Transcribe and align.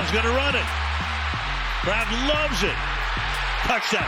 Brown's 0.00 0.12
going 0.12 0.24
to 0.24 0.30
run 0.30 0.54
it. 0.54 0.64
Brown 1.84 2.26
loves 2.26 2.62
it. 2.62 2.74
Touchdown. 3.64 4.00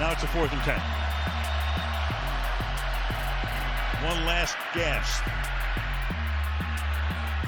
Now 0.00 0.10
it's 0.10 0.24
a 0.24 0.26
fourth 0.26 0.50
and 0.50 0.60
ten. 0.62 0.80
One 4.02 4.26
last 4.26 4.56
gasp. 4.74 5.22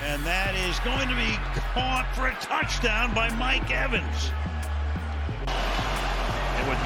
And 0.04 0.22
that 0.22 0.54
is 0.54 0.79
going 0.80 1.08
to 1.08 1.16
be 1.16 1.34
caught 1.74 2.06
for 2.14 2.29
a 2.29 2.34
touchdown 2.34 3.12
by 3.12 3.29
Mike 3.30 3.72
Evans. 3.72 4.30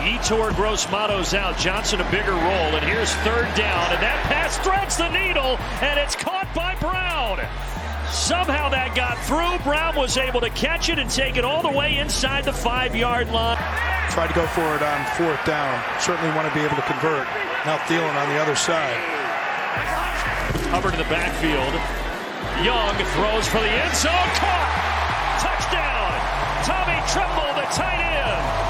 Yetur 0.04 0.54
Gross 0.54 0.90
Matos 0.90 1.34
out, 1.34 1.56
Johnson 1.58 2.00
a 2.00 2.10
bigger 2.10 2.32
role. 2.32 2.72
And 2.76 2.84
here's 2.84 3.12
third 3.26 3.48
down. 3.54 3.92
And 3.92 4.02
that 4.02 4.18
pass 4.28 4.58
threads 4.58 4.96
the 4.96 5.08
needle. 5.08 5.56
And 5.80 5.98
it's 5.98 6.16
caught 6.16 6.48
by 6.54 6.74
Brown. 6.76 7.40
Somehow 8.10 8.68
that 8.70 8.94
got 8.94 9.18
through. 9.26 9.58
Brown 9.64 9.96
was 9.96 10.16
able 10.16 10.40
to 10.40 10.50
catch 10.50 10.88
it 10.88 10.98
and 10.98 11.10
take 11.10 11.36
it 11.36 11.44
all 11.44 11.62
the 11.62 11.70
way 11.76 11.98
inside 11.98 12.44
the 12.44 12.52
five 12.52 12.94
yard 12.94 13.30
line. 13.30 13.58
Tried 14.10 14.28
to 14.28 14.34
go 14.34 14.46
for 14.46 14.66
it 14.76 14.82
on 14.82 15.04
fourth 15.18 15.44
down. 15.44 15.82
Certainly 16.00 16.34
want 16.36 16.48
to 16.48 16.54
be 16.54 16.64
able 16.64 16.76
to 16.76 16.86
convert. 16.86 17.26
Now 17.66 17.78
Thielen 17.90 18.14
on 18.14 18.28
the 18.30 18.40
other 18.40 18.56
side. 18.56 18.96
Hubbard 20.70 20.94
in 20.94 20.98
the 20.98 21.10
backfield. 21.10 21.74
Young 22.64 22.94
throws 23.14 23.46
for 23.48 23.60
the 23.60 23.68
end 23.68 23.94
zone. 23.94 24.30
Caught. 24.38 24.70
Touchdown. 25.42 26.10
Tommy 26.64 26.98
Tremble, 27.10 27.52
the 27.54 27.66
tight 27.74 28.00
end. 28.00 28.65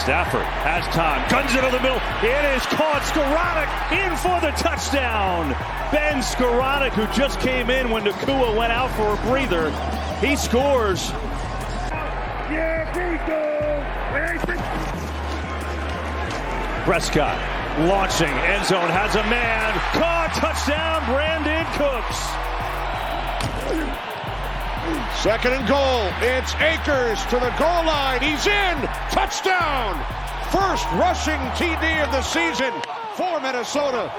Stafford 0.00 0.46
has 0.64 0.82
time. 0.94 1.28
Guns 1.28 1.52
it 1.52 1.60
to 1.60 1.70
the 1.70 1.82
middle. 1.82 2.00
It 2.24 2.56
is 2.56 2.64
caught. 2.72 3.02
Skowronek 3.04 3.68
in 3.92 4.16
for 4.16 4.40
the 4.40 4.50
touchdown. 4.56 5.50
Ben 5.92 6.22
Skowronek, 6.22 6.92
who 6.92 7.06
just 7.14 7.38
came 7.40 7.68
in 7.68 7.90
when 7.90 8.04
Nacua 8.04 8.56
went 8.56 8.72
out 8.72 8.90
for 8.96 9.12
a 9.12 9.16
breather. 9.28 9.70
He 10.24 10.36
scores. 10.36 11.10
Prescott 16.84 17.38
launching. 17.86 18.28
End 18.28 18.64
zone 18.64 18.88
has 18.88 19.14
a 19.16 19.22
man. 19.24 19.72
Caught. 19.92 20.32
Touchdown. 20.34 21.02
Brandin 21.12 21.66
Cooks. 21.76 22.29
Second 25.22 25.52
and 25.52 25.68
goal. 25.68 26.08
It's 26.22 26.54
Akers 26.54 27.20
to 27.26 27.36
the 27.36 27.52
goal 27.60 27.84
line. 27.84 28.22
He's 28.22 28.46
in. 28.46 28.76
Touchdown. 29.12 29.92
First 30.48 30.86
rushing 30.96 31.38
TD 31.60 32.02
of 32.02 32.10
the 32.10 32.22
season 32.22 32.72
for 33.16 33.38
Minnesota. 33.38 34.10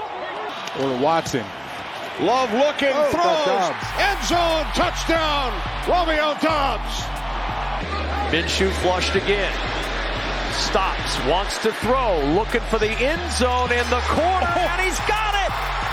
Or 0.78 0.96
Watson. 0.98 1.44
Love 2.20 2.52
looking, 2.54 2.94
Oh, 2.94 3.10
throws. 3.10 3.74
End 3.98 4.22
zone. 4.30 4.64
Touchdown. 4.78 5.50
Romeo 5.90 6.38
Doubs. 6.38 7.02
Minshew 8.30 8.70
flushed 8.80 9.16
again. 9.16 9.52
Stops, 10.52 11.18
wants 11.26 11.58
to 11.64 11.72
throw, 11.72 12.22
looking 12.34 12.60
for 12.70 12.78
the 12.78 12.92
end 12.92 13.32
zone 13.32 13.72
in 13.72 13.84
the 13.90 14.00
corner, 14.06 14.46
oh. 14.46 14.68
and 14.70 14.80
he's 14.82 14.98
got 15.08 15.34
it! 15.34 15.52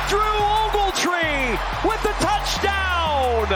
Drew 0.10 0.20
Ogletree 0.20 1.58
with 1.88 2.02
the 2.04 2.14
touchdown! 2.24 3.48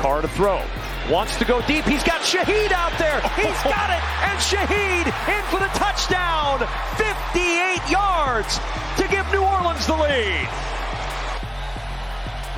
Carr 0.00 0.22
to 0.22 0.28
throw. 0.28 0.62
Wants 1.10 1.36
to 1.36 1.44
go 1.44 1.62
deep. 1.70 1.84
He's 1.84 2.02
got 2.02 2.20
Shaheed 2.26 2.72
out 2.74 2.90
there. 2.98 3.22
He's 3.38 3.54
oh. 3.62 3.70
got 3.70 3.94
it. 3.94 4.02
And 4.26 4.38
Shaheed 4.42 5.06
in 5.06 5.42
for 5.54 5.62
the 5.62 5.70
touchdown. 5.78 6.58
58 6.98 7.78
yards 7.86 8.58
to 8.98 9.06
give 9.06 9.22
New 9.30 9.46
Orleans 9.46 9.86
the 9.86 9.94
lead. 9.94 10.50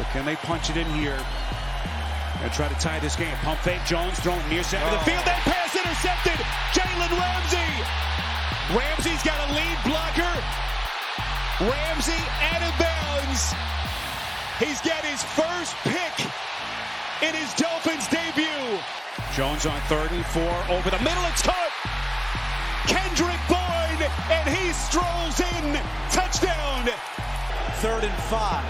But 0.01 0.09
can 0.17 0.25
they 0.25 0.37
punch 0.49 0.71
it 0.71 0.79
in 0.79 0.89
here? 0.97 1.21
And 2.41 2.51
try 2.53 2.69
to 2.69 2.79
tie 2.81 2.99
this 3.01 3.17
game. 3.17 3.37
Pump 3.45 3.61
fake 3.61 3.85
Jones 3.85 4.19
thrown 4.21 4.41
near 4.49 4.65
center 4.65 4.87
of 4.87 4.93
the 4.93 5.05
oh. 5.05 5.13
field. 5.13 5.25
That 5.29 5.45
pass 5.45 5.77
intercepted. 5.77 6.41
Jalen 6.73 7.13
Ramsey. 7.21 7.69
Ramsey's 8.73 9.23
got 9.29 9.45
a 9.45 9.49
lead 9.53 9.79
blocker. 9.85 10.35
Ramsey 11.69 12.23
out 12.49 12.65
of 12.65 12.73
bounds. 12.81 13.53
He's 14.57 14.81
got 14.81 15.05
his 15.05 15.23
first 15.37 15.77
pick 15.85 16.17
in 17.23 17.35
his 17.35 17.53
Dolphins 17.55 18.07
debut. 18.09 18.79
Jones 19.35 19.67
on 19.67 19.79
third 19.91 20.11
and 20.13 20.25
four 20.27 20.55
over 20.71 20.91
the 20.91 21.03
middle. 21.03 21.25
It's 21.27 21.43
caught. 21.43 21.73
Kendrick 22.87 23.41
Bourne, 23.51 24.03
and 24.31 24.47
he 24.47 24.71
strolls 24.73 25.41
in. 25.41 25.79
Touchdown. 26.15 26.87
Third 27.83 28.05
and 28.07 28.19
five. 28.31 28.67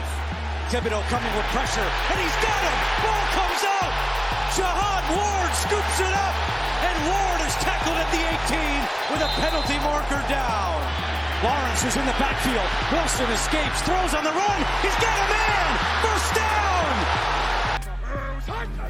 Thibodeaux 0.72 1.04
coming 1.12 1.32
with 1.36 1.46
pressure, 1.52 1.84
and 1.84 2.18
he's 2.20 2.38
got 2.40 2.60
him. 2.64 2.78
Ball 3.04 3.24
comes 3.36 3.62
out. 3.80 3.92
Jihad 4.56 5.04
Ward 5.12 5.52
scoops 5.56 5.98
it 6.00 6.14
up, 6.16 6.36
and 6.88 6.96
Ward 7.04 7.40
is 7.44 7.54
tackled 7.60 7.96
at 8.00 8.08
the 8.12 8.22
18 8.48 9.12
with 9.12 9.22
a 9.28 9.30
penalty 9.40 9.78
marker 9.84 10.20
down. 10.28 10.76
Lawrence 11.44 11.84
is 11.84 11.96
in 11.96 12.04
the 12.04 12.16
backfield. 12.16 12.68
Wilson 12.92 13.28
escapes, 13.30 13.80
throws 13.82 14.12
on 14.12 14.24
the 14.24 14.32
run. 14.32 14.60
He's 14.82 14.96
got 14.96 15.16
a 15.16 15.26
man. 15.30 15.68
First 16.02 16.34
down. 16.34 17.37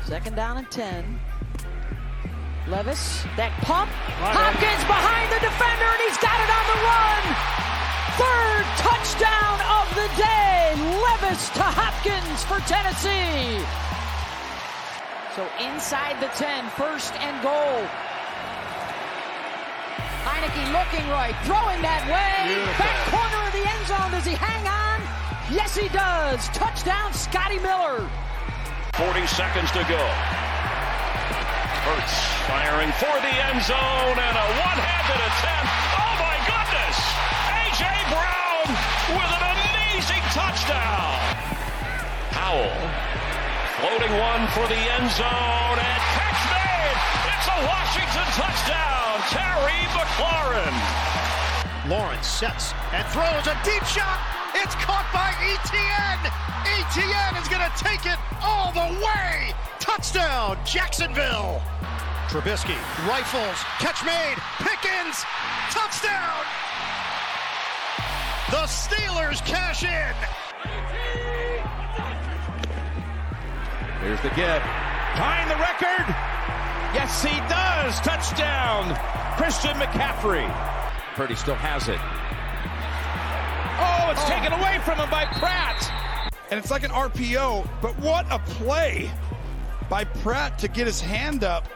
Second 0.09 0.37
down 0.37 0.57
and 0.57 0.71
10. 0.71 1.21
Levis, 2.65 3.29
that 3.37 3.53
pump. 3.61 3.93
Hopkins 4.25 4.85
behind 4.89 5.29
the 5.29 5.37
defender, 5.37 5.85
and 5.85 6.01
he's 6.01 6.17
got 6.25 6.33
it 6.33 6.49
on 6.49 6.65
the 6.65 6.81
run. 6.81 7.23
Third 8.17 8.65
touchdown 8.81 9.57
of 9.69 9.85
the 9.93 10.09
day. 10.17 10.73
Levis 10.97 11.53
to 11.53 11.61
Hopkins 11.61 12.41
for 12.49 12.57
Tennessee. 12.65 13.61
So 15.37 15.45
inside 15.61 16.17
the 16.25 16.33
10, 16.41 16.73
first 16.73 17.13
and 17.21 17.37
goal. 17.45 17.85
Heinicke 20.25 20.65
looking 20.73 21.05
right, 21.13 21.37
throwing 21.45 21.85
that 21.85 22.09
way. 22.09 22.57
Back 22.81 22.97
corner 23.13 23.45
of 23.45 23.53
the 23.53 23.61
end 23.61 23.85
zone. 23.85 24.09
Does 24.17 24.25
he 24.25 24.41
hang 24.41 24.65
on? 24.65 25.05
Yes, 25.53 25.77
he 25.77 25.93
does. 25.93 26.49
Touchdown, 26.57 27.13
Scotty 27.13 27.61
Miller. 27.61 28.09
40 28.99 29.27
seconds 29.31 29.71
to 29.71 29.79
go. 29.87 30.03
Hurts 31.87 32.19
firing 32.51 32.91
for 32.99 33.15
the 33.23 33.31
end 33.31 33.63
zone 33.63 34.19
and 34.19 34.35
a 34.35 34.47
one-handed 34.59 35.21
attempt. 35.23 35.71
Oh 36.03 36.15
my 36.19 36.35
goodness! 36.51 36.99
A.J. 37.47 37.87
Brown 38.11 38.67
with 39.15 39.31
an 39.39 39.45
amazing 39.55 40.25
touchdown. 40.35 41.15
Howell 42.35 42.75
floating 43.79 44.11
one 44.19 44.51
for 44.51 44.67
the 44.67 44.83
end 44.99 45.07
zone 45.15 45.79
and 45.79 46.03
catch 46.19 46.43
made. 46.51 46.99
It's 47.31 47.47
a 47.55 47.59
Washington 47.71 48.29
touchdown. 48.35 49.15
Terry 49.31 49.79
McLaurin. 49.95 50.75
Lawrence 51.87 52.27
sets 52.27 52.75
and 52.91 53.07
throws 53.15 53.47
a 53.47 53.55
deep 53.63 53.87
shot. 53.87 54.19
It's 54.59 54.75
caught 54.83 55.07
by 55.15 55.31
ETN. 55.55 56.19
ETN 56.67 57.41
is 57.41 57.47
going 57.47 57.63
to 57.63 57.75
take 57.79 58.05
it 58.11 58.18
all 58.43 58.73
the 58.73 58.89
way. 59.05 59.55
Touchdown, 59.81 60.59
Jacksonville. 60.65 61.63
Trubisky 62.29 62.77
rifles, 63.09 63.57
catch 63.79 64.05
made, 64.05 64.37
Pickens, 64.59 65.25
touchdown. 65.71 66.45
The 68.51 68.65
Steelers 68.69 69.45
cash 69.45 69.83
in. 69.83 70.15
Here's 74.03 74.21
the 74.21 74.31
give. 74.31 74.63
Tying 75.17 75.49
the 75.49 75.57
record. 75.57 76.07
Yes, 76.95 77.23
he 77.23 77.37
does. 77.49 78.01
Touchdown. 78.01 78.95
Christian 79.37 79.77
McCaffrey. 79.77 80.49
Purdy 81.15 81.35
still 81.35 81.57
has 81.57 81.89
it. 81.89 82.01
Oh, 83.81 84.11
it's 84.11 84.23
oh. 84.25 84.29
taken 84.29 84.53
away 84.53 84.79
from 84.85 84.99
him 84.99 85.11
by 85.11 85.25
Pratt. 85.27 85.98
And 86.51 86.59
it's 86.59 86.71
like 86.71 86.83
an 86.83 86.91
RPO, 86.91 87.69
but 87.83 87.99
what 87.99 88.27
a 88.31 88.39
play 88.39 89.11
by 89.91 90.05
Pratt 90.05 90.59
to 90.61 90.69
get 90.69 90.87
his 90.87 91.01
hand 91.01 91.45
up. 91.45 91.69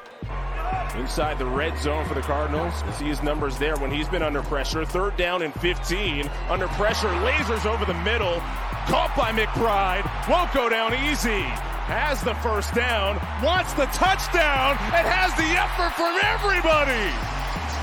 Inside 0.97 1.39
the 1.39 1.47
red 1.47 1.77
zone 1.79 2.07
for 2.07 2.15
the 2.15 2.23
Cardinals. 2.23 2.75
You 2.87 2.93
see 2.93 3.05
his 3.07 3.23
numbers 3.23 3.59
there 3.59 3.77
when 3.77 3.91
he's 3.91 4.09
been 4.09 4.23
under 4.23 4.43
pressure. 4.43 4.85
Third 4.85 5.17
down 5.17 5.43
and 5.43 5.53
15. 5.55 6.31
Under 6.49 6.69
pressure, 6.69 7.09
lasers 7.09 7.67
over 7.67 7.85
the 7.85 7.99
middle. 8.03 8.41
Caught 8.89 9.15
by 9.17 9.33
McBride. 9.33 10.05
Won't 10.29 10.53
go 10.53 10.69
down 10.69 10.93
easy. 10.95 11.43
Has 11.89 12.23
the 12.23 12.35
first 12.37 12.75
down. 12.75 13.17
Wants 13.43 13.73
the 13.75 13.87
touchdown. 13.87 14.77
And 14.93 15.07
has 15.07 15.33
the 15.37 15.49
effort 15.57 15.93
from 15.97 16.17
everybody. 16.25 17.13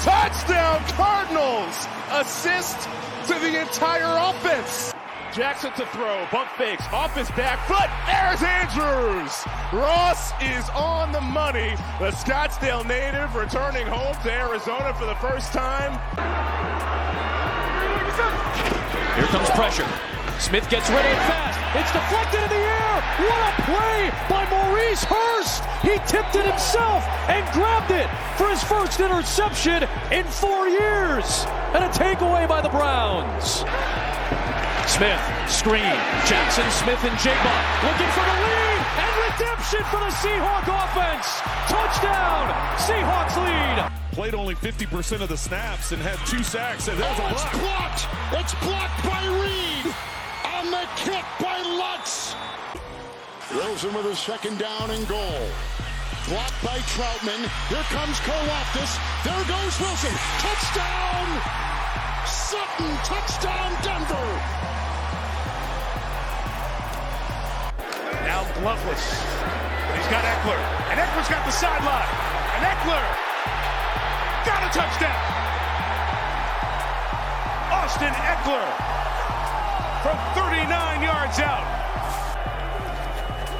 Touchdown 0.02 0.82
Cardinals. 0.94 1.88
Assist 2.12 2.90
to 3.28 3.40
the 3.40 3.62
entire 3.62 4.18
offense. 4.30 4.94
Jackson 5.34 5.72
to 5.74 5.86
throw, 5.88 6.26
bump 6.32 6.50
fakes, 6.58 6.84
off 6.92 7.16
his 7.16 7.30
back 7.32 7.60
foot. 7.68 7.90
There's 8.10 8.42
Andrews. 8.42 9.46
Ross 9.72 10.32
is 10.42 10.68
on 10.70 11.12
the 11.12 11.22
money. 11.22 11.76
The 12.00 12.10
Scottsdale 12.12 12.86
native 12.88 13.36
returning 13.36 13.86
home 13.86 14.16
to 14.24 14.32
Arizona 14.32 14.94
for 14.94 15.06
the 15.06 15.16
first 15.16 15.54
time. 15.54 15.94
Here 19.16 19.28
comes 19.28 19.50
pressure. 19.52 19.88
Smith 20.40 20.68
gets 20.70 20.90
ready 20.90 21.10
and 21.10 21.18
fast. 21.30 21.60
It's 21.78 21.92
deflected 21.92 22.42
in 22.42 22.50
the 22.50 22.64
air. 22.66 22.96
What 23.30 23.42
a 23.46 23.62
play 23.70 24.12
by 24.30 24.50
Maurice 24.50 25.04
Hurst. 25.04 25.64
He 25.84 26.00
tipped 26.08 26.36
it 26.36 26.46
himself 26.46 27.06
and 27.30 27.46
grabbed 27.54 27.92
it 27.92 28.10
for 28.38 28.50
his 28.50 28.64
first 28.64 29.00
interception 29.00 29.84
in 30.12 30.26
four 30.26 30.68
years. 30.68 31.46
And 31.74 31.84
a 31.84 31.90
takeaway 31.90 32.48
by 32.48 32.62
the 32.62 32.70
Browns. 32.70 33.64
Smith, 34.90 35.22
screen. 35.48 35.94
Jaxon 36.26 36.66
Smith-Njigba 36.82 37.56
looking 37.86 38.10
for 38.10 38.26
the 38.26 38.38
lead 38.42 38.82
and 38.98 39.14
redemption 39.30 39.84
for 39.86 40.02
the 40.02 40.10
Seahawk 40.18 40.66
offense. 40.66 41.30
Touchdown, 41.70 42.50
Seahawks 42.74 43.38
lead. 43.38 43.92
Played 44.14 44.34
only 44.34 44.56
50% 44.56 45.22
of 45.22 45.30
the 45.30 45.38
snaps 45.38 45.92
and 45.92 46.02
had 46.02 46.18
two 46.26 46.42
sacks. 46.42 46.88
And 46.88 46.98
there's 46.98 47.20
oh, 47.20 47.28
a 47.28 47.32
it's 47.32 47.46
blocked. 47.62 48.10
It's 48.34 48.56
blocked 48.66 49.06
by 49.06 49.22
Reed. 49.40 49.94
On 50.58 50.72
the 50.72 50.84
kick 50.98 51.24
by 51.40 51.62
Lutz. 51.62 52.34
Wilson 53.54 53.94
with 53.94 54.08
a 54.08 54.16
second 54.16 54.58
down 54.58 54.90
and 54.90 55.08
goal. 55.08 55.46
Blocked 56.28 56.60
by 56.66 56.82
Troutman. 56.98 57.46
Here 57.70 57.86
comes 57.94 58.18
Karlaftis. 58.26 58.98
There 59.24 59.46
goes 59.46 59.80
Wilson. 59.80 60.18
Touchdown! 60.42 61.28
Sutton. 62.26 62.90
Touchdown 63.06 63.72
Denver. 63.84 64.79
Now 68.30 68.46
gloveless. 68.62 69.02
He's 69.98 70.10
got 70.14 70.22
Ekeler. 70.22 70.62
And 70.94 71.02
Ekeler's 71.02 71.30
got 71.34 71.42
the 71.50 71.52
sideline. 71.52 72.14
And 72.54 72.62
Ekeler 72.62 73.02
got 74.46 74.62
a 74.62 74.70
touchdown. 74.70 75.18
Austin 77.74 78.14
Ekeler 78.14 78.70
from 80.06 80.18
39 80.38 81.02
yards 81.02 81.42
out. 81.42 81.66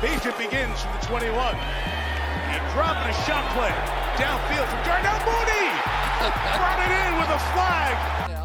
Egypt 0.06 0.38
begins 0.38 0.78
from 0.86 0.94
the 1.02 1.06
21. 1.18 1.34
And 2.54 2.62
dropping 2.78 3.10
a 3.10 3.18
shot 3.26 3.50
play 3.58 3.74
downfield 4.22 4.70
from 4.70 4.82
Darnell 4.86 5.18
Mooney. 5.26 5.66
Brought 6.62 6.80
it 6.86 6.94
in 6.94 7.12
with 7.18 7.30
a 7.34 7.42
flag. 7.58 8.39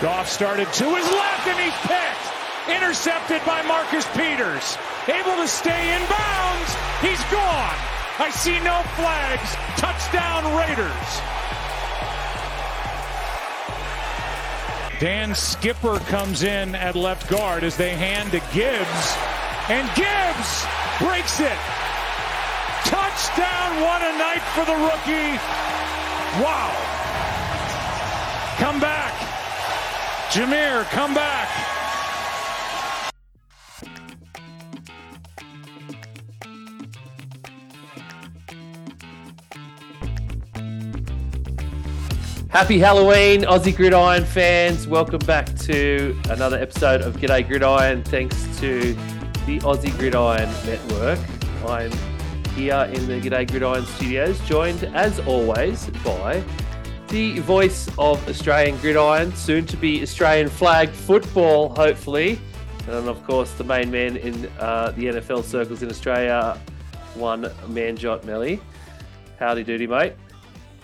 Goff 0.00 0.28
started 0.28 0.72
to 0.74 0.84
his 0.94 1.10
left 1.10 1.46
and 1.48 1.58
he's 1.58 1.74
picked. 1.82 2.28
Intercepted 2.70 3.44
by 3.44 3.62
Marcus 3.62 4.06
Peters. 4.14 4.78
Able 5.08 5.42
to 5.42 5.48
stay 5.48 5.94
in 5.94 6.02
bounds. 6.06 6.70
He's 7.00 7.22
gone. 7.32 7.74
I 8.20 8.30
see 8.30 8.60
no 8.60 8.82
flags. 8.94 9.56
Touchdown 9.76 10.54
Raiders. 10.54 11.38
Dan 15.00 15.34
Skipper 15.34 15.98
comes 16.10 16.42
in 16.44 16.74
at 16.74 16.94
left 16.94 17.28
guard 17.28 17.64
as 17.64 17.76
they 17.76 17.90
hand 17.90 18.30
to 18.32 18.40
Gibbs. 18.52 19.16
And 19.68 19.88
Gibbs 19.96 20.66
breaks 21.00 21.40
it. 21.40 21.58
Touchdown, 22.84 23.82
one 23.82 24.02
a 24.02 24.14
night 24.18 24.42
for 24.54 24.64
the 24.64 24.78
rookie. 24.78 25.38
Wow. 26.42 26.70
Come 28.58 28.80
back. 28.80 28.97
Jahmyr, 30.30 30.84
come 30.90 31.14
back. 31.14 31.48
Happy 42.50 42.78
Halloween, 42.78 43.42
Aussie 43.44 43.74
Gridiron 43.74 44.26
fans. 44.26 44.86
Welcome 44.86 45.20
back 45.20 45.46
to 45.60 46.14
another 46.28 46.58
episode 46.58 47.00
of 47.00 47.16
G'day 47.16 47.48
Gridiron. 47.48 48.02
Thanks 48.04 48.36
to 48.58 48.92
the 49.46 49.60
Aussie 49.60 49.96
Gridiron 49.98 50.50
Network. 50.66 51.18
I'm 51.66 51.90
here 52.54 52.90
in 52.92 53.06
the 53.06 53.18
G'day 53.18 53.50
Gridiron 53.50 53.86
studios, 53.86 54.38
joined 54.40 54.84
as 54.94 55.20
always 55.20 55.86
by 56.04 56.44
the 57.08 57.40
voice 57.40 57.88
of 57.98 58.26
Australian 58.28 58.76
Gridiron, 58.78 59.34
soon 59.34 59.66
to 59.66 59.76
be 59.76 60.02
Australian 60.02 60.48
flag 60.48 60.90
football, 60.90 61.70
hopefully. 61.70 62.40
And 62.86 63.08
of 63.08 63.22
course, 63.24 63.52
the 63.52 63.64
main 63.64 63.90
man 63.90 64.16
in 64.16 64.46
uh, 64.58 64.92
the 64.92 65.06
NFL 65.06 65.44
circles 65.44 65.82
in 65.82 65.90
Australia, 65.90 66.58
one 67.14 67.44
Manjot 67.66 68.24
Melly. 68.24 68.60
Howdy 69.38 69.64
doody, 69.64 69.86
mate. 69.86 70.14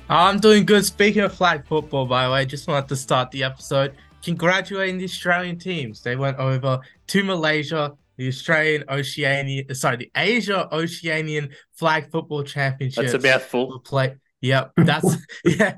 I'm 0.09 0.38
doing 0.38 0.67
good. 0.67 0.85
Speaking 0.85 1.23
of 1.23 1.35
flag 1.35 1.67
football, 1.67 2.06
by 2.06 2.26
the 2.26 2.32
way, 2.32 2.44
just 2.44 2.69
wanted 2.69 2.88
to 2.88 2.97
start 2.97 3.31
the 3.31 3.43
episode 3.43 3.94
congratulating 4.25 4.99
the 4.99 5.05
Australian 5.05 5.59
teams. 5.59 6.03
They 6.03 6.17
went 6.17 6.38
over 6.38 6.81
to 7.09 7.25
Malaysia, 7.25 7.93
the 8.17 8.29
Australian 8.29 8.85
Oceania, 8.88 9.75
sorry, 9.75 9.97
the 9.97 10.11
Asia 10.17 10.69
Oceanian 10.73 11.53
Flag 11.73 12.11
Football 12.11 12.43
Championship. 12.43 13.05
That's 13.05 13.25
a 13.25 13.26
mouthful. 13.26 13.81
Play. 13.81 14.17
Yep, 14.44 14.73
that's 14.76 15.17
yeah. 15.46 15.76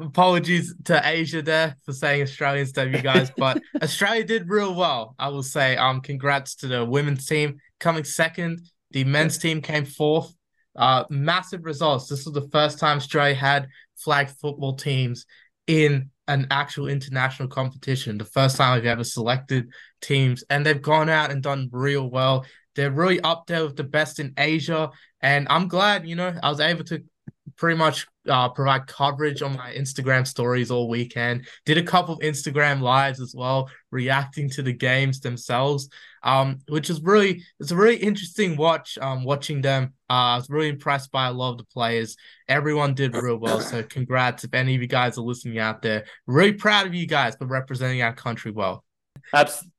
Apologies 0.00 0.74
to 0.86 1.00
Asia 1.04 1.42
there 1.42 1.76
for 1.84 1.92
saying 1.92 2.22
Australia 2.22 2.62
instead 2.62 2.88
of 2.88 2.92
you 2.92 3.02
guys, 3.02 3.30
but 3.36 3.62
Australia 3.82 4.24
did 4.24 4.48
real 4.48 4.74
well. 4.74 5.14
I 5.16 5.28
will 5.28 5.44
say, 5.44 5.76
um, 5.76 6.00
congrats 6.00 6.56
to 6.56 6.66
the 6.66 6.84
women's 6.84 7.24
team 7.24 7.58
coming 7.78 8.02
second. 8.02 8.62
The 8.90 9.04
men's 9.04 9.38
team 9.38 9.62
came 9.62 9.84
fourth. 9.84 10.34
Uh, 10.74 11.04
massive 11.08 11.64
results. 11.64 12.08
This 12.08 12.24
was 12.24 12.34
the 12.34 12.48
first 12.50 12.80
time 12.80 12.96
Australia 12.96 13.36
had 13.36 13.68
flag 13.96 14.28
football 14.28 14.74
teams 14.74 15.24
in 15.68 16.10
an 16.26 16.48
actual 16.50 16.88
international 16.88 17.48
competition. 17.48 18.18
The 18.18 18.24
first 18.24 18.56
time 18.56 18.74
we've 18.74 18.86
ever 18.86 19.04
selected 19.04 19.68
teams, 20.00 20.42
and 20.50 20.66
they've 20.66 20.82
gone 20.82 21.08
out 21.08 21.30
and 21.30 21.44
done 21.44 21.68
real 21.70 22.10
well. 22.10 22.44
They're 22.74 22.90
really 22.90 23.20
up 23.20 23.46
there 23.46 23.64
with 23.64 23.76
the 23.76 23.84
best 23.84 24.18
in 24.18 24.34
Asia, 24.36 24.90
and 25.20 25.46
I'm 25.48 25.68
glad. 25.68 26.08
You 26.08 26.16
know, 26.16 26.34
I 26.42 26.50
was 26.50 26.58
able 26.58 26.84
to 26.84 27.04
pretty 27.60 27.76
much 27.76 28.06
uh, 28.26 28.48
provide 28.48 28.86
coverage 28.86 29.42
on 29.42 29.54
my 29.54 29.72
Instagram 29.74 30.26
stories 30.26 30.70
all 30.70 30.88
weekend. 30.88 31.46
Did 31.66 31.76
a 31.76 31.82
couple 31.82 32.14
of 32.14 32.20
Instagram 32.20 32.80
lives 32.80 33.20
as 33.20 33.34
well, 33.36 33.68
reacting 33.90 34.48
to 34.50 34.62
the 34.62 34.72
games 34.72 35.20
themselves, 35.20 35.90
um, 36.22 36.60
which 36.68 36.88
is 36.88 37.02
really 37.02 37.44
it's 37.60 37.70
a 37.70 37.76
really 37.76 37.96
interesting 37.96 38.56
watch. 38.56 38.96
Um, 38.98 39.24
watching 39.24 39.60
them, 39.60 39.92
uh, 40.08 40.12
I 40.12 40.36
was 40.36 40.48
really 40.48 40.70
impressed 40.70 41.12
by 41.12 41.26
a 41.26 41.32
lot 41.32 41.52
of 41.52 41.58
the 41.58 41.64
players. 41.64 42.16
Everyone 42.48 42.94
did 42.94 43.14
real 43.14 43.36
well. 43.36 43.60
So 43.60 43.82
congrats 43.82 44.42
if 44.42 44.54
any 44.54 44.74
of 44.74 44.80
you 44.80 44.88
guys 44.88 45.18
are 45.18 45.22
listening 45.22 45.58
out 45.58 45.82
there. 45.82 46.06
Really 46.26 46.54
proud 46.54 46.86
of 46.86 46.94
you 46.94 47.06
guys 47.06 47.36
for 47.36 47.46
representing 47.46 48.02
our 48.02 48.14
country 48.14 48.52
well. 48.52 48.84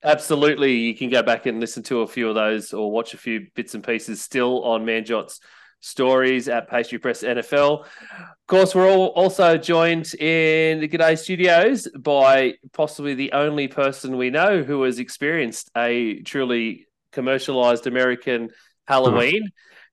Absolutely, 0.03 0.75
you 0.75 0.95
can 0.95 1.09
go 1.09 1.23
back 1.23 1.47
and 1.47 1.59
listen 1.59 1.81
to 1.83 2.01
a 2.01 2.07
few 2.07 2.29
of 2.29 2.35
those 2.35 2.73
or 2.73 2.91
watch 2.91 3.15
a 3.15 3.17
few 3.17 3.47
bits 3.55 3.73
and 3.73 3.83
pieces 3.83 4.21
still 4.21 4.63
on 4.63 4.85
Manjot's 4.85 5.39
stories 5.81 6.47
at 6.47 6.69
Pastry 6.69 6.97
Press 6.97 7.23
NFL. 7.23 7.81
Of 7.81 8.47
course, 8.47 8.73
we're 8.73 8.89
all 8.89 9.07
also 9.07 9.57
joined 9.57 10.13
in 10.15 10.79
the 10.79 10.87
G'day 10.87 11.17
Studios 11.17 11.87
by 11.97 12.53
possibly 12.71 13.13
the 13.13 13.33
only 13.33 13.67
person 13.67 14.17
we 14.17 14.29
know 14.29 14.63
who 14.63 14.83
has 14.83 14.99
experienced 14.99 15.69
a 15.75 16.21
truly 16.21 16.87
commercialized 17.11 17.87
American 17.87 18.49
Halloween. 18.87 19.49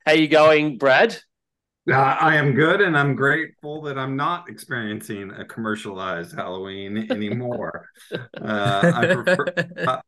How 0.07 0.12
you 0.12 0.28
going, 0.28 0.78
Brad? 0.78 1.18
Uh, 1.90 1.95
I 1.95 2.37
am 2.37 2.52
good, 2.52 2.83
and 2.83 2.97
I'm 2.97 3.14
grateful 3.14 3.80
that 3.83 3.99
I'm 3.99 4.14
not 4.14 4.50
experiencing 4.50 5.30
a 5.30 5.45
commercialized 5.45 6.35
Halloween 6.35 7.11
anymore. 7.11 7.88
uh, 8.12 8.18
I 8.95 9.07
prefer, 9.14 9.45
uh, 9.87 10.00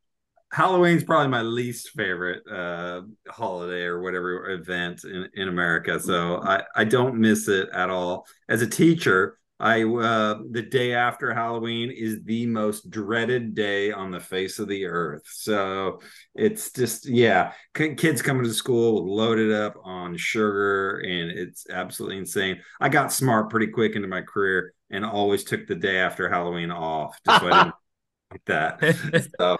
Halloween's 0.51 1.03
probably 1.03 1.29
my 1.29 1.41
least 1.41 1.91
favorite 1.91 2.43
uh, 2.51 3.01
holiday 3.27 3.83
or 3.83 4.01
whatever 4.01 4.49
event 4.51 5.03
in, 5.05 5.29
in 5.33 5.47
America. 5.47 5.99
So 5.99 6.41
I, 6.43 6.63
I 6.75 6.83
don't 6.83 7.15
miss 7.15 7.47
it 7.47 7.69
at 7.73 7.89
all. 7.89 8.25
As 8.49 8.61
a 8.61 8.67
teacher, 8.67 9.37
I 9.61 9.83
uh, 9.83 10.39
the 10.49 10.63
day 10.63 10.95
after 10.95 11.33
Halloween 11.33 11.91
is 11.91 12.23
the 12.25 12.47
most 12.47 12.89
dreaded 12.89 13.53
day 13.53 13.91
on 13.91 14.09
the 14.09 14.19
face 14.19 14.57
of 14.57 14.67
the 14.67 14.87
earth. 14.87 15.21
So 15.25 16.01
it's 16.33 16.71
just 16.71 17.07
yeah, 17.07 17.53
kids 17.75 18.23
coming 18.23 18.43
to 18.43 18.53
school 18.53 19.15
loaded 19.15 19.51
up 19.53 19.75
on 19.83 20.17
sugar, 20.17 20.97
and 21.05 21.29
it's 21.29 21.69
absolutely 21.69 22.17
insane. 22.17 22.59
I 22.79 22.89
got 22.89 23.13
smart 23.13 23.51
pretty 23.51 23.67
quick 23.67 23.95
into 23.95 24.07
my 24.07 24.21
career 24.21 24.73
and 24.89 25.05
always 25.05 25.43
took 25.43 25.67
the 25.67 25.75
day 25.75 25.97
after 25.99 26.27
Halloween 26.27 26.71
off. 26.71 27.19
Just 27.23 27.41
so 27.41 27.47
I 27.47 27.63
didn't 27.63 27.75
like 28.31 28.45
that. 28.45 28.79
So, 29.39 29.57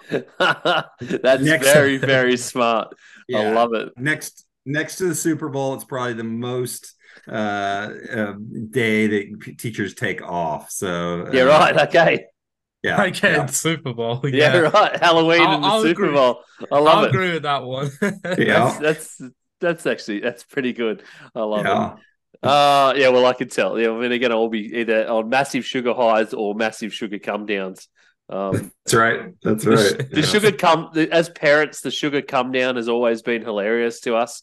That's 1.22 1.42
next, 1.42 1.72
very, 1.72 1.96
very 1.98 2.36
smart. 2.36 2.94
Yeah, 3.28 3.40
I 3.40 3.52
love 3.52 3.74
it. 3.74 3.92
Next, 3.96 4.46
next 4.64 4.96
to 4.96 5.08
the 5.08 5.14
Super 5.14 5.48
Bowl, 5.48 5.74
it's 5.74 5.84
probably 5.84 6.14
the 6.14 6.24
most 6.24 6.94
uh, 7.28 7.32
uh 7.32 8.34
day 8.70 9.06
that 9.06 9.40
p- 9.40 9.54
teachers 9.54 9.94
take 9.94 10.22
off. 10.22 10.70
So 10.70 11.28
yeah, 11.32 11.42
uh, 11.42 11.46
right. 11.46 11.88
Okay. 11.88 12.26
Yeah, 12.82 13.02
okay, 13.04 13.32
yeah. 13.34 13.46
Super 13.46 13.92
Bowl. 13.92 14.20
Yeah. 14.24 14.54
yeah, 14.54 14.58
right. 14.60 14.96
Halloween 14.96 15.42
I'll, 15.42 15.54
and 15.54 15.64
the 15.64 15.68
I'll 15.68 15.82
Super 15.82 16.04
agree. 16.04 16.14
Bowl. 16.14 16.42
I 16.70 16.78
love 16.78 16.98
I'll 16.98 17.04
it. 17.04 17.08
agree 17.10 17.32
with 17.32 17.42
that 17.42 17.62
one. 17.62 17.90
yeah, 18.02 18.76
that's, 18.80 19.18
that's, 19.18 19.22
that's 19.60 19.86
actually 19.86 20.20
that's 20.20 20.42
pretty 20.42 20.72
good. 20.72 21.02
I 21.34 21.42
love 21.42 21.64
yeah. 21.64 21.94
it. 21.94 21.98
Uh, 22.42 22.92
yeah, 22.96 23.08
well, 23.08 23.24
I 23.26 23.34
can 23.34 23.48
tell. 23.48 23.78
Yeah, 23.78 23.90
I 23.90 23.92
mean, 23.92 24.10
they're 24.10 24.18
going 24.18 24.30
to 24.30 24.36
all 24.36 24.48
be 24.48 24.80
either 24.80 25.08
on 25.08 25.28
massive 25.28 25.64
sugar 25.64 25.94
highs 25.94 26.34
or 26.34 26.56
massive 26.56 26.92
sugar 26.92 27.20
come 27.20 27.46
downs. 27.46 27.86
Um, 28.32 28.72
That's 28.84 28.94
right. 28.94 29.34
That's 29.42 29.66
right. 29.66 29.98
The, 29.98 30.08
the 30.10 30.22
sugar 30.22 30.52
come 30.52 30.90
the, 30.94 31.10
as 31.12 31.28
parents, 31.28 31.80
the 31.82 31.90
sugar 31.90 32.22
come 32.22 32.50
down 32.50 32.76
has 32.76 32.88
always 32.88 33.22
been 33.22 33.42
hilarious 33.42 34.00
to 34.00 34.16
us. 34.16 34.42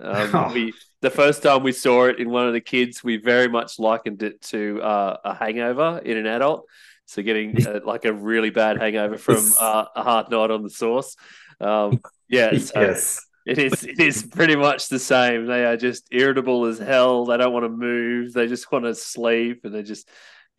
Um, 0.00 0.30
Oh. 0.34 0.52
we 0.52 0.72
the 1.00 1.10
first 1.10 1.42
time 1.42 1.62
we 1.62 1.72
saw 1.72 2.04
it 2.06 2.18
in 2.18 2.28
one 2.30 2.46
of 2.46 2.52
the 2.52 2.60
kids, 2.60 3.02
we 3.02 3.16
very 3.16 3.48
much 3.48 3.78
likened 3.78 4.22
it 4.22 4.42
to 4.42 4.82
uh, 4.82 5.16
a 5.24 5.34
hangover 5.34 6.00
in 6.04 6.16
an 6.18 6.26
adult. 6.26 6.66
So 7.06 7.22
getting 7.22 7.66
uh, 7.66 7.80
like 7.84 8.04
a 8.04 8.12
really 8.12 8.50
bad 8.50 8.78
hangover 8.78 9.16
from 9.16 9.52
uh, 9.58 9.86
a 9.96 10.02
hard 10.02 10.30
night 10.30 10.50
on 10.50 10.62
the 10.62 10.70
sauce. 10.70 11.16
Um, 11.60 12.00
yeah, 12.28 12.56
so 12.58 12.80
yes. 12.80 13.26
it 13.46 13.58
is. 13.58 13.82
It 13.84 13.98
is 13.98 14.22
pretty 14.22 14.56
much 14.56 14.88
the 14.88 14.98
same. 14.98 15.46
They 15.46 15.64
are 15.64 15.76
just 15.76 16.06
irritable 16.12 16.66
as 16.66 16.78
hell. 16.78 17.24
They 17.26 17.36
don't 17.36 17.52
want 17.52 17.64
to 17.64 17.70
move. 17.70 18.32
They 18.32 18.46
just 18.46 18.70
want 18.70 18.84
to 18.84 18.94
sleep, 18.94 19.64
and 19.64 19.74
they 19.74 19.82
just 19.82 20.08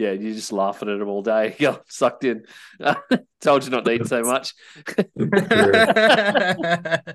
yeah. 0.01 0.11
You're 0.11 0.33
just 0.33 0.51
laughing 0.51 0.89
at 0.89 0.99
them 0.99 1.09
all 1.09 1.21
day. 1.21 1.55
Yeah, 1.59 1.77
sucked 1.87 2.23
in. 2.23 2.45
Told 3.41 3.63
you 3.63 3.71
not 3.71 3.85
to 3.85 3.91
eat 3.91 4.07
so 4.07 4.21
much. 4.23 4.53
that 5.15 7.13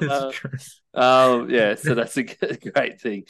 is 0.00 0.08
Uh, 0.08 0.30
true. 0.32 0.50
Um, 0.94 1.50
yeah, 1.50 1.74
so 1.74 1.94
that's 1.94 2.16
a 2.16 2.24
great 2.24 3.00
thing. 3.00 3.24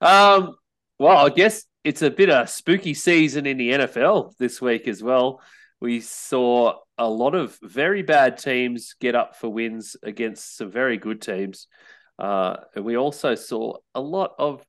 Um, 0.00 0.56
well, 0.98 1.26
I 1.26 1.30
guess 1.30 1.64
it's 1.84 2.02
a 2.02 2.10
bit 2.10 2.30
of 2.30 2.48
spooky 2.48 2.94
season 2.94 3.46
in 3.46 3.56
the 3.56 3.70
NFL 3.70 4.36
this 4.38 4.60
week 4.60 4.88
as 4.88 5.02
well. 5.02 5.40
We 5.80 6.00
saw 6.00 6.74
a 6.98 7.08
lot 7.08 7.34
of 7.34 7.56
very 7.62 8.02
bad 8.02 8.38
teams 8.38 8.94
get 9.00 9.14
up 9.14 9.36
for 9.36 9.48
wins 9.48 9.96
against 10.02 10.56
some 10.56 10.70
very 10.70 10.96
good 10.96 11.22
teams. 11.22 11.68
Uh, 12.18 12.56
and 12.74 12.84
we 12.84 12.96
also 12.96 13.36
saw 13.36 13.74
a 13.94 14.00
lot 14.00 14.32
of 14.38 14.64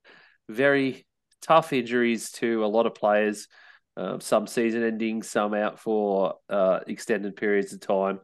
very 0.48 1.04
tough 1.42 1.72
injuries 1.72 2.30
to 2.32 2.64
a 2.64 2.68
lot 2.68 2.86
of 2.86 2.94
players, 2.94 3.48
um, 3.96 4.20
some 4.20 4.46
season 4.46 4.82
ending, 4.82 5.22
some 5.22 5.54
out 5.54 5.78
for 5.78 6.34
uh, 6.48 6.80
extended 6.86 7.36
periods 7.36 7.72
of 7.72 7.80
time. 7.80 8.20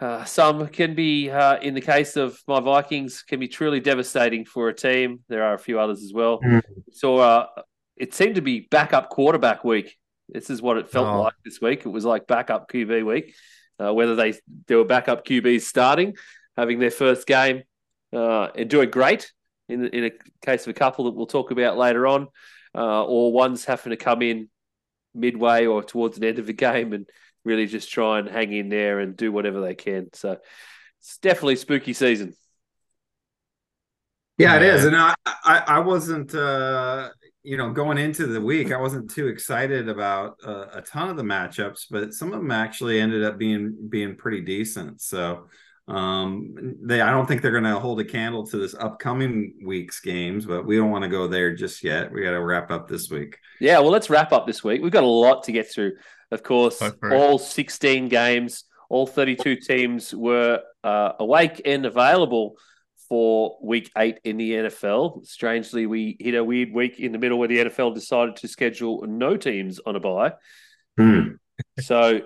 Uh, 0.00 0.24
some 0.24 0.66
can 0.68 0.94
be, 0.94 1.30
uh, 1.30 1.58
in 1.60 1.74
the 1.74 1.80
case 1.80 2.16
of 2.16 2.36
my 2.48 2.58
Vikings, 2.60 3.22
can 3.22 3.38
be 3.38 3.46
truly 3.48 3.78
devastating 3.78 4.44
for 4.44 4.68
a 4.68 4.74
team. 4.74 5.20
There 5.28 5.44
are 5.44 5.54
a 5.54 5.58
few 5.58 5.78
others 5.78 6.02
as 6.02 6.12
well. 6.12 6.40
Mm. 6.40 6.62
So 6.92 7.18
uh, 7.18 7.46
it 7.96 8.14
seemed 8.14 8.34
to 8.36 8.40
be 8.40 8.66
backup 8.70 9.10
quarterback 9.10 9.62
week. 9.64 9.96
This 10.28 10.50
is 10.50 10.60
what 10.62 10.76
it 10.76 10.88
felt 10.88 11.06
Oh. 11.06 11.20
like 11.22 11.34
this 11.44 11.60
week. 11.60 11.84
It 11.84 11.90
was 11.90 12.04
like 12.04 12.26
backup 12.26 12.70
QB 12.70 13.04
week. 13.06 13.34
Uh, 13.78 13.92
whether 13.92 14.14
they 14.14 14.34
there 14.66 14.78
were 14.78 14.84
backup 14.84 15.24
QBs 15.24 15.62
starting, 15.62 16.14
having 16.56 16.78
their 16.78 16.90
first 16.90 17.26
game, 17.26 17.62
uh, 18.12 18.48
and 18.54 18.68
doing 18.70 18.90
great 18.90 19.32
in 19.68 19.86
in 19.86 20.04
a 20.04 20.10
case 20.44 20.62
of 20.62 20.68
a 20.68 20.74
couple 20.74 21.04
that 21.06 21.14
we'll 21.14 21.26
talk 21.26 21.50
about 21.50 21.76
later 21.76 22.06
on, 22.06 22.28
uh, 22.74 23.04
or 23.04 23.32
ones 23.32 23.64
having 23.64 23.90
to 23.90 23.96
come 23.96 24.22
in 24.22 24.48
midway 25.14 25.66
or 25.66 25.82
towards 25.82 26.18
the 26.18 26.28
end 26.28 26.38
of 26.38 26.46
the 26.46 26.52
game 26.68 26.92
and 26.92 27.08
really 27.44 27.66
just 27.66 27.90
try 27.90 28.18
and 28.18 28.28
hang 28.28 28.52
in 28.52 28.68
there 28.68 29.00
and 29.00 29.16
do 29.16 29.32
whatever 29.32 29.60
they 29.60 29.74
can. 29.74 30.08
So 30.12 30.38
it's 31.00 31.18
definitely 31.18 31.56
spooky 31.56 31.92
season. 31.92 32.34
Yeah, 34.38 34.56
it 34.56 34.62
is, 34.62 34.86
and 34.86 34.96
I, 34.96 35.14
I, 35.26 35.58
I 35.66 35.78
wasn't, 35.80 36.34
uh, 36.34 37.10
you 37.42 37.56
know, 37.56 37.70
going 37.70 37.98
into 37.98 38.26
the 38.26 38.40
week, 38.40 38.72
I 38.72 38.80
wasn't 38.80 39.10
too 39.10 39.28
excited 39.28 39.88
about 39.88 40.36
uh, 40.44 40.66
a 40.72 40.80
ton 40.80 41.10
of 41.10 41.16
the 41.16 41.22
matchups, 41.22 41.86
but 41.90 42.14
some 42.14 42.32
of 42.32 42.40
them 42.40 42.50
actually 42.50 42.98
ended 42.98 43.24
up 43.24 43.36
being 43.36 43.76
being 43.88 44.16
pretty 44.16 44.40
decent. 44.40 45.00
So, 45.00 45.48
um, 45.88 46.76
they, 46.82 47.00
I 47.00 47.10
don't 47.10 47.26
think 47.26 47.42
they're 47.42 47.50
going 47.50 47.64
to 47.64 47.78
hold 47.78 48.00
a 48.00 48.04
candle 48.04 48.46
to 48.46 48.56
this 48.56 48.74
upcoming 48.74 49.54
week's 49.64 50.00
games, 50.00 50.46
but 50.46 50.64
we 50.64 50.76
don't 50.76 50.90
want 50.90 51.02
to 51.02 51.10
go 51.10 51.26
there 51.26 51.54
just 51.54 51.82
yet. 51.82 52.12
We 52.12 52.22
got 52.22 52.30
to 52.30 52.40
wrap 52.40 52.70
up 52.70 52.88
this 52.88 53.10
week. 53.10 53.38
Yeah, 53.60 53.78
well, 53.80 53.90
let's 53.90 54.08
wrap 54.08 54.32
up 54.32 54.46
this 54.46 54.62
week. 54.62 54.80
We've 54.82 54.92
got 54.92 55.04
a 55.04 55.06
lot 55.06 55.44
to 55.44 55.52
get 55.52 55.70
through. 55.70 55.92
Of 56.30 56.42
course, 56.42 56.78
Go 56.78 56.92
for 56.98 57.10
it. 57.12 57.16
all 57.16 57.38
16 57.38 58.08
games, 58.08 58.64
all 58.88 59.06
32 59.06 59.56
teams 59.56 60.14
were 60.14 60.62
uh, 60.84 61.12
awake 61.18 61.60
and 61.64 61.84
available 61.84 62.56
for 63.08 63.58
week 63.62 63.90
eight 63.98 64.18
in 64.24 64.38
the 64.38 64.52
NFL. 64.52 65.26
Strangely, 65.26 65.86
we 65.86 66.16
hit 66.18 66.34
a 66.34 66.42
weird 66.44 66.72
week 66.72 66.98
in 66.98 67.12
the 67.12 67.18
middle 67.18 67.38
where 67.38 67.48
the 67.48 67.58
NFL 67.58 67.94
decided 67.94 68.36
to 68.36 68.48
schedule 68.48 69.04
no 69.06 69.36
teams 69.36 69.80
on 69.84 69.96
a 69.96 70.00
bye. 70.00 70.32
Hmm. 70.96 71.22
so 71.80 72.20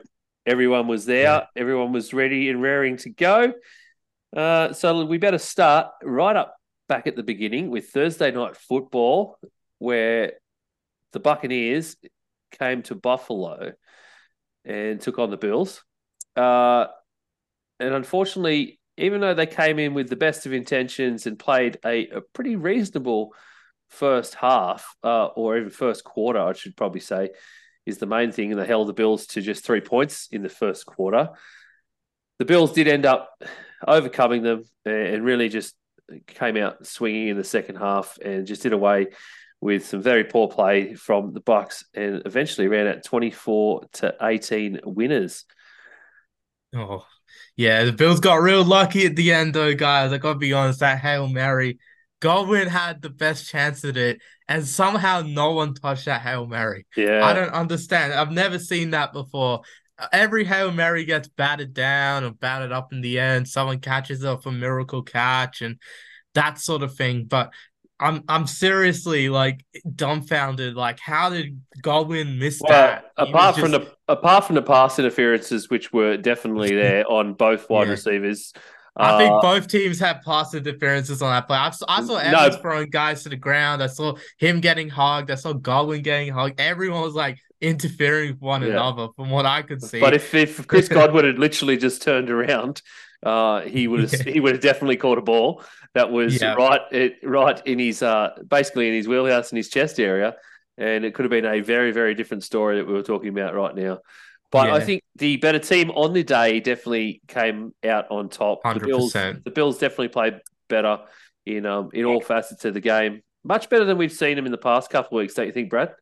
everyone 0.46 0.86
was 0.86 1.04
there, 1.04 1.48
everyone 1.56 1.92
was 1.92 2.14
ready 2.14 2.48
and 2.48 2.62
raring 2.62 2.96
to 2.98 3.10
go. 3.10 3.52
Uh, 4.34 4.72
so 4.72 5.04
we 5.04 5.18
better 5.18 5.38
start 5.38 5.88
right 6.02 6.36
up 6.36 6.54
back 6.88 7.06
at 7.06 7.16
the 7.16 7.22
beginning 7.22 7.70
with 7.70 7.88
Thursday 7.88 8.30
night 8.30 8.56
football, 8.56 9.38
where 9.78 10.34
the 11.12 11.20
Buccaneers 11.20 11.96
came 12.52 12.82
to 12.82 12.94
Buffalo 12.94 13.72
and 14.64 15.00
took 15.00 15.18
on 15.18 15.30
the 15.30 15.36
Bills. 15.36 15.82
Uh, 16.36 16.86
and 17.80 17.94
unfortunately, 17.94 18.78
even 18.96 19.20
though 19.20 19.34
they 19.34 19.46
came 19.46 19.78
in 19.78 19.94
with 19.94 20.08
the 20.08 20.16
best 20.16 20.46
of 20.46 20.52
intentions 20.52 21.26
and 21.26 21.38
played 21.38 21.78
a, 21.84 22.08
a 22.08 22.20
pretty 22.20 22.56
reasonable 22.56 23.34
first 23.88 24.34
half, 24.34 24.96
uh, 25.04 25.26
or 25.26 25.58
even 25.58 25.70
first 25.70 26.04
quarter, 26.04 26.40
I 26.40 26.52
should 26.52 26.76
probably 26.76 27.00
say, 27.00 27.30
is 27.86 27.98
the 27.98 28.06
main 28.06 28.32
thing, 28.32 28.50
and 28.50 28.60
they 28.60 28.66
held 28.66 28.88
the 28.88 28.92
Bills 28.92 29.26
to 29.28 29.40
just 29.40 29.64
three 29.64 29.80
points 29.80 30.28
in 30.30 30.42
the 30.42 30.48
first 30.48 30.84
quarter. 30.84 31.30
The 32.38 32.44
Bills 32.44 32.72
did 32.72 32.88
end 32.88 33.06
up 33.06 33.30
overcoming 33.86 34.42
them 34.42 34.64
and 34.84 35.24
really 35.24 35.48
just 35.48 35.74
came 36.26 36.56
out 36.56 36.86
swinging 36.86 37.28
in 37.28 37.36
the 37.36 37.44
second 37.44 37.76
half 37.76 38.18
and 38.22 38.46
just 38.46 38.62
did 38.62 38.72
away 38.72 39.08
with 39.60 39.86
some 39.86 40.02
very 40.02 40.24
poor 40.24 40.48
play 40.48 40.94
from 40.94 41.32
the 41.32 41.40
Bucks 41.40 41.84
and 41.94 42.22
eventually 42.26 42.68
ran 42.68 42.86
at 42.86 43.04
24 43.04 43.86
to 43.94 44.14
18 44.20 44.80
winners. 44.84 45.44
Oh, 46.74 47.06
yeah, 47.56 47.84
the 47.84 47.92
Bills 47.92 48.20
got 48.20 48.36
real 48.36 48.64
lucky 48.64 49.06
at 49.06 49.16
the 49.16 49.32
end, 49.32 49.54
though, 49.54 49.74
guys. 49.74 50.12
I 50.12 50.18
gotta 50.18 50.38
be 50.38 50.52
honest, 50.52 50.80
that 50.80 50.98
Hail 50.98 51.26
Mary, 51.26 51.78
Godwin 52.20 52.68
had 52.68 53.02
the 53.02 53.10
best 53.10 53.48
chance 53.48 53.84
at 53.84 53.96
it, 53.96 54.20
and 54.48 54.66
somehow 54.66 55.22
no 55.26 55.52
one 55.52 55.74
touched 55.74 56.06
that 56.06 56.22
Hail 56.22 56.46
Mary. 56.46 56.86
Yeah. 56.96 57.24
I 57.24 57.32
don't 57.32 57.52
understand. 57.52 58.12
I've 58.12 58.30
never 58.32 58.58
seen 58.58 58.90
that 58.90 59.12
before. 59.12 59.62
Every 60.12 60.44
Hail 60.44 60.72
Mary 60.72 61.04
gets 61.04 61.28
batted 61.28 61.72
down 61.74 62.24
or 62.24 62.30
batted 62.30 62.72
up 62.72 62.92
in 62.92 63.00
the 63.00 63.18
end. 63.18 63.48
Someone 63.48 63.80
catches 63.80 64.22
it 64.22 64.42
for 64.42 64.50
a 64.50 64.52
miracle 64.52 65.02
catch 65.02 65.62
and 65.62 65.78
that 66.34 66.58
sort 66.58 66.82
of 66.82 66.94
thing. 66.94 67.24
But 67.24 67.50
I'm 67.98 68.22
I'm 68.28 68.46
seriously 68.46 69.30
like 69.30 69.64
dumbfounded. 69.94 70.74
Like, 70.74 70.98
how 71.00 71.30
did 71.30 71.60
Godwin 71.80 72.38
miss 72.38 72.60
Well, 72.60 72.72
that? 72.72 73.04
Apart 73.16 73.56
from 73.56 73.72
just- 73.72 73.84
the 73.84 74.12
apart 74.12 74.44
from 74.44 74.56
the 74.56 74.62
pass 74.62 74.98
interferences, 74.98 75.70
which 75.70 75.92
were 75.92 76.16
definitely 76.18 76.74
there 76.74 77.10
on 77.10 77.32
both 77.34 77.68
wide 77.70 77.86
Yeah. 77.86 77.92
receivers, 77.92 78.52
I 78.98 79.18
think 79.18 79.32
uh, 79.32 79.40
both 79.40 79.68
teams 79.68 79.98
had 80.00 80.22
pass 80.22 80.54
interferences 80.54 81.20
on 81.22 81.30
that 81.30 81.46
play. 81.46 81.58
I 81.58 81.70
saw, 81.70 81.84
I 81.88 82.02
saw 82.02 82.14
No. 82.14 82.18
Evans 82.38 82.56
throwing 82.56 82.88
guys 82.90 83.22
to 83.24 83.28
the 83.28 83.36
ground. 83.36 83.82
I 83.82 83.88
saw 83.88 84.16
him 84.38 84.60
getting 84.60 84.88
hugged. 84.88 85.30
I 85.30 85.34
saw 85.34 85.52
Godwin 85.52 86.02
getting 86.02 86.32
hugged. 86.32 86.60
Everyone 86.60 87.02
was 87.02 87.14
like 87.14 87.38
interfering 87.60 88.32
with 88.32 88.40
one 88.40 88.62
Yeah. 88.62 88.68
another, 88.68 89.08
from 89.16 89.30
what 89.30 89.44
I 89.46 89.62
could 89.62 89.82
see. 89.82 90.00
But 90.00 90.14
if, 90.14 90.34
if 90.34 90.66
Chris 90.68 90.88
Godwin 90.88 91.24
had 91.26 91.38
literally 91.38 91.76
just 91.76 92.02
turned 92.02 92.30
around, 92.30 92.80
uh, 93.22 93.60
he 93.62 93.86
would 93.88 94.00
have 94.00 94.12
Yeah. 94.26 94.32
he 94.32 94.40
would 94.40 94.52
have 94.52 94.62
definitely 94.62 94.96
caught 94.96 95.18
a 95.18 95.22
ball 95.22 95.62
that 95.94 96.10
was 96.10 96.40
Yeah. 96.40 96.54
right 96.54 96.80
it, 96.90 97.16
right 97.22 97.60
in 97.66 97.78
his 97.78 98.02
uh, 98.02 98.30
basically 98.48 98.88
in 98.88 98.94
his 98.94 99.08
wheelhouse 99.08 99.52
in 99.52 99.56
his 99.56 99.68
chest 99.68 99.98
area, 100.00 100.36
and 100.78 101.04
it 101.04 101.14
could 101.14 101.24
have 101.24 101.30
been 101.30 101.46
a 101.46 101.60
very 101.60 101.92
very 101.92 102.14
different 102.14 102.44
story 102.44 102.76
that 102.76 102.86
we 102.86 102.92
were 102.94 103.02
talking 103.02 103.28
about 103.30 103.54
right 103.54 103.74
now. 103.74 103.98
But 104.64 104.70
I 104.70 104.84
think 104.84 105.02
the 105.16 105.36
better 105.36 105.58
team 105.58 105.90
on 105.90 106.12
the 106.12 106.24
day 106.24 106.60
definitely 106.60 107.20
came 107.28 107.72
out 107.84 108.10
on 108.10 108.28
top. 108.28 108.62
The 108.62 108.80
Bills, 108.80 109.12
100%. 109.12 109.44
the 109.44 109.50
Bills 109.50 109.78
definitely 109.78 110.08
played 110.08 110.40
better 110.68 110.98
in 111.44 111.64
um 111.66 111.90
in 111.92 112.04
all 112.04 112.20
facets 112.20 112.64
of 112.64 112.74
the 112.74 112.80
game. 112.80 113.22
Much 113.44 113.68
better 113.70 113.84
than 113.84 113.98
we've 113.98 114.12
seen 114.12 114.36
them 114.36 114.46
in 114.46 114.52
the 114.52 114.58
past 114.58 114.90
couple 114.90 115.18
of 115.18 115.22
weeks, 115.22 115.34
don't 115.34 115.46
you 115.46 115.52
think, 115.52 115.70
Brad? 115.70 115.92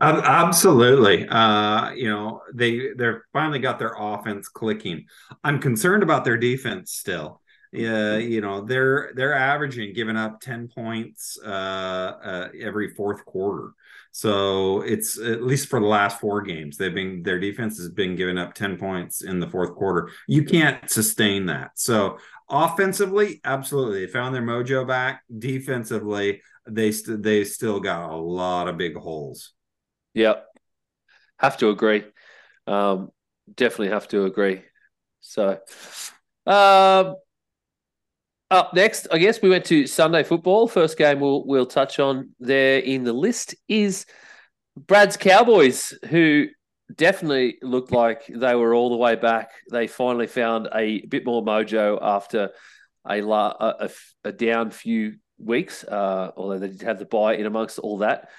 Ab- 0.00 0.24
Absolutely. 0.24 1.28
Uh, 1.28 1.90
you 1.92 2.08
know, 2.08 2.42
they 2.54 2.88
they're 2.96 3.24
finally 3.32 3.58
got 3.58 3.78
their 3.78 3.94
offense 3.98 4.48
clicking. 4.48 5.06
I'm 5.44 5.60
concerned 5.60 6.02
about 6.02 6.24
their 6.24 6.36
defense 6.36 6.92
still. 6.92 7.40
Yeah, 7.72 8.16
you 8.16 8.40
know, 8.40 8.62
they're 8.62 9.12
they're 9.14 9.34
averaging 9.34 9.94
giving 9.94 10.16
up 10.16 10.40
10 10.40 10.68
points 10.68 11.38
uh, 11.44 11.48
uh 11.48 12.48
every 12.60 12.94
fourth 12.94 13.24
quarter. 13.24 13.72
So 14.12 14.80
it's 14.80 15.18
at 15.20 15.42
least 15.42 15.68
for 15.68 15.78
the 15.78 15.86
last 15.86 16.18
four 16.18 16.42
games, 16.42 16.76
they've 16.76 16.94
been 16.94 17.22
their 17.22 17.38
defense 17.38 17.78
has 17.78 17.90
been 17.90 18.16
giving 18.16 18.38
up 18.38 18.54
10 18.54 18.76
points 18.76 19.22
in 19.22 19.38
the 19.38 19.46
fourth 19.48 19.76
quarter. 19.76 20.10
You 20.26 20.44
can't 20.44 20.90
sustain 20.90 21.46
that. 21.46 21.72
So 21.76 22.18
offensively, 22.48 23.40
absolutely. 23.44 24.04
They 24.04 24.12
found 24.12 24.34
their 24.34 24.42
mojo 24.42 24.86
back. 24.86 25.22
Defensively, 25.38 26.42
they 26.68 26.90
st- 26.90 27.22
they 27.22 27.44
still 27.44 27.78
got 27.78 28.10
a 28.10 28.16
lot 28.16 28.66
of 28.66 28.76
big 28.76 28.96
holes. 28.96 29.52
Yep. 30.14 30.44
Have 31.38 31.56
to 31.58 31.68
agree. 31.68 32.04
Um, 32.66 33.10
definitely 33.54 33.90
have 33.90 34.08
to 34.08 34.24
agree. 34.24 34.62
So, 35.20 35.58
um, 36.46 37.14
Up 38.50 38.74
next, 38.74 39.06
I 39.12 39.18
guess 39.18 39.40
we 39.40 39.48
went 39.48 39.64
to 39.66 39.86
Sunday 39.86 40.24
football. 40.24 40.66
First 40.66 40.98
game 40.98 41.20
we'll 41.20 41.46
we'll 41.46 41.66
touch 41.66 42.00
on 42.00 42.30
there 42.40 42.80
in 42.80 43.04
the 43.04 43.12
list 43.12 43.54
is 43.68 44.06
Brad's 44.76 45.16
Cowboys, 45.16 45.96
who 46.08 46.48
definitely 46.94 47.58
looked 47.62 47.92
like 47.92 48.26
they 48.26 48.56
were 48.56 48.74
all 48.74 48.90
the 48.90 48.96
way 48.96 49.14
back. 49.14 49.50
They 49.70 49.86
finally 49.86 50.26
found 50.26 50.68
a 50.74 51.06
bit 51.06 51.24
more 51.24 51.44
mojo 51.44 51.98
after 52.02 52.50
a 53.06 53.20
a, 53.20 53.74
a, 53.80 53.90
a 54.24 54.32
down 54.32 54.72
few 54.72 55.16
weeks, 55.38 55.84
uh, 55.84 56.32
although 56.36 56.58
they 56.58 56.68
did 56.68 56.82
have 56.82 56.98
the 56.98 57.04
bye 57.04 57.36
in 57.36 57.46
amongst 57.46 57.78
all 57.78 57.98
that. 57.98 58.30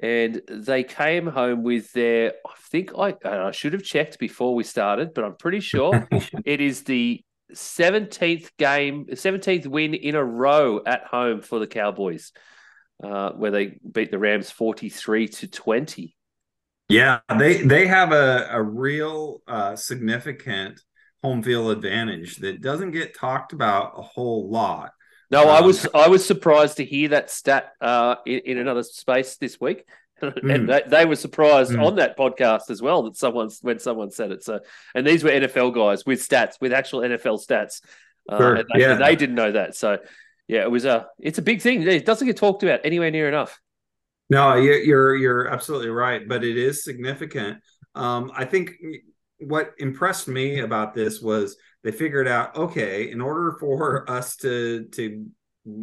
And 0.00 0.40
they 0.48 0.84
came 0.84 1.26
home 1.26 1.62
with 1.62 1.92
their, 1.92 2.34
I 2.46 2.52
think 2.70 2.92
I, 2.96 3.16
I 3.24 3.50
should 3.50 3.72
have 3.72 3.82
checked 3.82 4.18
before 4.18 4.54
we 4.54 4.62
started, 4.62 5.12
but 5.12 5.24
I'm 5.24 5.34
pretty 5.34 5.60
sure 5.60 6.08
it 6.44 6.60
is 6.60 6.84
the 6.84 7.22
17th 7.54 8.50
game, 8.58 9.06
17th 9.06 9.66
win 9.66 9.94
in 9.94 10.14
a 10.14 10.24
row 10.24 10.80
at 10.84 11.04
home 11.04 11.40
for 11.40 11.58
the 11.58 11.66
Cowboys, 11.66 12.32
uh, 13.02 13.32
where 13.32 13.50
they 13.50 13.78
beat 13.90 14.10
the 14.10 14.18
Rams 14.18 14.50
43 14.50 15.28
to 15.28 15.48
20. 15.48 16.14
Yeah, 16.88 17.20
they 17.38 17.62
they 17.62 17.86
have 17.86 18.12
a, 18.12 18.48
a 18.50 18.62
real 18.62 19.42
uh, 19.46 19.76
significant 19.76 20.80
home 21.22 21.42
field 21.42 21.70
advantage 21.70 22.36
that 22.36 22.62
doesn't 22.62 22.92
get 22.92 23.14
talked 23.14 23.52
about 23.52 23.92
a 23.98 24.02
whole 24.02 24.50
lot. 24.50 24.92
No, 25.30 25.42
um, 25.42 25.48
I 25.48 25.60
was 25.60 25.86
I 25.94 26.08
was 26.08 26.24
surprised 26.24 26.78
to 26.78 26.84
hear 26.84 27.10
that 27.10 27.30
stat 27.30 27.72
uh, 27.80 28.16
in, 28.24 28.40
in 28.40 28.58
another 28.58 28.82
space 28.82 29.36
this 29.36 29.60
week. 29.60 29.84
And 30.22 30.34
mm. 30.42 30.66
they, 30.66 30.82
they, 30.88 31.04
were 31.04 31.16
surprised 31.16 31.72
mm. 31.72 31.84
on 31.84 31.96
that 31.96 32.16
podcast 32.16 32.70
as 32.70 32.82
well 32.82 33.02
that 33.04 33.16
someone 33.16 33.50
when 33.62 33.78
someone 33.78 34.10
said 34.10 34.32
it. 34.32 34.42
So, 34.42 34.60
and 34.94 35.06
these 35.06 35.22
were 35.22 35.30
NFL 35.30 35.74
guys 35.74 36.04
with 36.04 36.26
stats, 36.26 36.60
with 36.60 36.72
actual 36.72 37.00
NFL 37.00 37.44
stats, 37.46 37.80
uh, 38.28 38.38
sure. 38.38 38.54
and, 38.56 38.68
they, 38.72 38.80
yeah. 38.80 38.92
and 38.92 39.02
they 39.02 39.16
didn't 39.16 39.34
know 39.34 39.52
that. 39.52 39.74
So, 39.76 39.98
yeah, 40.46 40.62
it 40.62 40.70
was 40.70 40.84
a 40.84 41.06
it's 41.18 41.38
a 41.38 41.42
big 41.42 41.60
thing. 41.60 41.82
It 41.82 42.06
doesn't 42.06 42.26
get 42.26 42.36
talked 42.36 42.62
about 42.62 42.80
anywhere 42.84 43.10
near 43.10 43.28
enough. 43.28 43.60
No, 44.30 44.56
you're 44.56 45.16
you're 45.16 45.48
absolutely 45.48 45.88
right, 45.88 46.26
but 46.28 46.44
it 46.44 46.56
is 46.56 46.84
significant. 46.84 47.58
Um, 47.94 48.30
I 48.34 48.44
think 48.44 48.72
what 49.38 49.72
impressed 49.78 50.28
me 50.28 50.60
about 50.60 50.94
this 50.94 51.20
was 51.20 51.56
they 51.82 51.92
figured 51.92 52.28
out 52.28 52.56
okay, 52.56 53.10
in 53.10 53.20
order 53.20 53.56
for 53.58 54.10
us 54.10 54.36
to 54.36 54.84
to 54.92 55.26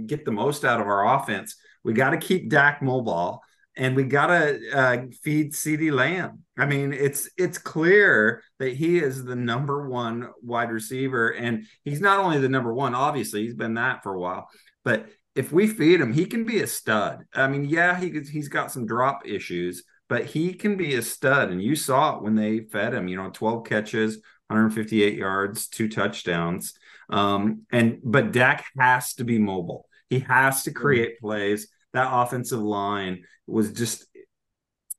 get 0.05 0.25
the 0.25 0.31
most 0.31 0.65
out 0.65 0.81
of 0.81 0.87
our 0.87 1.15
offense, 1.15 1.55
we 1.83 1.93
got 1.93 2.11
to 2.11 2.17
keep 2.17 2.49
Dak 2.49 2.81
mobile 2.81 3.41
and 3.77 3.95
we 3.95 4.03
gotta 4.03 4.59
uh, 4.73 4.97
feed 5.23 5.53
CeeDee 5.53 5.91
Lamb. 5.91 6.43
I 6.57 6.65
mean, 6.65 6.93
it's 6.93 7.29
it's 7.37 7.57
clear 7.57 8.41
that 8.59 8.73
he 8.73 8.99
is 8.99 9.23
the 9.23 9.35
number 9.35 9.89
one 9.89 10.29
wide 10.41 10.71
receiver, 10.71 11.29
and 11.29 11.65
he's 11.83 12.01
not 12.01 12.19
only 12.19 12.39
the 12.39 12.49
number 12.49 12.73
one. 12.73 12.95
Obviously, 12.95 13.43
he's 13.43 13.55
been 13.55 13.73
that 13.75 14.03
for 14.03 14.13
a 14.13 14.19
while, 14.19 14.49
but 14.83 15.07
if 15.35 15.51
we 15.51 15.67
feed 15.67 15.99
him, 15.99 16.13
he 16.13 16.25
can 16.25 16.45
be 16.45 16.61
a 16.61 16.67
stud. 16.67 17.25
I 17.33 17.47
mean, 17.47 17.65
yeah, 17.65 17.99
he 17.99 18.09
he's 18.31 18.47
got 18.47 18.71
some 18.71 18.85
drop 18.85 19.23
issues, 19.25 19.83
but 20.07 20.25
he 20.25 20.53
can 20.53 20.77
be 20.77 20.95
a 20.95 21.01
stud. 21.01 21.49
And 21.49 21.61
you 21.61 21.75
saw 21.75 22.17
it 22.17 22.23
when 22.23 22.35
they 22.35 22.61
fed 22.61 22.93
him. 22.93 23.09
You 23.09 23.17
know, 23.17 23.29
twelve 23.29 23.65
catches, 23.65 24.15
158 24.47 25.17
yards, 25.17 25.67
two 25.67 25.89
touchdowns. 25.89 26.73
Um, 27.09 27.63
and 27.71 27.99
but 28.03 28.31
Dak 28.31 28.65
has 28.79 29.13
to 29.15 29.25
be 29.25 29.37
mobile. 29.37 29.87
He 30.09 30.19
has 30.19 30.63
to 30.63 30.71
create 30.71 31.19
plays 31.19 31.67
that 31.95 32.09
offensive 32.11 32.59
line 32.59 33.23
was 33.47 33.71
just 33.71 34.05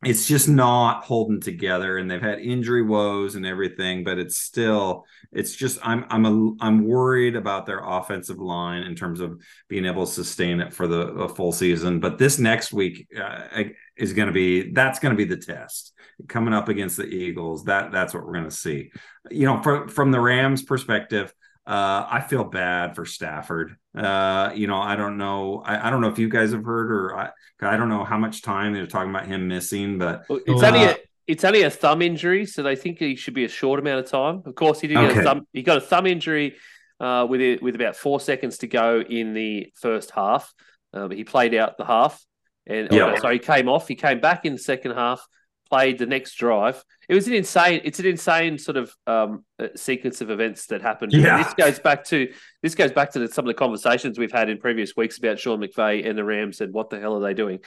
it's 0.05 0.29
just 0.29 0.49
not 0.49 1.05
holding 1.05 1.41
together 1.41 1.97
and 1.97 2.11
they've 2.11 2.21
had 2.21 2.39
injury 2.39 2.83
woes 2.83 3.35
and 3.35 3.47
everything 3.47 4.05
but 4.05 4.19
it's 4.19 4.37
still 4.37 5.07
it's 5.33 5.57
just 5.57 5.79
i'm 5.83 6.05
i'm 6.11 6.27
a, 6.27 6.53
i'm 6.61 6.87
worried 6.87 7.35
about 7.35 7.65
their 7.65 7.83
offensive 7.83 8.39
line 8.39 8.83
in 8.83 8.95
terms 8.95 9.21
of 9.21 9.41
being 9.69 9.87
able 9.87 10.05
to 10.05 10.13
sustain 10.13 10.61
it 10.61 10.73
for 10.73 10.87
the, 10.87 11.27
full 11.35 11.53
season. 11.53 11.99
But 11.99 12.19
this 12.19 12.39
next 12.39 12.73
week 12.73 13.09
uh, 13.21 13.65
is 13.97 14.13
going 14.13 14.27
to 14.27 14.33
be 14.33 14.73
that's 14.73 14.99
going 15.01 15.11
to 15.11 15.17
be 15.17 15.25
the 15.25 15.37
test. 15.37 15.93
Coming 16.29 16.55
up 16.55 16.69
against 16.69 16.97
the 16.97 17.07
eagles 17.07 17.65
that 17.65 17.91
that's 17.91 18.15
what 18.15 18.25
we're 18.25 18.33
going 18.33 18.45
to 18.45 18.51
see. 18.51 18.91
You 19.31 19.47
know 19.47 19.63
from 19.63 19.89
from 19.89 20.13
the 20.13 20.21
rams 20.21 20.63
perspective 20.63 21.33
uh, 21.67 22.07
I 22.09 22.21
feel 22.21 22.45
bad 22.45 22.95
for 22.95 23.05
Stafford. 23.05 23.77
Uh, 23.97 24.53
you 24.55 24.69
know, 24.69 24.81
I 24.81 24.95
don't 24.95 25.19
know. 25.19 25.63
I, 25.65 25.89
I, 25.89 25.91
don't 25.91 26.01
know 26.01 26.09
if 26.09 26.19
you 26.19 26.29
guys 26.29 26.53
have 26.53 26.65
heard 26.65 26.93
or 26.93 27.17
I, 27.17 27.31
I 27.61 27.77
don't 27.77 27.89
know 27.89 28.05
how 28.05 28.19
much 28.19 28.43
time 28.43 28.73
they're 28.73 28.87
talking 28.87 29.11
about 29.11 29.27
him 29.27 29.49
missing, 29.49 29.99
but 29.99 30.27
it's 30.29 30.63
uh, 30.63 30.67
only 30.67 30.85
a, 30.85 30.97
it's 31.27 31.45
only 31.45 31.63
a 31.63 31.71
thumb 31.71 32.03
injury, 32.03 32.47
so 32.47 32.63
they 32.63 32.77
think 32.77 32.99
he 32.99 33.17
should 33.17 33.35
be 33.35 33.45
a 33.45 33.49
short 33.49 33.81
amount 33.81 34.05
of 34.05 34.11
time. 34.11 34.43
Of 34.47 34.55
course, 34.55 34.81
he 34.81 34.87
did 34.87 34.97
okay. 34.97 35.15
get 35.15 35.19
a 35.19 35.23
thumb. 35.25 35.47
He 35.53 35.63
got 35.63 35.79
a 35.79 35.81
thumb 35.81 36.07
injury 36.07 36.55
uh, 37.01 37.27
with 37.29 37.41
it, 37.41 37.63
with 37.63 37.75
about 37.75 37.97
four 37.97 38.21
seconds 38.21 38.59
to 38.59 38.69
go 38.69 39.01
in 39.01 39.35
the 39.35 39.73
first 39.75 40.13
half. 40.13 40.55
Um, 40.93 41.11
he 41.11 41.25
played 41.25 41.53
out 41.55 41.79
the 41.79 41.85
half, 41.85 42.25
and 42.65 42.93
yeah. 42.93 43.15
oh, 43.17 43.19
sorry, 43.19 43.37
he 43.37 43.39
came 43.41 43.69
off. 43.69 43.89
He 43.89 43.97
came 43.97 44.21
back 44.21 44.45
in 44.45 44.53
the 44.53 44.59
second 44.59 44.93
half 44.93 45.27
played 45.69 45.99
the 45.99 46.07
next 46.07 46.35
drive. 46.35 46.83
It 47.09 47.15
was 47.15 47.27
an 47.27 47.35
insane. 47.35 47.81
It's 47.85 47.99
an 47.99 48.07
insane 48.07 48.59
sort 48.59 48.77
of 48.77 48.95
um, 49.07 49.45
uh, 49.59 49.69
sequence 49.77 50.21
of 50.21 50.31
events 50.31 50.67
that 50.67 50.83
happened. 50.83 51.13
Yeah. 51.13 51.43
this 51.43 51.55
goes 51.55 51.79
back 51.79 52.05
to 52.05 52.33
this 52.63 52.75
goes 52.75 52.93
back 52.93 53.13
to 53.13 53.21
the, 53.21 53.29
some 53.29 53.45
of 53.45 53.49
the 53.49 53.55
conversations 53.55 54.19
we've 54.19 54.33
had 54.33 54.49
in 54.49 54.59
previous 54.59 54.97
weeks 54.97 55.19
about 55.19 55.39
Sean 55.39 55.61
McVay 55.61 56.09
and 56.09 56.19
the 56.19 56.25
Rams 56.25 56.61
and 56.61 56.73
what 56.73 56.91
the 56.91 56.99
hell 56.99 57.17
are 57.17 57.21
they 57.21 57.35
doing? 57.35 57.61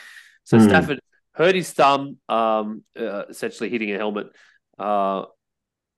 So 0.43 0.57
mm. 0.57 0.67
Stafford 0.67 0.99
hurt 1.33 1.55
his 1.55 1.71
thumb, 1.71 2.17
um, 2.27 2.83
uh, 2.99 3.25
essentially 3.29 3.69
hitting 3.69 3.93
a 3.93 3.97
helmet. 3.97 4.27
Uh, 4.77 5.25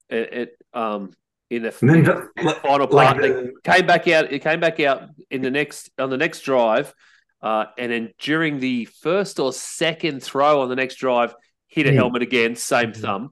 it, 0.10 0.34
it 0.34 0.58
um, 0.74 1.12
in 1.50 1.64
the, 1.64 1.78
in 1.82 2.04
the 2.46 2.60
final 2.62 2.88
part, 2.88 3.22
like, 3.22 3.52
came 3.64 3.86
back 3.86 4.08
out. 4.08 4.32
It 4.32 4.40
came 4.40 4.60
back 4.60 4.80
out 4.80 5.10
in 5.30 5.42
the 5.42 5.52
next 5.52 5.90
on 5.98 6.10
the 6.10 6.18
next 6.18 6.42
drive. 6.42 6.94
Uh, 7.42 7.66
and 7.78 7.92
then 7.92 8.14
during 8.20 8.60
the 8.60 8.86
first 8.86 9.40
or 9.40 9.52
second 9.52 10.22
throw 10.22 10.62
on 10.62 10.70
the 10.70 10.76
next 10.76 10.96
drive, 10.96 11.34
hit 11.72 11.88
a 11.88 11.90
mm. 11.90 11.96
helmet 11.96 12.22
again, 12.22 12.56
same 12.56 12.92
mm-hmm. 12.92 13.02
thumb. 13.02 13.32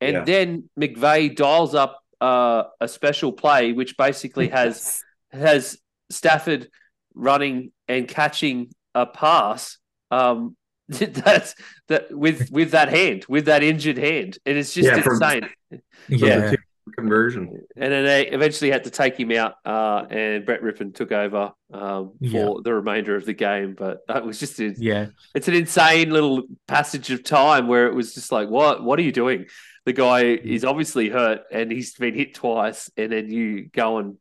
And 0.00 0.14
yeah. 0.14 0.24
then 0.24 0.68
McVay 0.78 1.36
dials 1.36 1.74
up 1.74 2.00
uh, 2.20 2.64
a 2.80 2.88
special 2.88 3.32
play, 3.32 3.72
which 3.72 3.96
basically 3.96 4.48
has 4.60 5.02
has 5.30 5.78
Stafford 6.10 6.68
running 7.14 7.72
and 7.88 8.08
catching 8.08 8.72
a 8.94 9.04
pass. 9.04 9.78
Um, 10.10 10.56
that's 10.88 11.54
that 11.88 12.16
with 12.16 12.50
with 12.50 12.72
that 12.72 12.88
hand, 12.88 13.26
with 13.28 13.46
that 13.46 13.62
injured 13.62 13.98
hand, 13.98 14.38
and 14.46 14.56
it's 14.56 14.74
just 14.74 14.88
yeah, 14.88 14.96
insane. 14.96 15.48
From, 15.68 15.80
yeah, 16.08 16.54
conversion. 16.96 17.62
And 17.76 17.92
then 17.92 18.04
they 18.04 18.26
eventually 18.28 18.70
had 18.70 18.84
to 18.84 18.90
take 18.90 19.18
him 19.18 19.30
out, 19.32 19.54
uh, 19.64 20.04
and 20.10 20.44
Brett 20.44 20.62
Rypien 20.62 20.94
took 20.94 21.12
over 21.12 21.52
um, 21.72 22.12
for 22.12 22.14
yeah. 22.20 22.54
the 22.62 22.74
remainder 22.74 23.16
of 23.16 23.24
the 23.24 23.32
game. 23.32 23.74
But 23.78 23.98
it 24.08 24.24
was 24.24 24.38
just 24.38 24.58
a, 24.60 24.74
yeah, 24.76 25.06
it's 25.34 25.48
an 25.48 25.54
insane 25.54 26.10
little 26.10 26.42
passage 26.66 27.10
of 27.10 27.24
time 27.24 27.68
where 27.68 27.86
it 27.86 27.94
was 27.94 28.14
just 28.14 28.32
like, 28.32 28.48
what 28.48 28.82
what 28.82 28.98
are 28.98 29.02
you 29.02 29.12
doing? 29.12 29.46
The 29.84 29.92
guy 29.92 30.22
is 30.22 30.64
obviously 30.64 31.08
hurt 31.08 31.40
and 31.50 31.70
he's 31.70 31.94
been 31.94 32.14
hit 32.14 32.34
twice, 32.34 32.90
and 32.96 33.12
then 33.12 33.30
you 33.30 33.68
go 33.68 33.98
and 33.98 34.16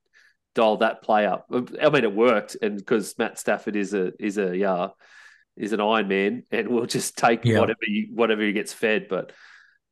dial 0.56 0.78
that 0.78 1.02
play 1.02 1.26
up. 1.26 1.48
I 1.52 1.90
mean, 1.90 2.04
it 2.04 2.16
worked, 2.16 2.58
and 2.62 2.78
because 2.78 3.18
Matt 3.18 3.40
Stafford 3.40 3.76
is 3.76 3.94
a 3.94 4.14
is 4.20 4.38
a 4.38 4.56
yeah 4.56 4.90
is 5.58 5.74
an 5.74 5.82
Iron 5.82 6.08
Man, 6.08 6.44
and 6.52 6.70
will 6.70 6.86
just 6.86 7.18
take 7.18 7.46
yeah. 7.46 7.60
whatever 7.60 7.80
you, 7.86 8.10
whatever 8.14 8.42
he 8.42 8.54
gets 8.54 8.74
fed. 8.74 9.08
But 9.10 9.32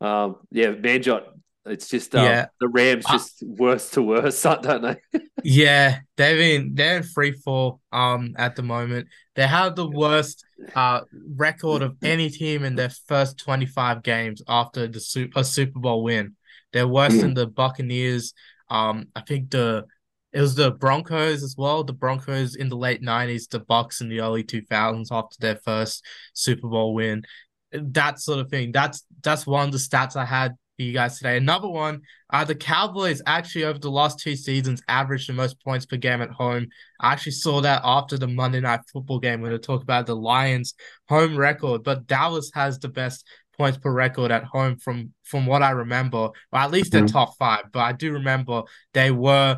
um, 0.01 0.37
yeah, 0.51 0.71
Manjot 0.71 1.23
it's 1.69 1.87
just 1.87 2.15
um, 2.15 2.25
yeah. 2.25 2.47
the 2.59 2.67
Rams 2.67 3.05
just 3.09 3.43
worse 3.45 3.89
to 3.91 4.01
worse, 4.01 4.41
don't 4.43 4.81
they? 4.81 4.97
yeah, 5.43 5.99
they're 6.17 6.39
in 6.39 6.75
they're 6.75 6.97
in 6.97 7.03
free 7.03 7.31
fall 7.31 7.81
um 7.91 8.33
at 8.37 8.55
the 8.55 8.63
moment. 8.63 9.07
They 9.35 9.47
have 9.47 9.75
the 9.75 9.89
worst 9.89 10.43
uh 10.75 11.01
record 11.35 11.81
of 11.81 11.95
any 12.03 12.29
team 12.29 12.63
in 12.63 12.75
their 12.75 12.91
first 13.07 13.37
25 13.39 14.03
games 14.03 14.41
after 14.47 14.87
the 14.87 15.31
a 15.35 15.43
Super 15.43 15.79
Bowl 15.79 16.03
win. 16.03 16.35
They're 16.73 16.87
worse 16.87 17.13
mm. 17.13 17.21
than 17.21 17.33
the 17.33 17.47
Buccaneers. 17.47 18.33
Um, 18.69 19.07
I 19.15 19.21
think 19.21 19.51
the 19.51 19.85
it 20.31 20.41
was 20.41 20.55
the 20.55 20.71
Broncos 20.71 21.41
as 21.41 21.55
well. 21.57 21.83
The 21.83 21.93
Broncos 21.93 22.55
in 22.55 22.69
the 22.69 22.77
late 22.77 23.01
90s, 23.01 23.49
the 23.49 23.59
Bucks 23.59 24.01
in 24.01 24.09
the 24.09 24.21
early 24.21 24.43
2000s 24.43 25.07
after 25.11 25.35
their 25.39 25.55
first 25.55 26.05
Super 26.33 26.67
Bowl 26.67 26.93
win. 26.93 27.23
That 27.71 28.19
sort 28.19 28.39
of 28.39 28.49
thing. 28.49 28.71
That's 28.71 29.03
that's 29.23 29.47
one 29.47 29.67
of 29.67 29.71
the 29.71 29.79
stats 29.79 30.15
I 30.15 30.25
had 30.25 30.55
for 30.79 30.83
you 30.83 30.93
guys 30.93 31.17
today. 31.17 31.35
Another 31.35 31.67
one, 31.67 32.01
uh, 32.31 32.45
the 32.45 32.55
Cowboys 32.55 33.21
actually 33.25 33.65
over 33.65 33.77
the 33.77 33.91
last 33.91 34.17
two 34.17 34.37
seasons 34.37 34.81
averaged 34.87 35.27
the 35.27 35.33
most 35.33 35.61
points 35.61 35.85
per 35.85 35.97
game 35.97 36.21
at 36.21 36.29
home. 36.29 36.67
I 37.01 37.11
actually 37.11 37.33
saw 37.33 37.59
that 37.59 37.81
after 37.83 38.17
the 38.17 38.27
Monday 38.27 38.61
Night 38.61 38.79
Football 38.91 39.19
game 39.19 39.41
when 39.41 39.51
they 39.51 39.57
talk 39.57 39.83
about 39.83 40.05
the 40.05 40.15
Lions' 40.15 40.75
home 41.09 41.35
record, 41.35 41.83
but 41.83 42.07
Dallas 42.07 42.49
has 42.53 42.79
the 42.79 42.87
best 42.87 43.27
points 43.57 43.77
per 43.77 43.91
record 43.91 44.31
at 44.31 44.45
home 44.45 44.77
from 44.77 45.13
from 45.23 45.45
what 45.45 45.61
I 45.61 45.71
remember, 45.71 46.17
or 46.17 46.33
at 46.53 46.71
least 46.71 46.93
mm-hmm. 46.93 47.07
top 47.07 47.37
five. 47.37 47.65
But 47.73 47.81
I 47.81 47.91
do 47.91 48.13
remember 48.13 48.63
they 48.93 49.11
were 49.11 49.57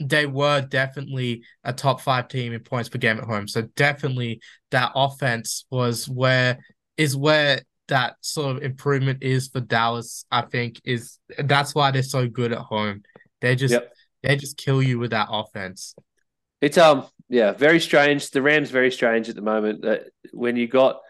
they 0.00 0.26
were 0.26 0.60
definitely 0.60 1.44
a 1.62 1.72
top 1.72 2.00
five 2.00 2.26
team 2.26 2.52
in 2.52 2.60
points 2.60 2.88
per 2.88 2.98
game 2.98 3.18
at 3.18 3.24
home. 3.24 3.46
So 3.46 3.62
definitely 3.76 4.40
that 4.72 4.90
offense 4.96 5.66
was 5.70 6.08
where 6.08 6.58
is 6.96 7.16
where 7.16 7.60
that 7.88 8.16
sort 8.20 8.56
of 8.56 8.62
improvement 8.62 9.22
is 9.22 9.48
for 9.48 9.60
Dallas, 9.60 10.24
I 10.30 10.42
think 10.42 10.80
is 10.84 11.18
that's 11.38 11.74
why 11.74 11.90
they're 11.90 12.02
so 12.02 12.28
good 12.28 12.52
at 12.52 12.58
home. 12.58 13.02
They 13.40 13.56
just 13.56 13.72
yep. 13.72 13.92
they 14.22 14.36
just 14.36 14.56
kill 14.56 14.82
you 14.82 14.98
with 14.98 15.10
that 15.10 15.28
offense. 15.30 15.94
It's 16.60 16.78
um 16.78 17.06
yeah 17.28 17.52
very 17.52 17.80
strange. 17.80 18.30
The 18.30 18.42
Rams 18.42 18.70
very 18.70 18.90
strange 18.90 19.28
at 19.28 19.34
the 19.34 19.42
moment. 19.42 19.82
That 19.82 20.08
when 20.32 20.56
you 20.56 20.68
got 20.68 21.00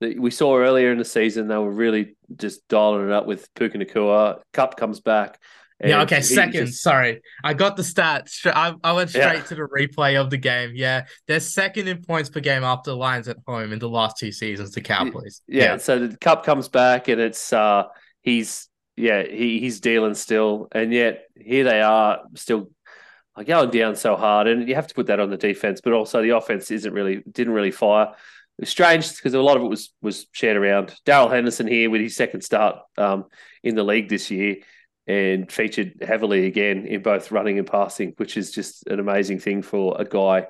that 0.00 0.18
we 0.18 0.30
saw 0.30 0.56
earlier 0.56 0.92
in 0.92 0.98
the 0.98 1.04
season, 1.04 1.48
they 1.48 1.56
were 1.56 1.70
really 1.70 2.16
just 2.36 2.66
dialing 2.68 3.06
it 3.06 3.12
up 3.12 3.26
with 3.26 3.52
Puka 3.54 3.78
Nacua. 3.78 4.40
Cup 4.52 4.76
comes 4.76 5.00
back. 5.00 5.40
Yeah, 5.84 6.02
okay, 6.02 6.22
second. 6.22 6.66
Just... 6.66 6.82
Sorry. 6.82 7.20
I 7.44 7.54
got 7.54 7.76
the 7.76 7.82
stats. 7.82 8.44
I, 8.44 8.74
I 8.82 8.92
went 8.92 9.10
straight 9.10 9.22
yeah. 9.22 9.42
to 9.42 9.54
the 9.54 9.68
replay 9.68 10.20
of 10.20 10.30
the 10.30 10.36
game. 10.36 10.72
Yeah. 10.74 11.06
They're 11.26 11.40
second 11.40 11.86
in 11.86 12.02
points 12.02 12.28
per 12.28 12.40
game 12.40 12.64
after 12.64 12.90
the 12.90 12.96
Lions 12.96 13.28
at 13.28 13.36
home 13.46 13.72
in 13.72 13.78
the 13.78 13.88
last 13.88 14.16
two 14.18 14.32
seasons, 14.32 14.72
the 14.72 14.80
Cowboys. 14.80 15.42
Yeah, 15.46 15.64
yeah. 15.64 15.76
so 15.76 16.06
the 16.06 16.16
cup 16.16 16.44
comes 16.44 16.68
back 16.68 17.08
and 17.08 17.20
it's 17.20 17.52
uh 17.52 17.84
he's 18.22 18.68
yeah, 18.96 19.22
he, 19.22 19.60
he's 19.60 19.78
dealing 19.80 20.14
still. 20.14 20.66
And 20.72 20.92
yet 20.92 21.26
here 21.36 21.62
they 21.62 21.80
are 21.80 22.22
still 22.34 22.70
going 23.46 23.70
down 23.70 23.94
so 23.94 24.16
hard. 24.16 24.48
And 24.48 24.68
you 24.68 24.74
have 24.74 24.88
to 24.88 24.94
put 24.94 25.06
that 25.06 25.20
on 25.20 25.30
the 25.30 25.36
defense, 25.36 25.80
but 25.80 25.92
also 25.92 26.22
the 26.22 26.36
offense 26.36 26.72
isn't 26.72 26.92
really 26.92 27.22
didn't 27.30 27.54
really 27.54 27.70
fire. 27.70 28.14
It 28.58 28.62
was 28.62 28.70
strange 28.70 29.14
because 29.14 29.34
a 29.34 29.40
lot 29.40 29.56
of 29.56 29.62
it 29.62 29.68
was 29.68 29.94
was 30.02 30.26
shared 30.32 30.56
around. 30.56 30.92
Darrell 31.04 31.28
Henderson 31.28 31.68
here 31.68 31.88
with 31.88 32.00
his 32.00 32.16
second 32.16 32.40
start 32.40 32.80
um, 32.96 33.26
in 33.62 33.76
the 33.76 33.84
league 33.84 34.08
this 34.08 34.32
year 34.32 34.56
and 35.08 35.50
featured 35.50 35.94
heavily 36.06 36.46
again 36.46 36.86
in 36.86 37.02
both 37.02 37.32
running 37.32 37.58
and 37.58 37.66
passing, 37.66 38.12
which 38.18 38.36
is 38.36 38.52
just 38.52 38.86
an 38.86 39.00
amazing 39.00 39.40
thing 39.40 39.62
for 39.62 39.96
a 39.98 40.04
guy 40.04 40.46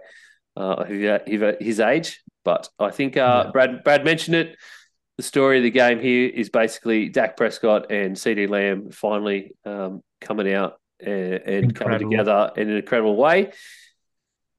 uh, 0.57 0.85
his 0.85 1.81
age. 1.81 2.21
But 2.45 2.69
I 2.79 2.91
think 2.91 3.17
uh. 3.17 3.51
Brad 3.53 3.85
Brad 3.85 4.05
mentioned 4.05 4.37
it. 4.37 4.57
The 5.17 5.23
story 5.23 5.59
of 5.59 5.65
the 5.65 5.71
game 5.71 5.99
here 5.99 6.29
is 6.29 6.49
basically 6.49 7.09
Dak 7.09 7.37
Prescott 7.37 7.91
and 7.91 8.15
CeeDee 8.15 8.49
Lamb 8.49 8.91
finally 8.91 9.53
um, 9.65 10.01
coming 10.21 10.53
out 10.53 10.81
and, 11.01 11.35
and 11.35 11.75
coming 11.75 11.99
together 11.99 12.53
in 12.57 12.71
an 12.71 12.77
incredible 12.77 13.17
way. 13.17 13.53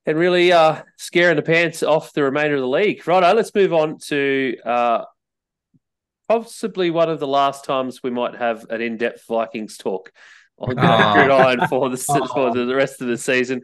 And 0.05 0.17
really 0.17 0.51
uh, 0.51 0.81
scaring 0.97 1.35
the 1.35 1.43
pants 1.43 1.83
off 1.83 2.13
the 2.13 2.23
remainder 2.23 2.55
of 2.55 2.61
the 2.61 2.67
league. 2.67 3.07
Righto, 3.07 3.33
let's 3.33 3.53
move 3.55 3.73
on 3.73 3.99
to 4.07 4.57
uh, 4.65 5.05
possibly 6.29 6.91
one 6.91 7.09
of 7.09 7.19
the 7.19 7.27
last 7.27 7.65
times 7.65 8.03
we 8.03 8.11
might 8.11 8.35
have 8.35 8.65
an 8.69 8.81
in-depth 8.81 9.25
Vikings 9.27 9.77
talk 9.77 10.11
on 10.59 10.75
the 10.75 10.81
oh. 10.81 11.13
gridiron 11.13 11.67
for 11.67 11.89
the 11.89 11.97
for 11.97 12.53
the 12.53 12.75
rest 12.75 13.01
of 13.01 13.07
the 13.07 13.17
season. 13.17 13.61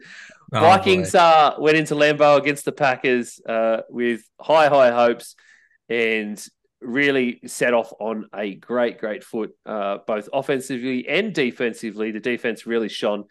Oh, 0.52 0.60
Vikings 0.60 1.14
uh, 1.14 1.54
went 1.58 1.76
into 1.76 1.94
Lambeau 1.94 2.38
against 2.38 2.64
the 2.64 2.72
Packers 2.72 3.40
uh, 3.48 3.82
with 3.88 4.22
high, 4.40 4.68
high 4.68 4.90
hopes 4.90 5.36
and 5.88 6.44
really 6.80 7.40
set 7.46 7.72
off 7.72 7.92
on 7.98 8.28
a 8.34 8.54
great, 8.54 8.98
great 8.98 9.24
foot, 9.24 9.52
uh, 9.64 9.98
both 10.06 10.28
offensively 10.32 11.08
and 11.08 11.32
defensively. 11.32 12.10
The 12.10 12.20
defense 12.20 12.66
really 12.66 12.88
shone 12.88 13.24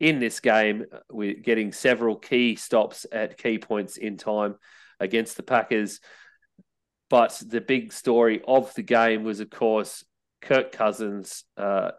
in 0.00 0.18
this 0.18 0.40
game, 0.40 0.84
uh, 0.92 0.98
with 1.10 1.42
getting 1.42 1.72
several 1.72 2.16
key 2.16 2.56
stops 2.56 3.06
at 3.12 3.38
key 3.38 3.58
points 3.58 3.96
in 3.96 4.16
time 4.16 4.56
against 4.98 5.36
the 5.36 5.42
Packers. 5.42 6.00
But 7.10 7.42
the 7.44 7.60
big 7.60 7.92
story 7.92 8.40
of 8.46 8.72
the 8.74 8.82
game 8.82 9.24
was, 9.24 9.40
of 9.40 9.50
course, 9.50 10.04
Kirk 10.40 10.72
Cousins 10.72 11.44
uh, 11.56 11.90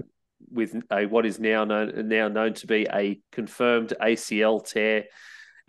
with 0.50 0.76
a 0.92 1.06
what 1.06 1.26
is 1.26 1.40
now 1.40 1.66
known 1.66 2.08
now 2.08 2.28
known 2.28 2.54
to 2.56 2.68
be 2.68 2.88
a 2.92 3.20
confirmed 3.32 3.94
ACL 4.02 4.66
tear 4.66 5.06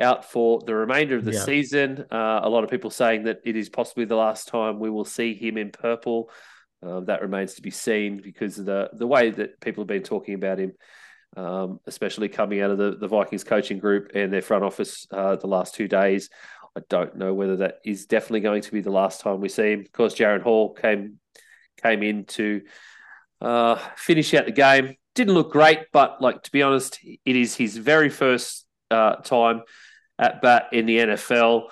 out 0.01 0.31
for 0.31 0.61
the 0.65 0.75
remainder 0.75 1.17
of 1.17 1.25
the 1.25 1.33
yeah. 1.33 1.45
season. 1.45 2.07
Uh, 2.11 2.41
a 2.43 2.49
lot 2.49 2.65
of 2.65 2.71
people 2.71 2.91
saying 2.91 3.25
that 3.25 3.41
it 3.45 3.57
is 3.57 3.69
possibly 3.69 4.05
the 4.05 4.17
last 4.17 4.49
time 4.49 4.79
we 4.79 4.91
will 4.91 5.05
see 5.05 5.35
him 5.35 5.59
in 5.59 5.71
purple. 5.71 6.31
Uh, 6.85 7.01
that 7.01 7.23
remains 7.23 7.55
to 7.55 7.63
be 7.63 7.71
seen 7.71 8.21
because 8.23 8.59
of 8.59 8.65
the 8.65 8.91
the 8.93 9.07
way 9.07 9.31
that 9.31 9.61
people 9.61 9.83
have 9.83 9.89
been 9.89 10.03
talking 10.03 10.35
about 10.35 10.59
him, 10.59 10.73
um, 11.37 11.81
especially 11.87 12.29
coming 12.29 12.61
out 12.61 12.71
of 12.71 12.79
the, 12.79 12.97
the 12.97 13.09
Vikings 13.09 13.45
coaching 13.45 13.79
group 13.79 14.13
and 14.15 14.33
their 14.33 14.43
front 14.43 14.65
office 14.65 15.07
uh, 15.11 15.37
the 15.37 15.47
last 15.47 15.75
two 15.75 15.89
days. 15.89 16.31
I 16.77 16.81
don't 16.89 17.17
know 17.17 17.35
whether 17.35 17.57
that 17.57 17.81
is 17.85 18.07
definitely 18.07 18.41
going 18.41 18.63
to 18.63 18.73
be 18.73 18.81
the 18.81 18.91
last 18.91 19.21
time 19.21 19.41
we 19.41 19.49
see 19.49 19.73
him. 19.73 19.81
Of 19.81 19.93
course, 19.93 20.15
Jaren 20.15 20.43
Hall 20.43 20.73
came 20.73 21.19
came 21.83 22.03
in 22.03 22.25
to 22.25 22.63
uh, 23.41 23.77
finish 23.97 24.33
out 24.35 24.47
the 24.47 24.53
game. 24.53 24.97
Didn't 25.15 25.35
look 25.35 25.53
great, 25.53 25.81
but 25.93 26.23
like 26.23 26.43
to 26.45 26.53
be 26.53 26.63
honest, 26.63 26.99
it 27.03 27.37
is 27.37 27.55
his 27.55 27.77
very 27.77 28.09
first 28.09 28.67
uh, 28.91 29.17
time 29.17 29.63
at 30.19 30.41
bat 30.41 30.69
in 30.73 30.87
the 30.87 30.99
NFL. 30.99 31.69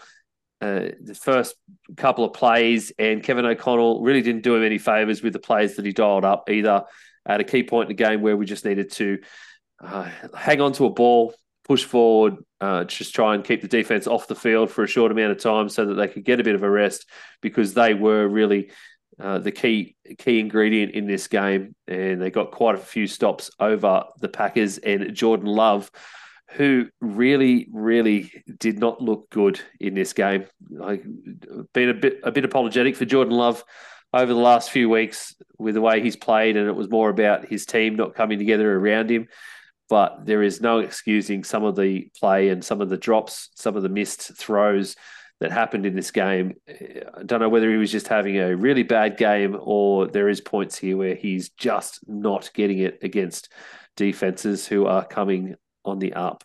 Uh, 0.61 0.89
the 1.03 1.19
first 1.19 1.55
couple 1.97 2.23
of 2.23 2.35
plays, 2.35 2.93
and 2.99 3.23
Kevin 3.23 3.47
O'Connell 3.47 4.03
really 4.03 4.21
didn't 4.21 4.43
do 4.43 4.57
him 4.57 4.63
any 4.63 4.77
favors 4.77 5.23
with 5.23 5.33
the 5.33 5.39
plays 5.39 5.77
that 5.77 5.87
he 5.87 5.93
dialed 5.93 6.25
up 6.25 6.51
either 6.51 6.85
at 7.25 7.41
a 7.41 7.45
key 7.45 7.63
point 7.63 7.91
in 7.91 7.97
the 7.97 8.03
game 8.03 8.21
where 8.21 8.37
we 8.37 8.45
just 8.45 8.67
needed 8.67 8.91
to 8.91 9.19
uh, 9.83 10.09
hang 10.37 10.61
on 10.61 10.73
to 10.75 10.85
a 10.85 10.91
ball, 10.91 11.35
push 11.71 11.85
forward, 11.85 12.37
uh, 12.61 12.83
just 12.83 13.15
try 13.15 13.33
and 13.33 13.45
keep 13.45 13.63
the 13.63 13.69
defense 13.69 14.09
off 14.09 14.27
the 14.27 14.35
field 14.35 14.69
for 14.69 14.83
a 14.83 14.89
short 14.89 15.13
amount 15.13 15.31
of 15.31 15.39
time 15.39 15.69
so 15.69 15.87
that 15.87 15.95
they 15.95 16.09
could 16.09 16.25
get 16.25 16.41
a 16.41 16.43
bit 16.43 16.57
of 16.57 16.65
a 16.65 16.69
rest 16.69 17.07
because 17.43 17.75
they 17.75 17.95
were 17.95 18.27
really 18.27 18.73
uh, 19.21 19.39
the 19.39 19.53
key 19.53 19.95
key 20.19 20.41
ingredient 20.41 20.95
in 20.95 21.07
this 21.07 21.29
game, 21.29 21.77
and 21.87 22.21
they 22.21 22.29
got 22.29 22.51
quite 22.51 22.75
a 22.75 22.79
few 22.79 23.07
stops 23.07 23.53
over 23.61 24.03
the 24.19 24.29
Packers 24.29 24.79
and 24.79 25.15
Jordan 25.15 25.47
Love, 25.47 25.93
who 26.57 26.89
really 27.01 27.69
really 27.73 28.33
did 28.59 28.81
not 28.81 29.01
look 29.01 29.31
good 29.31 29.61
in 29.79 29.95
this 29.95 30.13
game. 30.13 30.47
I've 30.83 31.05
been 31.73 31.89
a 31.89 31.95
bit 31.95 32.19
a 32.25 32.33
bit 32.33 32.45
apologetic 32.45 32.97
for 32.97 33.05
Jordan 33.05 33.35
Love 33.35 33.63
over 34.13 34.35
the 34.35 34.41
last 34.41 34.71
few 34.71 34.91
weeks 34.91 35.37
with 35.57 35.77
the 35.77 35.81
way 35.81 36.03
he's 36.03 36.17
played, 36.17 36.57
and 36.57 36.67
it 36.67 36.75
was 36.75 36.91
more 36.91 37.11
about 37.11 37.47
his 37.47 37.65
team 37.65 37.95
not 37.95 38.17
coming 38.17 38.41
together 38.41 38.77
around 38.77 39.09
him 39.09 39.29
but 39.90 40.24
there 40.24 40.42
is 40.42 40.61
no 40.61 40.79
excusing 40.79 41.42
some 41.42 41.64
of 41.64 41.74
the 41.74 42.09
play 42.18 42.48
and 42.48 42.64
some 42.64 42.81
of 42.81 42.88
the 42.88 42.96
drops, 42.96 43.50
some 43.57 43.76
of 43.76 43.83
the 43.83 43.88
missed 43.88 44.37
throws 44.37 44.94
that 45.40 45.50
happened 45.50 45.85
in 45.85 45.96
this 45.96 46.12
game. 46.12 46.55
I 46.68 47.24
don't 47.26 47.40
know 47.40 47.48
whether 47.48 47.68
he 47.68 47.76
was 47.76 47.90
just 47.90 48.07
having 48.07 48.38
a 48.38 48.57
really 48.57 48.85
bad 48.85 49.16
game 49.16 49.57
or 49.59 50.07
there 50.07 50.29
is 50.29 50.40
points 50.40 50.79
here 50.79 50.96
where 50.96 51.16
he's 51.16 51.50
just 51.50 51.98
not 52.07 52.50
getting 52.55 52.79
it 52.79 53.00
against 53.03 53.50
defenses 53.96 54.64
who 54.66 54.87
are 54.87 55.05
coming 55.05 55.57
on 55.85 55.98
the 55.98 56.12
up. 56.12 56.44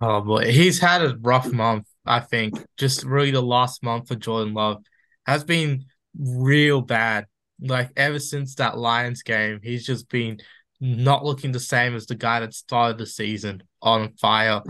Oh 0.00 0.22
boy, 0.22 0.50
he's 0.50 0.80
had 0.80 1.02
a 1.02 1.18
rough 1.20 1.52
month. 1.52 1.86
I 2.06 2.20
think 2.20 2.64
just 2.78 3.04
really 3.04 3.30
the 3.30 3.42
last 3.42 3.82
month 3.82 4.08
for 4.08 4.14
Jordan 4.14 4.54
Love 4.54 4.82
has 5.26 5.44
been 5.44 5.84
real 6.18 6.80
bad. 6.80 7.26
Like 7.60 7.90
ever 7.94 8.18
since 8.18 8.54
that 8.54 8.78
Lions 8.78 9.22
game, 9.22 9.60
he's 9.62 9.84
just 9.84 10.08
been 10.08 10.38
not 10.80 11.24
looking 11.24 11.52
the 11.52 11.60
same 11.60 11.94
as 11.94 12.06
the 12.06 12.14
guy 12.14 12.40
that 12.40 12.54
started 12.54 12.98
the 12.98 13.06
season 13.06 13.62
on 13.82 14.14
fire. 14.14 14.62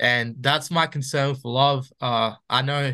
And 0.00 0.36
that's 0.40 0.70
my 0.70 0.86
concern 0.86 1.34
for 1.34 1.52
Love. 1.52 1.88
Uh, 2.00 2.34
I 2.48 2.62
know, 2.62 2.92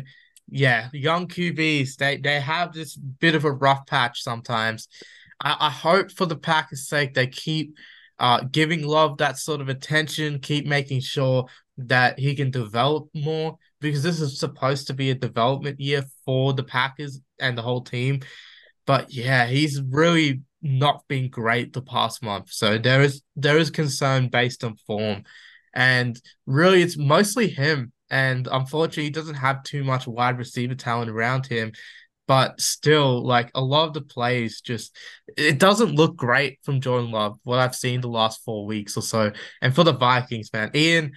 yeah, 0.49 0.89
young 0.93 1.27
QBs, 1.27 1.97
they, 1.97 2.17
they 2.17 2.39
have 2.39 2.73
this 2.73 2.95
bit 2.95 3.35
of 3.35 3.45
a 3.45 3.51
rough 3.51 3.85
patch 3.85 4.21
sometimes. 4.21 4.87
I, 5.41 5.57
I 5.59 5.69
hope 5.69 6.11
for 6.11 6.25
the 6.25 6.37
Packers' 6.37 6.87
sake 6.87 7.13
they 7.13 7.27
keep 7.27 7.75
uh, 8.19 8.41
giving 8.51 8.87
Love 8.87 9.17
that 9.17 9.37
sort 9.37 9.59
of 9.59 9.69
attention, 9.69 10.39
keep 10.39 10.65
making 10.65 11.01
sure 11.01 11.47
that 11.77 12.19
he 12.19 12.35
can 12.35 12.51
develop 12.51 13.09
more 13.13 13.57
because 13.81 14.03
this 14.03 14.21
is 14.21 14.39
supposed 14.39 14.87
to 14.87 14.93
be 14.93 15.09
a 15.09 15.15
development 15.15 15.79
year 15.79 16.03
for 16.23 16.53
the 16.53 16.63
Packers 16.63 17.19
and 17.39 17.57
the 17.57 17.61
whole 17.61 17.81
team. 17.81 18.21
But 18.85 19.11
yeah, 19.13 19.45
he's 19.47 19.81
really 19.81 20.41
not 20.63 21.07
been 21.07 21.29
great 21.29 21.73
the 21.73 21.81
past 21.81 22.23
month. 22.23 22.51
So 22.51 22.77
there 22.77 23.01
is 23.01 23.21
there 23.35 23.57
is 23.57 23.69
concern 23.69 24.29
based 24.29 24.63
on 24.63 24.77
form. 24.87 25.23
And 25.75 26.19
really 26.45 26.81
it's 26.81 26.97
mostly 26.97 27.49
him. 27.49 27.91
And 28.09 28.47
unfortunately, 28.51 29.05
he 29.05 29.09
doesn't 29.09 29.35
have 29.35 29.63
too 29.63 29.83
much 29.83 30.07
wide 30.07 30.37
receiver 30.37 30.75
talent 30.75 31.09
around 31.09 31.47
him. 31.47 31.73
But 32.25 32.61
still, 32.61 33.25
like 33.25 33.51
a 33.53 33.61
lot 33.61 33.87
of 33.87 33.93
the 33.93 34.01
plays 34.01 34.61
just 34.61 34.95
it 35.35 35.59
doesn't 35.59 35.95
look 35.95 36.15
great 36.15 36.59
from 36.63 36.79
Jordan 36.79 37.11
Love, 37.11 37.37
what 37.43 37.59
I've 37.59 37.75
seen 37.75 37.99
the 37.99 38.07
last 38.07 38.43
four 38.45 38.65
weeks 38.65 38.95
or 38.95 39.01
so. 39.01 39.31
And 39.61 39.75
for 39.75 39.83
the 39.83 39.93
Vikings, 39.93 40.53
man, 40.53 40.71
Ian, 40.73 41.13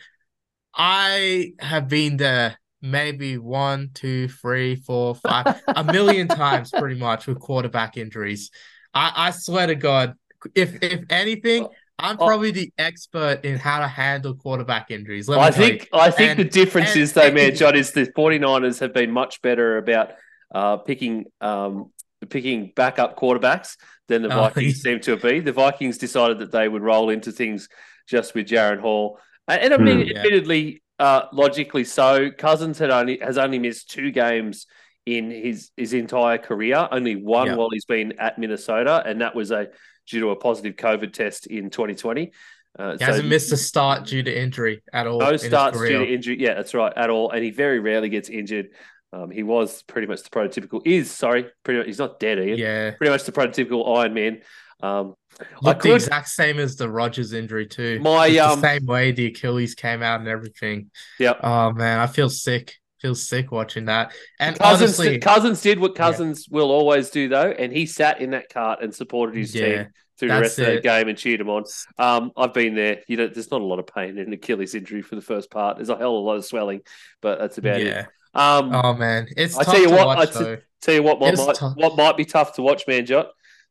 I 0.74 1.52
have 1.60 1.88
been 1.88 2.16
there 2.16 2.58
maybe 2.82 3.38
one, 3.38 3.90
two, 3.94 4.28
three, 4.28 4.76
four, 4.76 5.14
five, 5.14 5.62
a 5.68 5.84
million 5.84 6.28
times 6.44 6.70
pretty 6.70 6.98
much 6.98 7.26
with 7.26 7.38
quarterback 7.38 7.96
injuries. 7.96 8.50
I, 8.96 9.28
I 9.28 9.30
swear 9.30 9.66
to 9.66 9.74
God, 9.74 10.14
if 10.54 10.82
if 10.82 11.04
anything, 11.10 11.68
I'm 11.98 12.16
probably 12.16 12.50
the 12.50 12.72
expert 12.78 13.44
in 13.44 13.58
how 13.58 13.80
to 13.80 13.88
handle 13.88 14.34
quarterback 14.34 14.90
injuries. 14.90 15.28
I 15.28 15.50
think 15.50 15.88
I 15.92 16.10
think 16.10 16.30
and, 16.30 16.40
the 16.40 16.44
difference 16.44 16.92
and, 16.92 17.02
is 17.02 17.12
though, 17.12 17.30
man, 17.30 17.54
John, 17.54 17.76
is 17.76 17.92
the 17.92 18.06
49ers 18.06 18.80
have 18.80 18.94
been 18.94 19.10
much 19.10 19.42
better 19.42 19.76
about 19.76 20.12
uh, 20.54 20.78
picking 20.78 21.26
um, 21.42 21.90
picking 22.30 22.72
backup 22.74 23.18
quarterbacks 23.18 23.76
than 24.08 24.22
the 24.22 24.32
oh, 24.32 24.48
Vikings 24.48 24.80
seem 24.80 25.00
to 25.00 25.16
be. 25.18 25.40
The 25.40 25.52
Vikings 25.52 25.98
decided 25.98 26.38
that 26.38 26.50
they 26.50 26.66
would 26.66 26.82
roll 26.82 27.10
into 27.10 27.32
things 27.32 27.68
just 28.08 28.34
with 28.34 28.46
Jaren 28.46 28.80
Hall, 28.80 29.18
and 29.46 29.74
I 29.74 29.76
mean, 29.76 30.06
mm, 30.06 30.16
admittedly, 30.16 30.82
uh, 30.98 31.24
logically 31.34 31.84
so. 31.84 32.30
Cousins 32.30 32.78
had 32.78 32.90
only 32.90 33.18
has 33.18 33.36
only 33.36 33.58
missed 33.58 33.90
two 33.90 34.10
games 34.10 34.66
in 35.06 35.30
his 35.30 35.70
his 35.76 35.94
entire 35.94 36.38
career. 36.38 36.88
Only 36.90 37.16
one 37.16 37.56
while 37.56 37.70
he's 37.70 37.84
been 37.84 38.18
at 38.18 38.38
Minnesota, 38.38 39.02
and 39.06 39.20
that 39.20 39.34
was 39.34 39.50
a 39.52 39.68
due 40.06 40.20
to 40.20 40.30
a 40.30 40.36
positive 40.36 40.76
COVID 40.76 41.12
test 41.12 41.46
in 41.46 41.70
2020. 41.70 42.32
Uh, 42.78 42.92
he 42.92 42.98
so 42.98 43.04
hasn't 43.06 43.28
missed 43.28 43.52
a 43.52 43.56
start 43.56 44.04
due 44.04 44.22
to 44.22 44.38
injury 44.38 44.82
at 44.92 45.06
all. 45.06 45.18
no 45.18 45.36
starts 45.36 45.78
due 45.78 45.98
to 45.98 46.12
injury. 46.12 46.40
Yeah, 46.40 46.54
that's 46.54 46.74
right, 46.74 46.92
at 46.94 47.08
all. 47.08 47.30
And 47.30 47.42
he 47.42 47.50
very 47.50 47.80
rarely 47.80 48.10
gets 48.10 48.28
injured. 48.28 48.68
Um, 49.12 49.30
he 49.30 49.42
was 49.42 49.82
pretty 49.84 50.06
much 50.06 50.22
the 50.24 50.30
prototypical. 50.30 50.82
Is 50.84 51.10
sorry, 51.10 51.46
pretty 51.62 51.78
much. 51.78 51.86
He's 51.86 51.98
not 51.98 52.20
dead, 52.20 52.38
Ian. 52.38 52.58
Yeah, 52.58 52.90
pretty 52.90 53.10
much 53.10 53.24
the 53.24 53.32
prototypical 53.32 53.96
Iron 53.96 54.12
Man. 54.12 54.42
Um, 54.82 55.14
Looked 55.62 55.82
the 55.82 55.94
exact 55.94 56.28
same 56.28 56.58
as 56.58 56.76
the 56.76 56.90
Rodgers 56.90 57.32
injury 57.32 57.66
too. 57.66 58.00
My 58.00 58.28
um, 58.38 58.60
the 58.60 58.68
same 58.68 58.86
way 58.86 59.12
the 59.12 59.26
Achilles 59.26 59.74
came 59.74 60.02
out 60.02 60.20
and 60.20 60.28
everything. 60.28 60.90
Yeah. 61.18 61.34
Oh 61.42 61.72
man, 61.72 61.98
I 61.98 62.06
feel 62.06 62.28
sick. 62.28 62.74
Feel 63.00 63.14
sick 63.14 63.52
watching 63.52 63.84
that. 63.86 64.12
And 64.40 64.58
Cousins, 64.58 64.98
honestly, 64.98 65.18
Cousins 65.18 65.60
did 65.60 65.78
what 65.78 65.94
Cousins 65.94 66.46
yeah. 66.48 66.56
will 66.56 66.70
always 66.70 67.10
do 67.10 67.28
though, 67.28 67.50
and 67.50 67.72
he 67.72 67.86
sat 67.86 68.20
in 68.20 68.30
that 68.30 68.48
cart 68.48 68.82
and 68.82 68.94
supported 68.94 69.36
his 69.36 69.54
yeah, 69.54 69.66
team 69.66 69.86
through 70.18 70.28
the 70.28 70.40
rest 70.40 70.58
it. 70.58 70.68
of 70.68 70.74
the 70.76 70.80
game 70.80 71.08
and 71.08 71.18
cheered 71.18 71.40
him 71.40 71.50
on. 71.50 71.64
Um, 71.98 72.32
I've 72.36 72.54
been 72.54 72.74
there. 72.74 73.02
You 73.06 73.18
know, 73.18 73.26
there's 73.26 73.50
not 73.50 73.60
a 73.60 73.64
lot 73.64 73.78
of 73.78 73.86
pain 73.86 74.16
in 74.16 74.32
Achilles 74.32 74.74
injury 74.74 75.02
for 75.02 75.14
the 75.14 75.20
first 75.20 75.50
part. 75.50 75.76
There's 75.76 75.90
a 75.90 75.96
hell 75.96 76.16
of 76.16 76.22
a 76.22 76.26
lot 76.26 76.36
of 76.36 76.44
swelling, 76.46 76.80
but 77.20 77.38
that's 77.38 77.58
about 77.58 77.80
yeah. 77.80 78.00
it. 78.00 78.06
Um, 78.32 78.74
oh 78.74 78.94
man, 78.94 79.28
it's. 79.36 79.56
I 79.56 79.64
tell 79.64 79.80
you 79.80 79.90
what. 79.90 80.06
Watch, 80.06 80.36
I 80.36 80.56
t- 80.56 80.62
tell 80.80 80.94
you 80.94 81.02
what. 81.02 81.20
What 81.20 81.36
might, 81.36 81.58
what 81.76 81.96
might 81.96 82.16
be 82.16 82.24
tough 82.24 82.54
to 82.54 82.62
watch, 82.62 82.84
man, 82.86 83.06
Jot. 83.06 83.28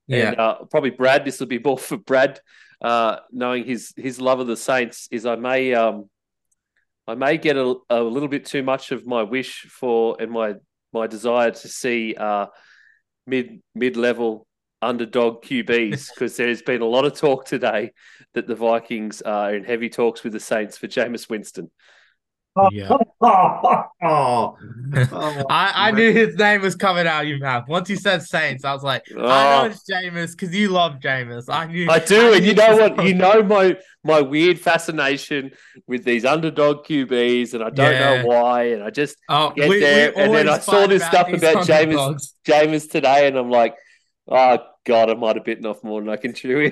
Yeah. 0.08 0.30
And 0.30 0.40
uh, 0.40 0.56
probably 0.70 0.92
Brad. 0.92 1.26
This 1.26 1.40
will 1.40 1.48
be 1.48 1.60
more 1.60 1.78
for 1.78 1.98
Brad, 1.98 2.40
uh, 2.82 3.18
knowing 3.32 3.66
his 3.66 3.94
his 3.96 4.20
love 4.20 4.40
of 4.40 4.48
the 4.48 4.58
Saints. 4.58 5.08
Is 5.12 5.26
I 5.26 5.36
may 5.36 5.74
um, 5.74 6.10
I 7.08 7.16
may 7.16 7.38
get 7.38 7.56
a, 7.58 7.76
a 7.90 8.02
little 8.02 8.30
bit 8.30 8.46
too 8.46 8.64
much 8.64 8.92
of 8.92 9.06
my 9.06 9.24
wish 9.24 9.68
for 9.70 10.18
and 10.20 10.32
my 10.32 10.56
my 10.92 11.08
desire 11.08 11.52
to 11.52 11.68
see 11.68 12.16
uh, 12.16 12.48
mid 13.28 13.62
mid 13.74 13.98
level 13.98 14.48
underdog 14.82 15.44
QBs 15.44 16.10
because 16.14 16.38
there's 16.38 16.62
been 16.62 16.82
a 16.82 16.86
lot 16.86 17.06
of 17.06 17.14
talk 17.14 17.46
today 17.46 17.92
that 18.34 18.48
the 18.48 18.56
Vikings 18.56 19.22
are 19.22 19.54
in 19.54 19.64
heavy 19.64 19.90
talks 19.90 20.24
with 20.24 20.34
the 20.34 20.40
Saints 20.40 20.78
for 20.78 20.88
Jameis 20.88 21.30
Winston. 21.30 21.70
Yeah. 22.72 22.90
oh, 23.22 23.84
oh, 24.02 24.58
I, 25.50 25.72
I 25.76 25.92
knew 25.92 26.12
his 26.14 26.36
name 26.38 26.62
was 26.62 26.76
coming 26.76 27.06
out 27.06 27.24
of 27.24 27.28
your 27.30 27.40
mouth. 27.40 27.68
Once 27.68 27.90
you 27.90 27.98
said 27.98 28.22
Saints, 28.24 28.64
I 28.64 28.74
was 28.74 28.84
like, 28.84 29.04
oh. 29.16 29.28
I 29.28 29.62
know 29.62 29.66
it's 29.72 29.84
Jameis 29.90 30.32
because 30.32 30.56
you 30.56 30.70
love 30.70 31.00
Jameis. 31.00 31.46
I 31.50 31.66
knew 31.66 31.90
I 31.90 32.00
do, 32.14 32.34
I 32.34 32.38
and 32.38 32.46
you 32.46 32.54
know 32.54 32.78
what? 32.78 33.04
You 33.06 33.14
know 33.14 33.44
my 33.44 33.78
my 34.04 34.22
weird 34.22 34.60
fascination 34.60 35.52
with 35.88 36.04
these 36.06 36.24
underdog 36.24 36.86
QBs, 36.86 37.54
and 37.54 37.64
I 37.64 37.70
don't 37.72 37.92
Yeah. 37.92 38.22
know 38.22 38.28
why, 38.28 38.64
and 38.70 38.84
I 38.84 38.90
just 38.90 39.18
Oh, 39.28 39.52
get 39.56 39.68
we- 39.68 39.76
we 39.76 39.82
there, 39.82 40.14
and 40.18 40.34
then 40.34 40.48
I 40.48 40.60
saw 40.60 40.88
this 40.88 41.02
about 41.08 41.28
stuff 41.28 41.28
about 41.54 41.66
Jameis 41.68 41.82
underdogs. 41.82 42.36
Jameis 42.48 42.90
today, 42.90 43.28
and 43.28 43.38
I'm 43.38 43.50
like, 43.50 43.76
oh 44.30 44.60
god, 44.86 45.10
I 45.10 45.16
might 45.16 45.36
have 45.36 45.44
bitten 45.46 45.66
off 45.66 45.84
more 45.84 46.00
than 46.00 46.10
I 46.10 46.16
can 46.18 46.34
chew. 46.34 46.72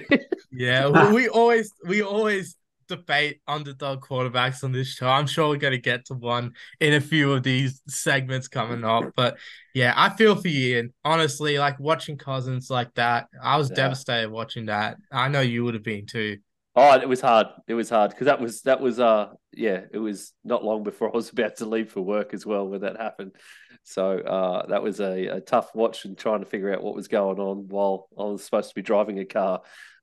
Yeah, 0.51 1.07
we, 1.09 1.13
we 1.13 1.27
always 1.29 1.73
we 1.87 2.01
always 2.03 2.55
debate 2.87 3.41
underdog 3.47 4.01
quarterbacks 4.01 4.63
on 4.63 4.71
this 4.71 4.87
show. 4.87 5.07
I'm 5.07 5.27
sure 5.27 5.49
we're 5.49 5.57
gonna 5.57 5.77
get 5.77 6.05
to 6.05 6.13
one 6.13 6.53
in 6.79 6.93
a 6.93 7.01
few 7.01 7.33
of 7.33 7.43
these 7.43 7.81
segments 7.87 8.47
coming 8.47 8.83
up. 8.83 9.11
But 9.15 9.37
yeah, 9.73 9.93
I 9.95 10.09
feel 10.09 10.35
for 10.35 10.47
you, 10.47 10.75
Ian. 10.75 10.93
Honestly, 11.03 11.57
like 11.57 11.79
watching 11.79 12.17
Cousins 12.17 12.69
like 12.69 12.93
that, 12.95 13.27
I 13.41 13.57
was 13.57 13.69
Yeah. 13.69 13.75
devastated 13.75 14.29
watching 14.31 14.67
that. 14.67 14.97
I 15.11 15.27
know 15.27 15.41
you 15.41 15.63
would 15.63 15.73
have 15.73 15.83
been 15.83 16.05
too. 16.05 16.37
Oh, 16.75 16.95
it 16.99 17.07
was 17.07 17.21
hard. 17.21 17.47
It 17.67 17.75
was 17.75 17.89
hard 17.89 18.11
because 18.11 18.25
that 18.25 18.41
was 18.41 18.63
that 18.63 18.81
was 18.81 18.99
uh 18.99 19.27
yeah, 19.51 19.81
it 19.91 19.99
was 19.99 20.33
not 20.43 20.63
long 20.63 20.83
before 20.83 21.09
I 21.09 21.15
was 21.15 21.29
about 21.29 21.57
to 21.57 21.65
leave 21.65 21.91
for 21.91 22.01
work 22.01 22.33
as 22.33 22.45
well 22.45 22.67
when 22.67 22.81
that 22.81 22.97
happened. 22.97 23.35
So 23.83 24.17
uh 24.19 24.65
that 24.67 24.81
was 24.81 24.99
a, 24.99 25.27
a 25.27 25.41
tough 25.41 25.75
watch 25.75 26.05
and 26.05 26.17
trying 26.17 26.39
to 26.39 26.47
figure 26.47 26.73
out 26.73 26.83
what 26.83 26.95
was 26.95 27.07
going 27.07 27.39
on 27.39 27.67
while 27.67 28.07
I 28.17 28.23
was 28.23 28.43
supposed 28.43 28.69
to 28.69 28.75
be 28.75 28.81
driving 28.81 29.19
a 29.19 29.25
car, 29.25 29.61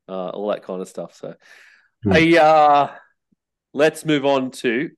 uh, 0.09 0.29
all 0.31 0.49
that 0.51 0.62
kind 0.62 0.81
of 0.81 0.88
stuff. 0.88 1.14
So 1.16 1.35
hey, 2.03 2.39
uh 2.39 2.89
let's 3.75 4.05
move 4.05 4.25
on 4.25 4.51
to 4.51 4.91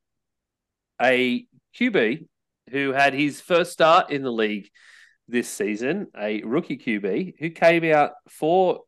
a 1.01 1.47
QB 1.79 2.27
who 2.71 2.93
had 2.93 3.13
his 3.13 3.41
first 3.41 3.73
start 3.73 4.11
in 4.11 4.23
the 4.23 4.31
league 4.31 4.71
this 5.29 5.49
season, 5.49 6.07
a 6.17 6.43
rookie 6.43 6.79
QB 6.79 7.35
who 7.39 7.51
came 7.51 7.85
out 7.93 8.13
for 8.29 8.81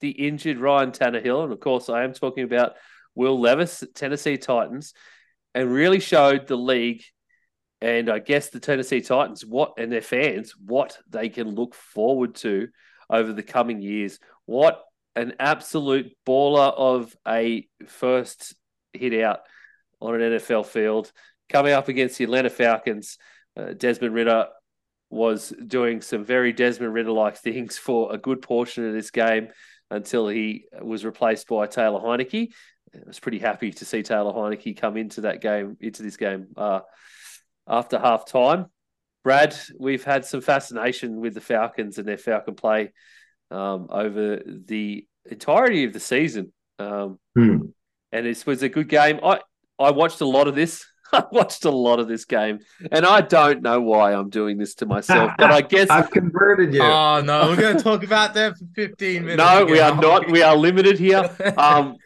the 0.00 0.10
injured 0.10 0.58
Ryan 0.58 0.90
Tannehill. 0.90 1.44
And 1.44 1.52
of 1.52 1.60
course, 1.60 1.88
I 1.88 2.04
am 2.04 2.12
talking 2.12 2.44
about 2.44 2.74
Will 3.14 3.40
Levis, 3.40 3.84
Tennessee 3.94 4.36
Titans, 4.36 4.92
and 5.54 5.72
really 5.72 6.00
showed 6.00 6.46
the 6.46 6.56
league 6.56 7.02
and 7.80 8.08
I 8.10 8.20
guess 8.20 8.50
the 8.50 8.60
Tennessee 8.60 9.00
Titans 9.00 9.44
what 9.44 9.74
and 9.76 9.90
their 9.90 10.02
fans 10.02 10.54
what 10.56 10.98
they 11.08 11.28
can 11.28 11.48
look 11.48 11.74
forward 11.74 12.36
to 12.36 12.68
over 13.10 13.32
the 13.32 13.42
coming 13.42 13.80
years. 13.82 14.18
What 14.46 14.82
an 15.14 15.34
absolute 15.38 16.16
baller 16.26 16.72
of 16.74 17.16
a 17.26 17.68
first 17.86 18.54
hit 18.92 19.22
out 19.22 19.40
on 20.00 20.20
an 20.20 20.32
NFL 20.32 20.66
field 20.66 21.12
coming 21.48 21.72
up 21.72 21.88
against 21.88 22.18
the 22.18 22.24
Atlanta 22.24 22.50
Falcons. 22.50 23.18
Uh, 23.56 23.72
Desmond 23.74 24.14
Ridder 24.14 24.48
was 25.10 25.52
doing 25.66 26.00
some 26.00 26.24
very 26.24 26.52
Desmond 26.52 26.94
Ridder 26.94 27.12
like 27.12 27.36
things 27.36 27.76
for 27.78 28.12
a 28.12 28.18
good 28.18 28.42
portion 28.42 28.86
of 28.86 28.94
this 28.94 29.10
game 29.10 29.48
until 29.90 30.26
he 30.26 30.64
was 30.80 31.04
replaced 31.04 31.48
by 31.48 31.66
Taylor 31.66 32.00
Heinicke. 32.00 32.52
I 32.94 32.98
was 33.06 33.20
pretty 33.20 33.38
happy 33.38 33.72
to 33.72 33.84
see 33.84 34.02
Taylor 34.02 34.32
Heinicke 34.32 34.76
come 34.76 34.96
into 34.96 35.22
that 35.22 35.40
game, 35.40 35.76
into 35.80 36.02
this 36.02 36.16
game 36.16 36.48
uh, 36.56 36.80
after 37.68 37.98
half 37.98 38.26
time. 38.26 38.66
Brad, 39.22 39.54
we've 39.78 40.02
had 40.02 40.24
some 40.24 40.40
fascination 40.40 41.20
with 41.20 41.34
the 41.34 41.40
Falcons 41.40 41.98
and 41.98 42.08
their 42.08 42.18
Falcon 42.18 42.54
play 42.54 42.92
um, 43.52 43.86
over 43.90 44.40
the 44.66 45.06
entirety 45.30 45.84
of 45.84 45.92
the 45.92 46.00
season. 46.00 46.52
Um, 46.78 47.18
Hmm. 47.36 47.56
and 48.10 48.26
it 48.26 48.44
was 48.46 48.62
a 48.62 48.68
good 48.68 48.88
game. 48.88 49.20
I, 49.22 49.40
I 49.78 49.90
watched 49.90 50.20
a 50.20 50.26
lot 50.26 50.48
of 50.48 50.54
this. 50.54 50.84
I 51.12 51.24
watched 51.30 51.64
a 51.66 51.70
lot 51.70 52.00
of 52.00 52.08
this 52.08 52.24
game, 52.24 52.60
and 52.90 53.04
I 53.04 53.20
don't 53.20 53.60
know 53.62 53.80
why 53.82 54.14
I'm 54.14 54.30
doing 54.30 54.56
this 54.56 54.74
to 54.76 54.86
myself, 54.86 55.30
but 55.38 55.50
I 55.52 55.60
guess 55.74 55.90
I've 55.90 56.10
converted 56.10 56.72
you. 56.74 56.82
Oh 56.82 57.20
no, 57.22 57.48
we're 57.48 57.56
gonna 57.60 57.78
talk 57.78 58.02
about 58.02 58.32
that 58.34 58.56
for 58.56 58.64
15 58.74 59.22
minutes. 59.26 59.36
no, 59.36 59.64
we 59.66 59.72
again, 59.78 60.02
are 60.04 60.10
aren't. 60.10 60.30
We 60.30 60.42
are 60.42 60.56
limited 60.56 60.98
here. 60.98 61.30
Um, 61.58 61.96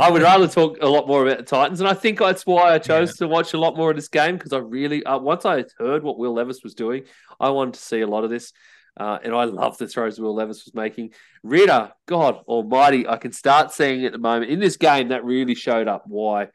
I 0.00 0.10
would 0.10 0.22
rather 0.22 0.46
talk 0.48 0.78
a 0.82 0.88
lot 0.88 1.06
more 1.06 1.26
about 1.26 1.38
the 1.38 1.44
Titans, 1.44 1.80
and 1.80 1.88
I 1.88 1.94
think 1.94 2.18
that's 2.18 2.44
why 2.46 2.74
I 2.74 2.78
chose 2.78 3.16
to 3.16 3.28
watch 3.28 3.52
a 3.54 3.58
lot 3.58 3.76
more 3.76 3.90
of 3.90 3.96
this 3.96 4.08
game 4.08 4.36
because 4.36 4.52
I 4.52 4.58
really, 4.58 5.04
uh, 5.04 5.18
once 5.18 5.44
I 5.46 5.64
heard 5.78 6.02
what 6.02 6.18
Will 6.18 6.32
Levis 6.34 6.62
was 6.62 6.74
doing, 6.74 7.04
I 7.40 7.50
wanted 7.50 7.74
to 7.74 7.80
see 7.80 8.00
a 8.00 8.06
lot 8.06 8.24
of 8.24 8.30
this, 8.30 8.52
uh, 8.98 9.18
and 9.22 9.34
I 9.34 9.44
love 9.44 9.78
the 9.78 9.86
throws 9.86 10.18
Will 10.18 10.34
Levis 10.34 10.64
was 10.64 10.74
making. 10.74 11.12
Ridder, 11.42 11.92
God 12.06 12.40
Almighty, 12.46 13.06
I 13.06 13.16
can 13.16 13.32
start 13.32 13.72
seeing 13.72 14.04
at 14.04 14.12
the 14.12 14.18
moment 14.18 14.50
in 14.50 14.58
this 14.58 14.76
game 14.76 15.08
that 15.08 15.24
really 15.24 15.54
showed 15.54 15.88
up 15.88 16.04
why, 16.06 16.48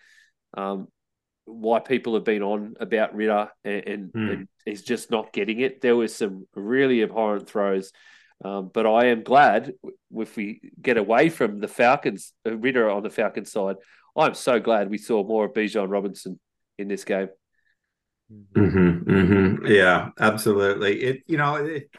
um, 0.56 0.88
why 1.45 1.79
people 1.79 2.13
have 2.15 2.23
been 2.23 2.43
on 2.43 2.75
about 2.79 3.15
Ridder, 3.15 3.49
and, 3.63 3.88
and, 3.88 4.12
Hmm. 4.13 4.29
and 4.29 4.47
he's 4.65 4.82
just 4.84 5.10
not 5.10 5.34
getting 5.34 5.60
it. 5.60 5.82
There 5.82 5.95
was 5.95 6.15
some 6.15 6.47
really 6.56 7.01
abhorrent 7.01 7.47
throws. 7.47 7.91
Um, 8.43 8.69
but 8.73 8.86
I 8.86 9.06
am 9.06 9.23
glad 9.23 9.73
if 10.12 10.36
we 10.36 10.60
get 10.82 10.97
away 10.97 11.29
from 11.29 11.60
the 11.60 11.67
Falcons, 11.69 12.34
uh, 12.45 12.58
Ridder 12.58 12.89
on 12.89 13.03
the 13.03 13.10
Falcons 13.10 13.51
side. 13.51 13.77
I'm 14.17 14.34
so 14.34 14.60
glad 14.60 14.89
we 14.89 14.97
saw 14.97 15.23
more 15.23 15.45
of 15.45 15.53
Bijan 15.53 15.89
Robinson 15.89 16.39
in 16.77 16.88
this 16.89 17.06
game. 17.06 17.29
Mm-hmm, 18.32 19.10
mm-hmm. 19.10 19.65
Yeah, 19.65 20.10
absolutely. 20.19 21.01
It 21.01 21.23
you 21.27 21.38
know 21.38 21.56
it, 21.56 21.89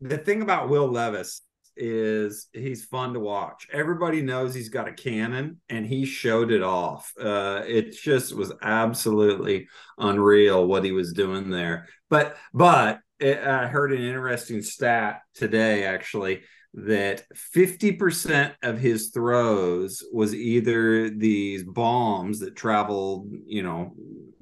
the 0.00 0.18
thing 0.18 0.42
about 0.42 0.68
Will 0.68 0.88
Levis 0.88 1.42
is 1.76 2.48
he's 2.52 2.84
fun 2.84 3.14
to 3.14 3.20
watch. 3.20 3.66
Everybody 3.72 4.22
knows 4.22 4.54
he's 4.54 4.68
got 4.68 4.88
a 4.88 4.92
cannon, 4.92 5.60
and 5.68 5.86
he 5.86 6.04
showed 6.04 6.50
it 6.50 6.62
off. 6.62 7.12
Uh, 7.18 7.62
it 7.66 7.92
just 7.92 8.34
was 8.34 8.52
absolutely 8.62 9.68
unreal 9.98 10.66
what 10.66 10.84
he 10.84 10.92
was 10.92 11.12
doing 11.12 11.50
there. 11.50 11.88
But 12.08 12.36
but 12.52 13.00
it, 13.18 13.38
I 13.38 13.66
heard 13.66 13.92
an 13.92 14.02
interesting 14.02 14.62
stat 14.62 15.22
today 15.34 15.84
actually 15.84 16.42
that 16.72 17.24
50% 17.54 18.54
of 18.62 18.78
his 18.78 19.08
throws 19.08 20.04
was 20.12 20.34
either 20.34 21.10
these 21.10 21.64
bombs 21.64 22.38
that 22.40 22.54
traveled, 22.54 23.28
you 23.44 23.62
know, 23.62 23.92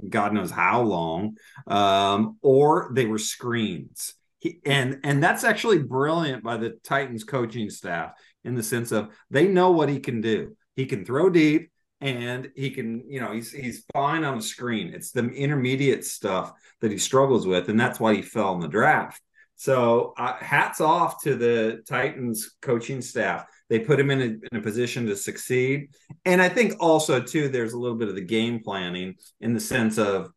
God 0.08 0.34
knows 0.34 0.50
how 0.50 0.82
long, 0.82 1.36
um, 1.66 2.36
or 2.42 2.90
they 2.92 3.06
were 3.06 3.18
screens. 3.18 4.14
He, 4.38 4.60
and 4.64 5.00
and 5.04 5.22
that's 5.22 5.44
actually 5.44 5.80
brilliant 5.80 6.44
by 6.44 6.56
the 6.56 6.78
Titans 6.84 7.24
coaching 7.24 7.70
staff 7.70 8.12
in 8.44 8.54
the 8.54 8.62
sense 8.62 8.92
of 8.92 9.10
they 9.30 9.48
know 9.48 9.72
what 9.72 9.88
he 9.88 10.00
can 10.00 10.20
do. 10.20 10.56
He 10.76 10.86
can 10.86 11.04
throw 11.04 11.28
deep 11.28 11.70
and 12.00 12.50
he 12.54 12.70
can, 12.70 13.02
you 13.08 13.20
know, 13.20 13.32
he's 13.32 13.50
he's 13.50 13.84
fine 13.92 14.24
on 14.24 14.38
a 14.38 14.42
screen. 14.42 14.94
It's 14.94 15.10
the 15.10 15.28
intermediate 15.28 16.04
stuff 16.04 16.52
that 16.80 16.92
he 16.92 16.98
struggles 16.98 17.46
with, 17.46 17.68
and 17.68 17.78
that's 17.78 17.98
why 17.98 18.14
he 18.14 18.22
fell 18.22 18.54
in 18.54 18.60
the 18.60 18.68
draft. 18.68 19.20
So 19.56 20.14
uh, 20.16 20.36
hats 20.36 20.80
off 20.80 21.20
to 21.24 21.34
the 21.34 21.82
Titans 21.88 22.54
coaching 22.62 23.02
staff. 23.02 23.44
They 23.68 23.80
put 23.80 23.98
him 23.98 24.12
in 24.12 24.20
a, 24.20 24.24
in 24.24 24.58
a 24.58 24.62
position 24.62 25.04
to 25.06 25.16
succeed. 25.16 25.88
And 26.24 26.40
I 26.40 26.48
think 26.48 26.74
also, 26.78 27.20
too, 27.20 27.48
there's 27.48 27.72
a 27.72 27.78
little 27.78 27.98
bit 27.98 28.08
of 28.08 28.14
the 28.14 28.20
game 28.20 28.60
planning 28.62 29.16
in 29.40 29.54
the 29.54 29.60
sense 29.60 29.98
of 29.98 30.30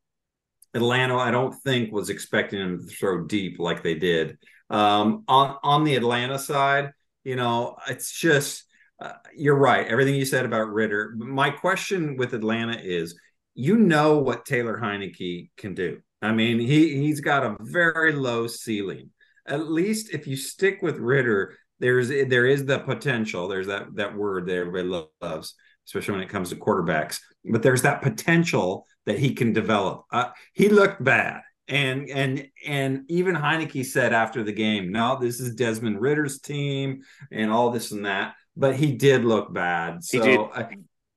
Atlanta, 0.73 1.17
I 1.17 1.31
don't 1.31 1.53
think 1.63 1.91
was 1.91 2.09
expecting 2.09 2.59
him 2.59 2.79
to 2.79 2.95
throw 2.95 3.25
deep 3.25 3.59
like 3.59 3.83
they 3.83 3.95
did. 3.95 4.37
Um, 4.69 5.23
on, 5.27 5.57
on 5.63 5.83
the 5.83 5.95
Atlanta 5.95 6.39
side, 6.39 6.91
you 7.23 7.35
know, 7.35 7.75
it's 7.87 8.11
just 8.11 8.65
uh, 9.01 9.13
you're 9.35 9.55
right. 9.55 9.87
Everything 9.87 10.15
you 10.15 10.25
said 10.25 10.45
about 10.45 10.71
Ridder. 10.71 11.13
My 11.17 11.49
question 11.49 12.17
with 12.17 12.33
Atlanta 12.33 12.77
is, 12.79 13.19
you 13.55 13.77
know 13.77 14.19
what 14.19 14.45
Taylor 14.45 14.79
Heinicke 14.81 15.49
can 15.57 15.73
do. 15.73 15.99
I 16.21 16.31
mean, 16.31 16.59
he 16.59 17.01
he's 17.01 17.19
got 17.19 17.43
a 17.43 17.57
very 17.59 18.13
low 18.13 18.47
ceiling. 18.47 19.09
At 19.47 19.67
least 19.67 20.13
if 20.13 20.27
you 20.27 20.35
stick 20.35 20.81
with 20.81 20.97
Ridder, 20.97 21.57
there's 21.79 22.09
there 22.09 22.45
is 22.45 22.65
the 22.65 22.79
potential. 22.79 23.47
There's 23.47 23.67
that 23.67 23.95
that 23.95 24.15
word 24.15 24.45
that 24.47 24.57
everybody 24.57 25.05
loves, 25.21 25.55
especially 25.85 26.13
when 26.13 26.23
it 26.23 26.29
comes 26.29 26.49
to 26.49 26.55
quarterbacks. 26.55 27.19
But 27.45 27.63
there's 27.63 27.81
that 27.83 28.01
potential 28.01 28.87
that 29.05 29.19
he 29.19 29.33
can 29.33 29.53
develop. 29.53 30.05
Uh, 30.11 30.29
he 30.53 30.69
looked 30.69 31.03
bad, 31.03 31.41
and 31.67 32.09
and 32.09 32.47
and 32.65 33.03
even 33.07 33.35
Heinicke 33.35 33.85
said 33.85 34.13
after 34.13 34.43
the 34.43 34.51
game, 34.51 34.91
"No, 34.91 35.17
this 35.19 35.39
is 35.39 35.55
Desmond 35.55 35.99
Ridder's 36.01 36.39
team, 36.39 37.01
and 37.31 37.51
all 37.51 37.71
this 37.71 37.91
and 37.91 38.05
that." 38.05 38.35
But 38.55 38.75
he 38.75 38.91
did 38.93 39.23
look 39.25 39.53
bad. 39.53 40.03
So, 40.03 40.51
uh, 40.53 40.69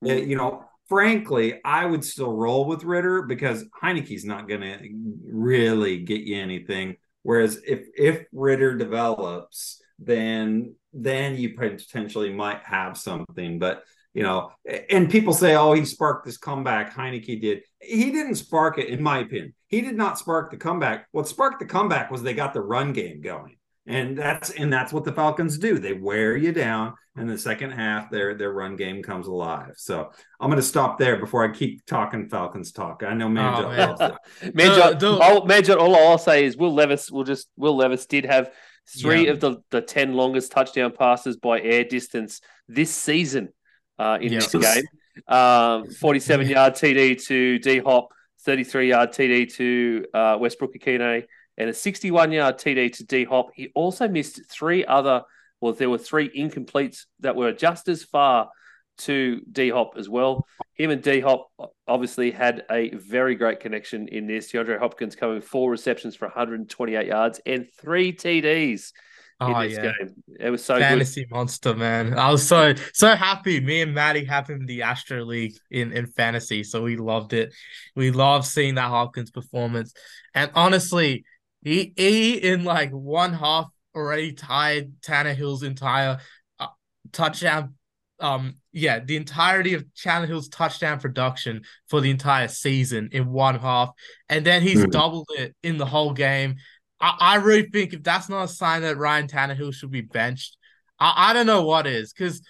you 0.03 0.37
know, 0.37 0.65
frankly, 0.89 1.61
I 1.65 1.85
would 1.85 2.05
still 2.05 2.33
roll 2.33 2.67
with 2.67 2.85
Ritter 2.85 3.23
because 3.23 3.65
Heinicke's 3.83 4.25
not 4.25 4.49
going 4.49 4.61
to 4.61 4.79
really 5.25 5.99
get 5.99 6.21
you 6.21 6.37
anything. 6.37 6.97
Whereas 7.23 7.61
if 7.67 7.87
if 7.97 8.25
Ridder 8.33 8.77
develops, 8.77 9.83
then 9.99 10.75
then 10.93 11.37
you 11.37 11.55
potentially 11.55 12.33
might 12.33 12.63
have 12.65 12.97
something. 12.97 13.59
But 13.59 13.83
you 14.15 14.23
know, 14.23 14.53
and 14.89 15.11
people 15.11 15.35
say, 15.35 15.55
"Oh, 15.57 15.73
he 15.73 15.85
sparked 15.85 16.25
this 16.25 16.39
comeback." 16.39 16.95
Heinicke 16.95 17.41
did. 17.41 17.63
He 17.81 18.11
didn't 18.11 18.37
spark 18.37 18.79
it, 18.79 18.89
in 18.89 19.03
my 19.03 19.19
opinion. 19.19 19.55
He 19.67 19.81
did 19.81 19.97
not 19.97 20.19
spark 20.19 20.51
the 20.51 20.57
comeback. 20.57 21.09
What 21.13 21.29
sparked 21.29 21.59
the 21.59 21.67
comeback 21.67 22.11
was 22.11 22.23
they 22.23 22.35
got 22.35 22.55
the 22.55 22.63
run 22.63 22.93
game 22.93 23.21
going 23.21 23.57
and 23.87 24.17
that's 24.17 24.51
and 24.51 24.73
that's 24.73 24.93
what 24.93 25.05
the 25.05 25.13
Falcons 25.13 25.59
do. 25.59 25.79
They 25.79 25.93
wear 25.93 26.37
you 26.37 26.53
down, 26.53 26.95
and 27.17 27.29
the 27.29 27.37
second 27.37 27.73
half, 27.73 28.11
their 28.11 28.35
their 28.35 28.53
run 28.53 28.77
game 28.77 29.03
comes 29.03 29.27
alive. 29.27 29.75
So 29.77 30.11
I'm 30.41 30.49
going 30.49 30.61
to 30.61 30.67
stop 30.67 30.99
there 30.99 31.19
before 31.19 31.45
I 31.45 31.53
keep 31.53 31.85
talking 31.85 32.29
Falcons 32.29 32.73
talk. 32.73 33.03
I 33.07 33.13
know 33.13 33.29
Manjot 33.29 33.65
oh, 33.65 33.87
loves 33.87 33.99
that. 33.99 34.21
Manjot, 34.55 35.21
all, 35.21 35.47
Manjot, 35.47 35.77
all 35.77 35.95
I'll 35.97 36.19
say 36.19 36.45
is 36.45 36.57
Will 36.57 36.73
Levis 36.73 37.11
will 37.11 37.25
just 37.25 37.49
Will 37.57 37.77
Levis 37.77 38.07
did 38.07 38.25
have 38.25 38.53
three 38.99 39.27
yeah. 39.27 39.33
of 39.33 39.41
the 39.41 39.57
the 39.71 39.83
ten 39.83 40.15
longest 40.15 40.53
touchdown 40.53 40.93
passes 40.99 41.37
by 41.37 41.61
air 41.61 41.85
distance 41.85 42.41
this 42.69 42.95
season 42.95 43.51
uh, 43.99 44.19
in 44.21 44.33
this 44.33 44.53
game. 44.53 44.85
Um, 45.29 45.91
47 45.91 46.49
yard 46.49 46.75
TD 46.75 47.25
to 47.27 47.59
D 47.59 47.79
Hop, 47.79 48.09
33 48.41 48.89
yard 48.89 49.11
TD 49.11 49.55
to 49.55 50.05
uh, 50.13 50.37
Westbrook-Ikhine 50.41 51.25
and 51.57 51.71
a 51.71 51.75
61 51.75 52.33
yard 52.33 52.59
TD 52.59 52.93
to 52.97 53.05
D 53.05 53.25
Hop. 53.25 53.51
He 53.55 53.71
also 53.75 54.09
missed 54.09 54.41
three 54.51 54.85
other, 54.85 55.23
well, 55.61 55.73
there 55.73 55.91
were 55.91 55.99
three 55.99 56.29
incompletes 56.31 57.05
that 57.21 57.37
were 57.37 57.53
just 57.53 57.89
as 57.89 58.03
far 58.03 58.51
to 58.97 59.41
D 59.51 59.71
Hop 59.71 59.95
as 59.97 60.09
well. 60.09 60.47
Him 60.75 60.91
and 60.91 61.03
D 61.03 61.21
Hop 61.21 61.51
obviously 61.87 62.31
had 62.31 62.65
a 62.71 62.91
very 62.91 63.35
great 63.35 63.61
connection 63.61 64.09
in 64.09 64.27
this. 64.27 64.53
DeAndre 64.53 64.79
Hopkins 64.79 65.17
coming 65.17 65.41
four 65.41 65.71
receptions 65.71 66.17
for 66.17 66.27
128 66.27 67.07
yards 67.07 67.41
and 67.47 67.67
three 67.81 68.13
TDs. 68.13 68.93
In 69.41 69.53
oh, 69.53 69.63
this 69.63 69.73
yeah. 69.73 69.93
game, 69.99 70.15
it 70.39 70.51
was 70.51 70.65
so 70.65 70.79
fantasy 70.79 71.25
good. 71.25 71.33
monster, 71.33 71.75
man. 71.75 72.17
I 72.17 72.31
was 72.31 72.47
so 72.47 72.75
so 72.93 73.17
happy. 73.17 73.61
Me 73.61 73.83
and 73.83 73.93
Maddie 73.93 74.25
have 74.27 74.49
him 74.49 74.65
the 74.65 74.83
Astro 74.83 75.25
League 75.25 75.57
in 75.73 75.91
in 75.93 76.07
fantasy, 76.07 76.63
so 76.63 76.83
we 76.83 76.97
loved 76.97 77.33
it. 77.33 77.53
We 77.97 78.13
loved 78.13 78.47
seeing 78.47 78.77
that 78.77 78.89
Hopkins 78.89 79.33
performance, 79.33 79.93
and 80.35 80.53
honestly, 80.55 81.25
he 81.63 81.93
he 81.97 82.35
in 82.35 82.63
like 82.63 82.91
one 82.93 83.33
half 83.33 83.69
already 83.95 84.33
tied 84.33 85.01
Tannehill's 85.01 85.65
entire 85.65 86.19
uh, 86.61 86.69
touchdown. 87.11 87.75
Um, 88.21 88.55
yeah, 88.73 89.01
the 89.01 89.17
entirety 89.17 89.75
of 89.75 89.85
Tannehill's 89.95 90.49
touchdown 90.49 91.01
production 91.01 91.63
for 91.89 92.01
the 92.01 92.11
entire 92.11 92.49
season 92.49 93.09
in 93.13 93.31
one 93.33 93.59
half, 93.59 93.91
and 94.29 94.45
then 94.45 94.63
he's 94.63 94.85
mm. 94.85 94.91
doubled 94.91 95.29
it 95.37 95.57
in 95.63 95.79
the 95.79 95.87
whole 95.87 96.13
game. 96.13 96.57
I, 97.05 97.17
I 97.21 97.35
really 97.37 97.69
think 97.69 97.93
if 97.93 98.03
that's 98.03 98.31
not 98.31 98.45
a 98.45 98.49
sign 98.49 98.81
that 98.83 98.97
Ryan 98.97 99.29
Tannehill 99.29 99.75
should 99.75 99.91
be 99.91 100.01
benched, 100.01 100.57
I, 100.99 101.13
I 101.17 101.33
don't 101.35 101.47
know 101.47 101.65
what 101.65 101.87
is 101.87 102.15
because 102.15 102.41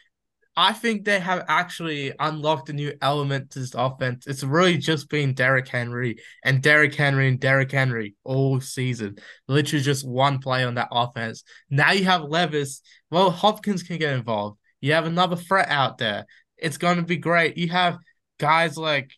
I 0.56 0.72
think 0.72 1.04
they 1.04 1.18
have 1.18 1.44
actually 1.48 2.12
unlocked 2.20 2.68
a 2.68 2.72
new 2.72 2.92
element 3.02 3.50
to 3.50 3.58
this 3.58 3.74
offense. 3.74 4.28
It's 4.28 4.44
really 4.44 4.78
just 4.78 5.10
been 5.10 5.34
Derrick 5.34 5.66
Henry 5.66 6.18
and 6.44 6.62
Derrick 6.62 6.94
Henry 6.94 7.26
and 7.26 7.40
Derrick 7.40 7.72
Henry 7.72 8.14
all 8.22 8.60
season. 8.60 9.16
Literally 9.48 9.82
just 9.82 10.06
one 10.06 10.38
play 10.38 10.62
on 10.62 10.74
that 10.74 10.88
offense. 10.92 11.42
Now 11.68 11.90
you 11.90 12.04
have 12.04 12.22
Levis. 12.22 12.80
Well, 13.10 13.32
Hopkins 13.32 13.82
can 13.82 13.98
get 13.98 14.14
involved. 14.14 14.58
You 14.80 14.92
have 14.92 15.06
another 15.06 15.34
threat 15.34 15.68
out 15.68 15.98
there. 15.98 16.26
It's 16.56 16.76
going 16.76 16.98
to 16.98 17.02
be 17.02 17.16
great. 17.16 17.58
You 17.58 17.70
have 17.70 17.98
guys 18.38 18.76
like 18.76 19.10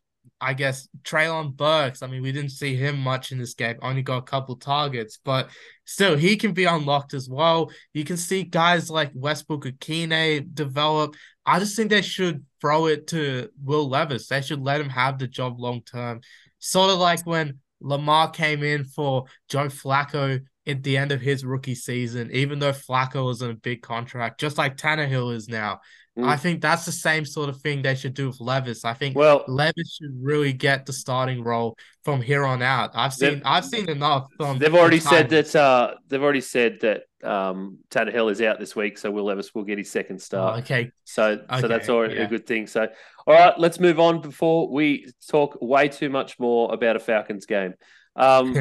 I 0.46 0.54
guess 0.54 0.86
Treylon 1.02 1.56
Burks. 1.56 2.04
I 2.04 2.06
mean, 2.06 2.22
we 2.22 2.30
didn't 2.30 2.52
see 2.52 2.76
him 2.76 3.00
much 3.00 3.32
in 3.32 3.38
this 3.38 3.54
game. 3.54 3.78
Only 3.82 4.02
got 4.02 4.18
a 4.18 4.22
couple 4.22 4.54
targets, 4.54 5.18
but 5.24 5.50
still, 5.86 6.16
he 6.16 6.36
can 6.36 6.52
be 6.52 6.66
unlocked 6.66 7.14
as 7.14 7.28
well. 7.28 7.72
You 7.92 8.04
can 8.04 8.16
see 8.16 8.44
guys 8.44 8.88
like 8.88 9.10
Westbrook-Ikhine 9.12 10.54
develop. 10.54 11.16
I 11.44 11.58
just 11.58 11.74
think 11.74 11.90
they 11.90 12.00
should 12.00 12.44
throw 12.60 12.86
it 12.86 13.08
to 13.08 13.48
Will 13.64 13.88
Levis. 13.88 14.28
They 14.28 14.40
should 14.40 14.62
let 14.62 14.80
him 14.80 14.88
have 14.88 15.18
the 15.18 15.26
job 15.26 15.58
long 15.58 15.82
term. 15.82 16.20
Sort 16.60 16.90
of 16.90 16.98
like 17.00 17.26
when 17.26 17.58
Lamar 17.80 18.30
came 18.30 18.62
in 18.62 18.84
for 18.84 19.24
Joe 19.48 19.66
Flacco 19.66 20.40
at 20.64 20.82
the 20.84 20.96
end 20.96 21.10
of 21.10 21.20
his 21.20 21.44
rookie 21.44 21.74
season, 21.74 22.30
even 22.30 22.60
though 22.60 22.70
Flacco 22.70 23.24
was 23.26 23.42
on 23.42 23.50
a 23.50 23.54
big 23.54 23.82
contract, 23.82 24.38
just 24.38 24.58
like 24.58 24.76
Tannehill 24.76 25.34
is 25.34 25.48
now. 25.48 25.80
Mm. 26.18 26.26
I 26.26 26.36
think 26.36 26.62
that's 26.62 26.86
the 26.86 26.92
same 26.92 27.26
sort 27.26 27.50
of 27.50 27.60
thing 27.60 27.82
they 27.82 27.94
should 27.94 28.14
do 28.14 28.28
with 28.28 28.40
Levis. 28.40 28.86
I 28.86 28.94
think 28.94 29.16
well, 29.16 29.44
Levis 29.48 29.98
should 30.00 30.16
really 30.18 30.54
get 30.54 30.86
the 30.86 30.92
starting 30.92 31.44
role 31.44 31.76
from 32.04 32.22
here 32.22 32.46
on 32.46 32.62
out. 32.62 32.92
I've 32.94 33.12
seen 33.12 33.42
I've 33.44 33.66
seen 33.66 33.90
enough. 33.90 34.26
they've 34.38 34.74
already 34.74 35.00
said 35.00 35.28
that 35.28 35.54
uh, 35.54 35.94
they've 36.08 36.22
already 36.22 36.40
said 36.40 36.78
that 36.80 37.02
um, 37.22 37.78
Tannehill 37.90 38.30
is 38.30 38.40
out 38.40 38.58
this 38.58 38.74
week, 38.74 38.96
so 38.96 39.10
Will 39.10 39.24
Levis 39.24 39.54
will 39.54 39.64
get 39.64 39.76
his 39.76 39.90
second 39.90 40.22
start. 40.22 40.54
Oh, 40.54 40.58
okay, 40.60 40.90
so 41.04 41.24
okay. 41.50 41.60
so 41.60 41.68
that's 41.68 41.90
already 41.90 42.14
yeah. 42.14 42.22
a 42.22 42.28
good 42.28 42.46
thing. 42.46 42.66
So 42.66 42.88
all 43.26 43.34
right, 43.34 43.58
let's 43.58 43.78
move 43.78 44.00
on 44.00 44.22
before 44.22 44.72
we 44.72 45.12
talk 45.28 45.58
way 45.60 45.88
too 45.88 46.08
much 46.08 46.38
more 46.38 46.72
about 46.72 46.96
a 46.96 47.00
Falcons 47.00 47.44
game. 47.44 47.74
Um, 48.14 48.56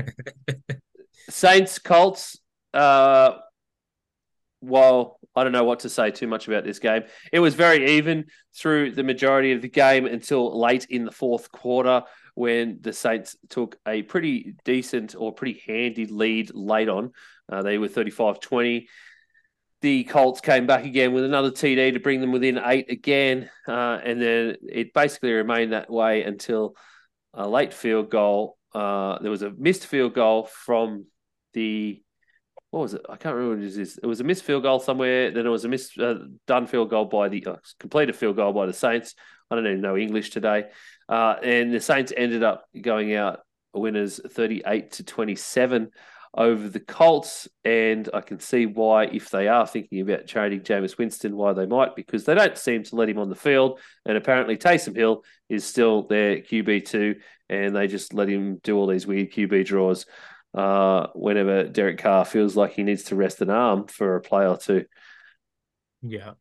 Saints 1.30 1.80
Colts. 1.80 2.38
Uh, 2.74 3.38
while 4.66 5.20
I 5.36 5.44
don't 5.44 5.52
know 5.52 5.64
what 5.64 5.82
to 5.82 5.90
say 5.90 6.12
too 6.12 6.28
much 6.28 6.48
about 6.48 6.64
this 6.64 6.80
game, 6.80 7.04
it 7.32 7.40
was 7.40 7.56
very 7.56 7.98
even 7.98 8.26
through 8.56 8.92
the 8.92 9.04
majority 9.04 9.52
of 9.52 9.62
the 9.62 9.70
game 9.70 10.06
until 10.06 10.60
late 10.60 10.88
in 10.90 11.06
the 11.06 11.12
fourth 11.12 11.52
quarter 11.52 12.04
when 12.36 12.80
the 12.82 12.94
Saints 12.94 13.36
took 13.50 13.78
a 13.88 14.04
pretty 14.04 14.56
decent 14.64 15.16
or 15.18 15.34
pretty 15.34 15.62
handy 15.66 16.06
lead 16.06 16.54
late 16.54 16.90
on. 16.90 17.12
Uh, 17.50 17.62
they 17.64 17.78
were 17.78 17.88
35 17.88 18.40
20. 18.40 18.88
The 19.82 20.04
Colts 20.06 20.42
came 20.42 20.66
back 20.66 20.86
again 20.86 21.14
with 21.14 21.24
another 21.24 21.52
TD 21.52 21.94
to 21.94 22.00
bring 22.00 22.22
them 22.22 22.32
within 22.32 22.60
eight 22.64 22.90
again. 22.90 23.50
Uh, 23.68 24.00
and 24.04 24.22
then 24.22 24.56
it 24.68 24.94
basically 24.94 25.32
remained 25.32 25.74
that 25.74 25.90
way 25.90 26.24
until 26.24 26.76
a 27.34 27.48
late 27.48 27.74
field 27.74 28.10
goal. 28.10 28.58
Uh, 28.74 29.20
there 29.20 29.32
was 29.32 29.42
a 29.42 29.52
missed 29.52 29.86
field 29.86 30.14
goal 30.14 30.46
from 30.46 31.06
the 31.54 32.02
what 32.76 32.82
was 32.82 32.94
it? 32.94 33.06
I 33.08 33.16
can't 33.16 33.34
remember 33.36 33.56
what 33.56 33.64
it 33.64 33.78
is. 33.78 33.98
It 34.04 34.06
was 34.06 34.20
a 34.20 34.26
missed 34.26 34.44
field 34.44 34.64
goal 34.64 34.82
somewhere. 34.82 35.32
Then 35.32 35.46
it 35.46 35.50
was 35.50 35.64
a 35.64 35.70
missed 35.70 35.98
uh, 35.98 36.16
done 36.46 36.68
field 36.68 36.90
goal 36.90 37.06
by 37.06 37.30
the 37.30 37.46
uh, 37.46 37.56
completed 37.80 38.18
field 38.18 38.36
goal 38.36 38.52
by 38.52 38.66
the 38.66 38.74
Saints. 38.74 39.16
I 39.50 39.56
don't 39.56 39.66
even 39.66 39.80
know 39.80 39.96
English 39.96 40.32
today. 40.32 40.66
Uh, 41.08 41.36
and 41.42 41.74
the 41.74 41.80
Saints 41.80 42.12
ended 42.18 42.44
up 42.44 42.66
going 42.82 43.16
out 43.16 43.40
winners 43.74 44.20
38 44.30 44.92
to 44.92 45.06
27 45.06 45.90
over 46.38 46.68
the 46.68 46.82
Colts. 46.82 47.48
And 47.64 48.10
I 48.14 48.20
can 48.20 48.42
see 48.42 48.66
why, 48.66 49.06
if 49.06 49.30
they 49.30 49.48
are 49.48 49.66
thinking 49.66 50.02
about 50.02 50.28
trading 50.28 50.60
Jameis 50.60 50.98
Winston, 50.98 51.38
why 51.38 51.54
they 51.54 51.68
might, 51.68 51.96
because 51.96 52.26
they 52.26 52.36
don't 52.36 52.58
seem 52.58 52.84
to 52.84 52.98
let 52.98 53.08
him 53.08 53.20
on 53.20 53.30
the 53.30 53.36
field. 53.36 53.80
And 54.06 54.18
apparently, 54.18 54.58
Taysom 54.58 54.98
Hill 54.98 55.24
is 55.48 55.64
still 55.64 56.08
their 56.08 56.42
QB2, 56.42 57.22
and 57.48 57.74
they 57.74 57.88
just 57.88 58.14
let 58.14 58.28
him 58.28 58.60
do 58.64 58.76
all 58.76 58.88
these 58.88 59.08
weird 59.08 59.32
QB 59.32 59.64
draws 59.64 60.06
uh, 60.56 61.08
whenever 61.14 61.66
Derek 61.66 62.00
Carr 62.00 62.26
feels 62.26 62.56
like 62.56 62.74
he 62.74 62.84
needs 62.84 63.04
to 63.06 63.16
rest 63.16 63.42
an 63.42 63.50
arm 63.50 63.88
for 63.88 64.16
a 64.16 64.22
play 64.22 64.48
or 64.48 64.58
two. 64.58 64.86
Yeah. 66.02 66.32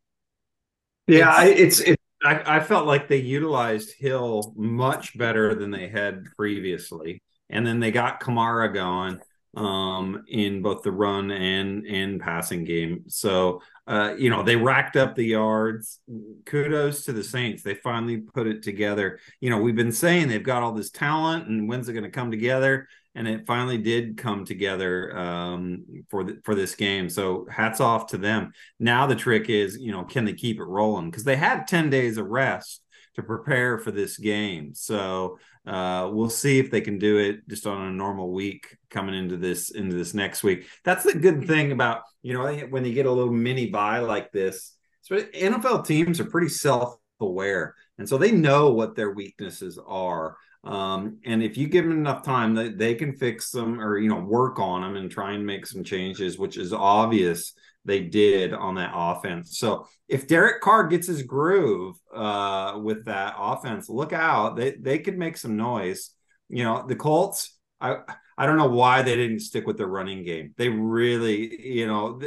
Yeah, 1.07 1.45
it's, 1.45 1.81
it's, 1.81 2.03
I, 2.23 2.57
I 2.57 2.61
felt 2.61 2.87
like 2.87 3.09
they 3.09 3.19
utilized 3.19 3.95
Hill 3.99 4.55
much 4.57 5.19
better 5.19 5.55
than 5.55 5.71
they 5.71 5.89
had 5.89 6.25
previously. 6.37 7.23
And 7.51 7.67
then 7.67 7.81
they 7.81 7.91
got 7.91 8.21
Kamara 8.21 8.73
going. 8.73 9.21
Um, 9.57 10.25
in 10.29 10.63
both 10.63 10.83
the 10.83 10.93
run 10.93 11.31
and 11.31 11.87
and 11.87 12.21
passing 12.21 12.65
game. 12.65 13.05
So 13.09 13.63
uh, 13.87 14.15
you 14.19 14.31
know 14.31 14.43
they 14.43 14.57
racked 14.57 14.97
up 14.97 15.15
the 15.15 15.25
yards. 15.25 16.01
Kudos 16.47 17.05
to 17.05 17.13
the 17.13 17.25
Saints; 17.25 17.63
they 17.63 17.75
finally 17.75 18.19
put 18.19 18.47
it 18.47 18.63
together. 18.63 19.21
You 19.41 19.51
know 19.51 19.59
we've 19.59 19.77
been 19.77 19.93
saying 19.93 20.29
they've 20.29 20.43
got 20.43 20.63
all 20.63 20.73
this 20.73 20.91
talent, 20.91 21.49
and 21.49 21.69
when's 21.69 21.89
it 21.89 21.93
going 21.93 22.05
to 22.05 22.11
come 22.11 22.31
together? 22.31 22.89
And 23.17 23.29
it 23.29 23.47
finally 23.47 23.79
did 23.79 24.17
come 24.17 24.45
together 24.45 25.17
um, 25.17 25.85
for 26.11 26.25
the, 26.25 26.41
for 26.43 26.57
this 26.57 26.75
game. 26.75 27.09
So 27.09 27.47
hats 27.49 27.79
off 27.79 28.09
to 28.09 28.19
them. 28.19 28.53
Now 28.81 29.07
the 29.07 29.15
trick 29.15 29.49
is, 29.49 29.79
you 29.79 29.93
know, 29.93 30.03
can 30.03 30.25
they 30.25 30.33
keep 30.33 30.59
it 30.59 30.65
rolling? 30.65 31.11
Because 31.11 31.23
they 31.23 31.37
had 31.37 31.69
ten 31.69 31.91
days 31.91 32.19
of 32.19 32.27
rest 32.27 32.84
to 33.15 33.23
prepare 33.23 33.79
for 33.79 33.91
this 33.91 34.19
game. 34.19 34.75
So 34.75 35.39
uh, 35.67 36.11
we'll 36.13 36.31
see 36.31 36.59
if 36.59 36.71
they 36.71 36.81
can 36.81 36.99
do 36.99 37.19
it 37.19 37.49
just 37.49 37.67
on 37.67 37.87
a 37.87 37.93
normal 37.93 38.33
week 38.33 38.77
coming 38.91 39.15
into 39.15 39.37
this 39.37 39.71
into 39.71 39.97
this 39.97 40.15
next 40.15 40.43
week. 40.43 40.67
That's 40.85 41.05
the 41.05 41.15
good 41.15 41.47
thing 41.47 41.73
about 41.73 42.03
you 42.23 42.35
know 42.35 42.55
when 42.69 42.85
you 42.85 42.93
get 42.93 43.07
a 43.07 43.13
little 43.13 43.33
mini 43.33 43.71
bye 43.71 44.01
like 44.01 44.33
this. 44.33 44.73
So 45.03 45.17
NFL 45.17 45.87
teams 45.87 46.21
are 46.21 46.25
pretty 46.25 46.49
self 46.49 46.97
aware, 47.21 47.75
and 47.99 48.09
so 48.09 48.19
they 48.19 48.33
know 48.33 48.73
what 48.73 48.97
their 48.97 49.11
weaknesses 49.11 49.79
are. 49.87 50.37
Um, 50.65 51.19
and 51.27 51.43
if 51.43 51.59
you 51.59 51.69
give 51.69 51.85
them 51.85 51.99
enough 51.99 52.23
time, 52.23 52.55
they, 52.55 52.71
they 52.71 52.95
can 52.95 53.15
fix 53.15 53.51
them 53.51 53.81
or 53.81 53.99
you 53.99 54.09
know 54.09 54.21
work 54.21 54.59
on 54.59 54.83
them 54.83 54.97
and 54.97 55.11
try 55.11 55.33
and 55.33 55.47
make 55.47 55.67
some 55.67 55.85
changes, 55.85 56.39
which 56.39 56.57
is 56.57 56.73
obvious 56.73 57.55
they 57.85 58.01
did 58.01 58.53
on 58.53 58.77
that 58.77 58.93
offense. 58.95 59.59
So 59.59 59.87
if 60.09 60.27
Derek 60.27 60.61
Carr 60.61 60.87
gets 60.87 61.07
his 61.07 61.23
groove 61.23 61.97
uh, 62.15 62.79
with 62.83 63.05
that 63.07 63.35
offense, 63.39 63.89
look 63.89 64.13
out. 64.13 64.57
They 64.57 64.73
they 64.73 64.99
could 64.99 65.19
make 65.19 65.37
some 65.37 65.57
noise. 65.57 66.11
You 66.49 66.65
know, 66.65 66.85
the 66.87 66.97
Colts, 66.97 67.57
I 67.81 67.99
I 68.37 68.47
don't 68.47 68.59
know 68.59 68.69
why 68.69 69.03
they 69.03 69.17
didn't 69.17 69.41
stick 69.41 69.67
with 69.67 69.77
the 69.77 69.87
running 69.87 70.25
game. 70.25 70.55
They 70.57 70.69
really, 70.69 71.69
you 71.75 71.87
know, 71.87 72.21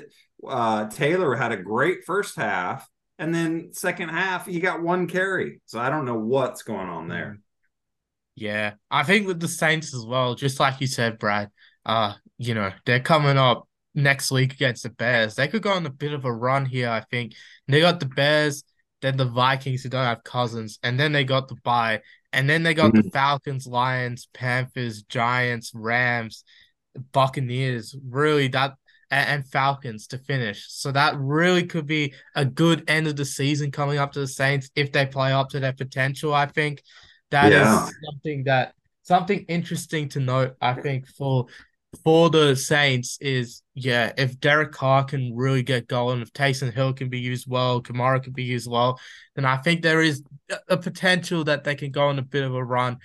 uh, 0.47 0.87
Taylor 0.89 1.35
had 1.35 1.51
a 1.51 1.57
great 1.57 2.05
first 2.05 2.35
half, 2.35 2.87
and 3.19 3.33
then 3.33 3.73
second 3.73 4.09
half 4.09 4.45
he 4.45 4.59
got 4.59 4.81
one 4.81 5.07
carry. 5.07 5.61
So 5.65 5.79
I 5.79 5.89
don't 5.89 6.05
know 6.05 6.19
what's 6.19 6.63
going 6.63 6.87
on 6.87 7.07
there. 7.07 7.39
Yeah, 8.35 8.73
I 8.91 9.03
think 9.03 9.25
with 9.25 9.39
the 9.39 9.47
Saints 9.47 9.95
as 9.95 10.05
well, 10.05 10.35
just 10.35 10.59
like 10.59 10.79
you 10.81 10.87
said, 10.87 11.19
Brad. 11.19 11.49
Uh, 11.85 12.13
you 12.37 12.53
know, 12.53 12.71
they're 12.85 12.99
coming 12.99 13.37
up 13.37 13.67
next 13.97 14.31
week 14.31 14.53
against 14.53 14.83
the 14.83 14.89
Bears. 14.89 15.35
They 15.35 15.47
could 15.47 15.63
go 15.63 15.71
on 15.73 15.85
a 15.85 15.89
bit 15.89 16.13
of 16.13 16.23
a 16.23 16.31
run 16.31 16.65
here, 16.65 16.89
I 16.89 17.01
think. 17.01 17.33
They 17.67 17.81
got 17.81 17.99
the 17.99 18.05
Bears, 18.05 18.63
then 19.01 19.17
the 19.17 19.25
Vikings 19.25 19.83
who 19.83 19.89
don't 19.89 20.05
have 20.05 20.23
Cousins, 20.23 20.79
and 20.83 20.99
then 20.99 21.11
they 21.11 21.23
got 21.23 21.49
the 21.49 21.55
bye. 21.63 22.01
And 22.31 22.49
then 22.49 22.63
they 22.63 22.73
got 22.73 22.93
mm-hmm. 22.93 23.01
the 23.01 23.11
Falcons, 23.11 23.65
Lions, 23.65 24.27
Panthers, 24.33 25.01
Giants, 25.03 25.71
Rams, 25.73 26.43
Buccaneers. 27.11 27.95
Really, 28.07 28.47
that 28.49 28.75
and, 29.09 29.29
and 29.29 29.47
Falcons 29.47 30.07
to 30.07 30.19
finish. 30.19 30.65
So 30.69 30.91
that 30.91 31.17
really 31.17 31.65
could 31.65 31.87
be 31.87 32.13
a 32.35 32.45
good 32.45 32.83
end 32.87 33.07
of 33.07 33.15
the 33.15 33.25
season 33.25 33.71
coming 33.71 33.97
up 33.97 34.11
to 34.13 34.19
the 34.19 34.27
Saints 34.27 34.69
if 34.75 34.91
they 34.91 35.05
play 35.07 35.31
up 35.33 35.49
to 35.49 35.59
their 35.59 35.73
potential. 35.73 36.33
I 36.33 36.45
think 36.45 36.83
that 37.31 37.51
yeah. 37.51 37.85
is 37.85 37.95
something 38.05 38.43
that 38.43 38.73
something 39.01 39.45
interesting 39.47 40.09
to 40.09 40.19
note. 40.19 40.55
I 40.61 40.73
think 40.73 41.07
for 41.07 41.47
for 42.03 42.29
the 42.29 42.55
Saints 42.55 43.17
is 43.21 43.63
yeah, 43.73 44.11
if 44.17 44.39
Derek 44.39 44.71
Carr 44.71 45.03
can 45.03 45.35
really 45.35 45.63
get 45.63 45.87
going, 45.87 46.21
if 46.21 46.33
Taysom 46.33 46.73
Hill 46.73 46.93
can 46.93 47.09
be 47.09 47.19
used 47.19 47.45
well, 47.47 47.81
Kamara 47.81 48.21
can 48.21 48.33
be 48.33 48.43
used 48.43 48.69
well, 48.69 48.99
then 49.35 49.45
I 49.45 49.57
think 49.57 49.81
there 49.81 50.01
is 50.01 50.23
a 50.67 50.77
potential 50.77 51.43
that 51.45 51.63
they 51.63 51.75
can 51.75 51.91
go 51.91 52.07
on 52.07 52.19
a 52.19 52.23
bit 52.23 52.43
of 52.43 52.55
a 52.55 52.63
run. 52.63 52.97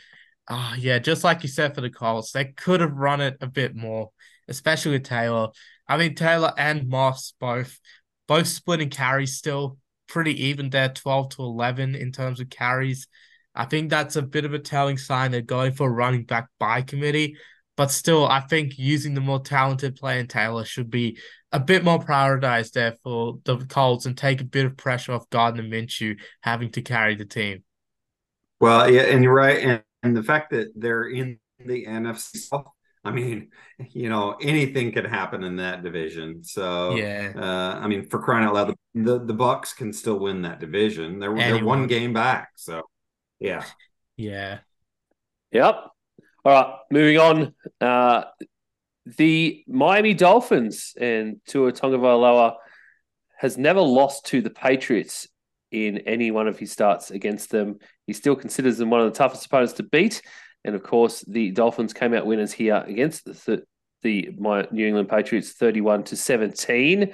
Ah, 0.49 0.73
uh, 0.73 0.77
yeah, 0.77 0.99
just 0.99 1.23
like 1.25 1.43
you 1.43 1.49
said 1.49 1.75
for 1.75 1.81
the 1.81 1.91
Colts, 1.91 2.33
they 2.33 2.47
could 2.47 2.81
have 2.81 2.93
run 2.93 3.21
it 3.21 3.37
a 3.41 3.47
bit 3.47 3.77
more, 3.77 4.11
especially 4.49 4.93
with 4.93 5.05
Taylor. 5.05 5.49
I 5.87 5.97
mean, 5.97 6.15
Taylor 6.15 6.53
and 6.57 6.89
Moss 6.89 7.35
both 7.39 7.79
both 8.27 8.47
splitting 8.47 8.91
carries 8.91 9.37
still 9.37 9.79
pretty 10.09 10.47
even 10.47 10.71
there, 10.71 10.89
12 10.89 11.31
to 11.31 11.43
11 11.43 11.95
in 11.95 12.13
terms 12.13 12.41
of 12.41 12.51
carries. 12.51 13.07
I 13.55 13.67
think 13.67 13.91
that's 13.91 14.17
a 14.17 14.23
bit 14.23 14.45
of 14.45 14.55
a 14.55 14.59
telling 14.59 14.99
sign 14.99 15.31
they're 15.31 15.43
going 15.43 15.73
for 15.73 15.93
running 15.93 16.25
back 16.25 16.49
by 16.59 16.83
committee. 16.83 17.37
But 17.77 17.91
still, 17.91 18.27
I 18.27 18.41
think 18.41 18.79
using 18.79 19.15
the 19.15 19.21
more 19.21 19.41
talented 19.41 19.97
player 19.97 20.21
in 20.21 20.27
Taylor 20.27 20.65
should 20.65 20.91
be 20.91 21.19
a 21.53 21.61
bit 21.61 21.85
more 21.85 21.99
prioritized 21.99 22.73
there 22.73 22.97
for 23.03 23.39
the 23.45 23.57
Colts 23.59 24.07
and 24.07 24.17
take 24.17 24.41
a 24.41 24.45
bit 24.45 24.67
of 24.67 24.77
pressure 24.77 25.13
off 25.13 25.29
Gardner 25.31 25.63
Minshew 25.63 26.19
having 26.43 26.71
to 26.73 26.83
carry 26.83 27.15
the 27.15 27.25
team. 27.25 27.65
Well, 28.61 28.91
yeah, 28.91 29.03
and 29.03 29.25
you're 29.25 29.35
right. 29.35 29.59
And, 29.59 29.83
and 30.03 30.17
the 30.17 30.23
fact 30.23 30.51
that 30.51 30.73
they're 30.77 31.09
in 31.09 31.39
the 31.65 31.87
NFC 31.87 32.37
South, 32.37 32.67
I 33.05 33.11
mean, 33.11 33.51
you 33.91 34.09
know, 34.09 34.37
anything 34.41 34.93
could 34.93 35.07
happen 35.07 35.43
in 35.43 35.57
that 35.57 35.83
division. 35.83 36.45
So, 36.45 36.95
yeah, 36.95 37.33
uh, 37.35 37.81
I 37.83 37.89
mean, 37.89 38.07
for 38.09 38.21
crying 38.21 38.47
out 38.47 38.55
loud, 38.55 38.75
the, 38.95 39.19
the 39.19 39.35
Bucs 39.35 39.75
can 39.75 39.93
still 39.93 40.19
win 40.19 40.43
that 40.43 40.61
division. 40.61 41.19
They're, 41.19 41.35
they're 41.35 41.65
one 41.65 41.87
game 41.87 42.13
back. 42.13 42.51
So, 42.57 42.83
yeah. 43.41 43.65
Yeah. 44.17 44.59
Yep. 45.51 45.89
All 46.45 46.53
right, 46.53 46.75
moving 46.91 47.19
on. 47.19 47.55
Uh, 47.81 48.25
the 49.07 49.63
Miami 49.69 50.13
Dolphins 50.13 50.93
and 51.01 51.37
Tua 51.47 51.73
Tagovailoa 51.73 52.55
has 53.39 53.57
never 53.57 53.81
lost 53.81 54.27
to 54.27 54.43
the 54.43 54.51
Patriots 54.51 55.29
in 55.71 55.99
any 55.99 56.33
one 56.33 56.49
of 56.49 56.59
his 56.59 56.73
starts 56.73 57.13
against 57.13 57.51
them. 57.51 57.79
He 58.09 58.13
still 58.13 58.35
considers 58.35 58.77
them 58.77 58.91
one 58.91 59.01
of 59.01 59.13
the 59.13 59.17
toughest 59.17 59.47
opponents 59.47 59.75
to 59.75 59.85
beat. 59.85 60.21
And 60.65 60.75
of 60.75 60.83
course, 60.83 61.21
the 61.21 61.53
Dolphins 61.53 61.93
came 61.93 62.13
out 62.13 62.27
winners 62.27 62.53
here 62.53 62.83
against 62.89 63.25
the, 63.25 63.63
the 64.03 64.31
my 64.37 64.67
New 64.73 64.87
England 64.89 65.11
Patriots 65.11 65.53
31 65.53 66.03
to 66.05 66.17
17. 66.17 67.13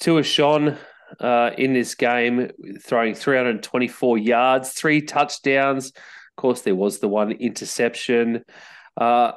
Tua 0.00 0.22
shone 0.22 0.76
uh, 1.18 1.52
in 1.56 1.72
this 1.72 1.94
game, 1.94 2.50
throwing 2.82 3.14
324 3.14 4.18
yards, 4.18 4.72
three 4.72 5.00
touchdowns 5.00 5.92
course, 6.40 6.62
there 6.62 6.74
was 6.74 6.98
the 6.98 7.08
one 7.08 7.32
interception. 7.32 8.44
Uh, 8.96 9.32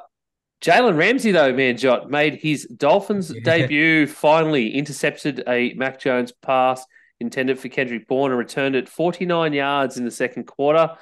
Jalen 0.62 0.98
Ramsey, 0.98 1.32
though, 1.32 1.54
man, 1.54 1.78
Jot 1.78 2.10
made 2.10 2.36
his 2.36 2.66
Dolphins 2.66 3.32
yeah. 3.34 3.42
debut. 3.44 4.08
Finally, 4.08 4.74
intercepted 4.74 5.44
a 5.48 5.74
Mac 5.74 6.00
Jones 6.00 6.32
pass 6.32 6.86
intended 7.20 7.60
for 7.60 7.70
Kendrick 7.70 8.08
Bourne 8.08 8.32
and 8.32 8.40
returned 8.40 8.76
it 8.76 8.88
49 8.90 9.54
yards 9.54 9.98
in 9.98 10.06
the 10.06 10.12
second 10.12 10.46
quarter. 10.46 10.96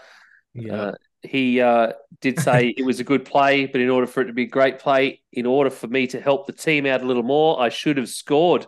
Yeah. 0.54 0.74
Uh, 0.74 0.92
he 1.24 1.62
uh, 1.62 1.94
did 2.22 2.40
say 2.40 2.68
it 2.78 2.86
was 2.86 3.00
a 3.00 3.04
good 3.04 3.26
play, 3.26 3.66
but 3.66 3.82
in 3.82 3.90
order 3.90 4.08
for 4.08 4.22
it 4.22 4.26
to 4.26 4.34
be 4.34 4.44
a 4.44 4.48
great 4.48 4.80
play, 4.80 5.22
in 5.32 5.46
order 5.46 5.70
for 5.70 5.88
me 5.88 6.08
to 6.08 6.20
help 6.20 6.48
the 6.48 6.54
team 6.54 6.86
out 6.86 7.02
a 7.02 7.06
little 7.06 7.24
more, 7.24 7.62
I 7.62 7.70
should 7.70 7.98
have 7.98 8.10
scored. 8.10 8.66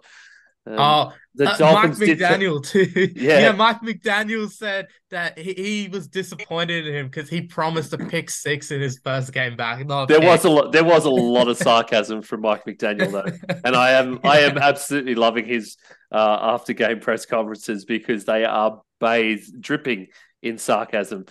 Um, 0.65 0.75
oh, 0.77 1.13
the 1.35 1.49
uh, 1.49 1.57
Dolphins 1.57 1.99
Mike 1.99 2.09
McDaniel 2.09 2.63
too. 2.63 3.11
Yeah. 3.15 3.39
yeah, 3.39 3.51
Mike 3.51 3.81
McDaniel 3.81 4.49
said 4.49 4.87
that 5.11 5.37
he, 5.37 5.53
he 5.53 5.89
was 5.89 6.07
disappointed 6.07 6.87
in 6.87 6.95
him 6.95 7.07
because 7.07 7.29
he 7.29 7.41
promised 7.41 7.91
a 7.93 7.97
pick 7.97 8.29
six 8.29 8.71
in 8.71 8.79
his 8.79 8.99
first 9.03 9.33
game 9.33 9.57
back. 9.57 9.85
there 9.87 10.19
pick. 10.19 10.21
was 10.21 10.45
a 10.45 10.49
lot. 10.49 10.71
There 10.71 10.83
was 10.83 11.05
a 11.05 11.09
lot 11.09 11.47
of 11.47 11.57
sarcasm 11.57 12.21
from 12.21 12.41
Mike 12.41 12.65
McDaniel 12.65 13.11
though, 13.11 13.55
and 13.65 13.75
I 13.75 13.91
am 13.91 14.19
I 14.23 14.39
am 14.39 14.57
absolutely 14.57 15.15
loving 15.15 15.45
his 15.45 15.77
uh, 16.11 16.37
after 16.41 16.73
game 16.73 16.99
press 16.99 17.25
conferences 17.25 17.83
because 17.83 18.25
they 18.25 18.45
are 18.45 18.81
bathed, 18.99 19.59
dripping 19.59 20.07
in 20.41 20.57
sarcasm. 20.57 21.25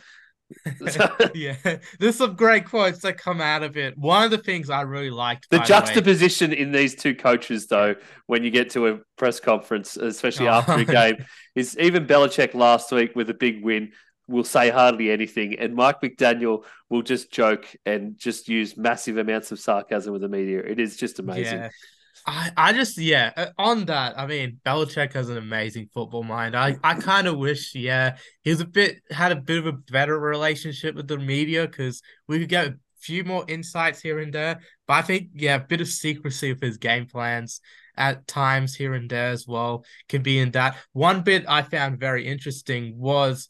yeah, 1.35 1.57
there's 1.99 2.17
some 2.17 2.35
great 2.35 2.65
quotes 2.65 3.01
that 3.01 3.19
come 3.19 3.41
out 3.41 3.63
of 3.63 3.77
it. 3.77 3.97
One 3.97 4.25
of 4.25 4.31
the 4.31 4.39
things 4.39 4.71
I 4.71 4.83
really 4.83 5.11
liked 5.11 5.49
the 5.51 5.59
juxtaposition 5.59 6.51
the 6.51 6.61
in 6.61 6.73
these 6.73 6.95
two 6.95 7.15
coaches, 7.15 7.67
though, 7.67 7.95
when 8.27 8.45
you 8.45 8.51
get 8.51 8.71
to 8.71 8.89
a 8.89 8.99
press 9.17 9.41
conference, 9.41 9.97
especially 9.97 10.49
oh. 10.49 10.55
after 10.55 10.75
a 10.75 10.85
game, 10.85 11.25
is 11.55 11.77
even 11.79 12.07
Belichick 12.07 12.55
last 12.55 12.93
week 12.93 13.15
with 13.15 13.31
a 13.31 13.35
big 13.35 13.65
win 13.65 13.93
will 14.29 14.45
say 14.45 14.71
hardly 14.71 15.11
anything, 15.11 15.59
and 15.59 15.75
Mike 15.75 16.01
McDaniel 16.01 16.65
will 16.89 17.03
just 17.03 17.33
joke 17.33 17.67
and 17.85 18.17
just 18.19 18.49
use 18.49 18.77
massive 18.77 19.17
amounts 19.17 19.53
of 19.53 19.61
sarcasm 19.61 20.13
with 20.13 20.23
the 20.23 20.29
media. 20.29 20.61
It 20.61 20.81
is 20.81 20.97
just 20.97 21.19
amazing. 21.19 21.59
Yeah. 21.59 21.69
I, 22.27 22.51
I 22.57 22.73
just 22.73 22.99
yeah 22.99 23.33
uh, 23.37 23.47
on 23.59 23.87
that 23.87 24.19
I 24.19 24.27
mean 24.27 24.61
Belichick 24.65 25.13
has 25.15 25.29
an 25.29 25.39
amazing 25.39 25.89
football 25.93 26.23
mind. 26.23 26.57
I, 26.57 26.77
I 26.85 26.95
kind 26.95 27.27
of 27.27 27.39
wish 27.39 27.75
yeah 27.75 28.17
he 28.43 28.51
was 28.51 28.61
a 28.61 28.67
bit 28.67 29.03
had 29.11 29.33
a 29.33 29.37
bit 29.37 29.59
of 29.59 29.67
a 29.67 29.73
better 29.73 30.19
relationship 30.19 30.95
with 30.95 31.09
the 31.09 31.19
media 31.19 31.67
because 31.67 32.03
we 32.29 32.39
could 32.39 32.49
get 32.49 32.67
a 32.69 32.75
few 33.01 33.25
more 33.25 33.45
insights 33.49 34.01
here 34.01 34.21
and 34.21 34.33
there 34.33 34.61
but 34.87 34.95
I 34.95 35.03
think 35.03 35.31
yeah 35.35 35.57
a 35.57 35.61
bit 35.61 35.81
of 35.81 35.89
secrecy 35.89 36.51
of 36.51 36.61
his 36.61 36.77
game 36.77 37.07
plans 37.07 37.61
at 37.97 38.27
times 38.27 38.75
here 38.75 38.95
and 38.95 39.11
there 39.11 39.31
as 39.31 39.47
well 39.47 39.85
can 40.09 40.23
be 40.23 40.39
in 40.39 40.51
that. 40.53 40.77
One 40.93 41.23
bit 41.23 41.45
I 41.49 41.63
found 41.63 42.01
very 42.01 42.27
interesting 42.27 42.99
was 42.99 43.49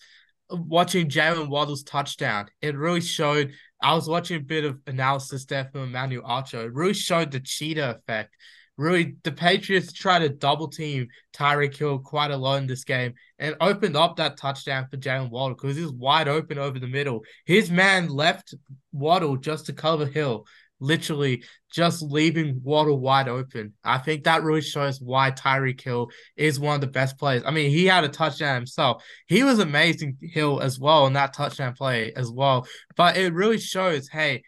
watching 0.51 1.09
Jalen 1.09 1.49
Waddle's 1.49 1.83
touchdown. 1.83 2.49
It 2.61 2.77
really 2.77 3.01
showed 3.01 3.53
I 3.81 3.95
was 3.95 4.09
watching 4.09 4.37
a 4.37 4.45
bit 4.45 4.64
of 4.64 4.79
analysis 4.87 5.45
there 5.45 5.68
from 5.73 5.83
Emmanuel 5.83 6.25
Acho. 6.25 6.64
It 6.66 6.75
really 6.75 6.95
showed 6.95 7.31
the 7.31 7.41
cheetah 7.41 7.99
effect 7.99 8.35
really 8.83 9.16
the 9.22 9.33
Patriots 9.33 9.93
tried 9.93 10.20
to 10.20 10.28
double 10.28 10.68
team 10.68 11.07
Tyreek 11.33 11.76
Hill 11.76 12.01
quite 12.01 12.30
a 12.30 12.37
lot 12.37 12.59
in 12.59 12.66
this 12.66 12.85
game 12.85 13.14
and 13.39 13.57
opened 13.61 13.97
up 13.97 14.16
that 14.16 14.37
touchdown 14.37 14.89
for 14.91 14.97
Jalen 14.97 15.30
Waddle 15.30 15.55
because 15.55 15.76
he 15.76 15.83
was 15.83 15.93
wide 15.93 16.28
open 16.28 16.59
over 16.59 16.78
the 16.78 16.87
middle. 16.89 17.22
His 17.47 17.70
man 17.70 18.09
left 18.09 18.55
Waddle 18.93 19.37
just 19.37 19.66
to 19.66 19.72
cover 19.72 20.07
Hill. 20.07 20.45
literally 20.83 21.45
just 21.72 22.03
leaving 22.03 22.61
Waddle 22.62 22.99
wide 23.01 23.28
open. 23.28 23.72
I 23.83 23.99
think 23.99 24.24
that 24.24 24.43
really 24.43 24.61
shows 24.61 25.01
why 25.01 25.30
Tyreek 25.30 25.80
Hill 25.80 26.11
is 26.37 26.61
one 26.61 26.74
of 26.74 26.80
the 26.83 26.89
best 26.89 27.16
players. 27.18 27.43
I 27.47 27.51
mean, 27.53 27.70
he 27.70 27.87
had 27.87 28.05
a 28.05 28.09
touchdown 28.09 28.57
himself. 28.57 29.03
He 29.26 29.45
was 29.45 29.59
amazing 29.61 30.18
Hill 30.20 30.61
as 30.61 30.78
well 30.78 31.07
in 31.07 31.14
that 31.14 31.33
touchdown 31.33 31.74
play 31.74 32.12
as 32.14 32.30
well. 32.30 32.66
But 32.97 33.16
it 33.16 33.33
really 33.33 33.59
shows, 33.59 34.09
hey, 34.09 34.43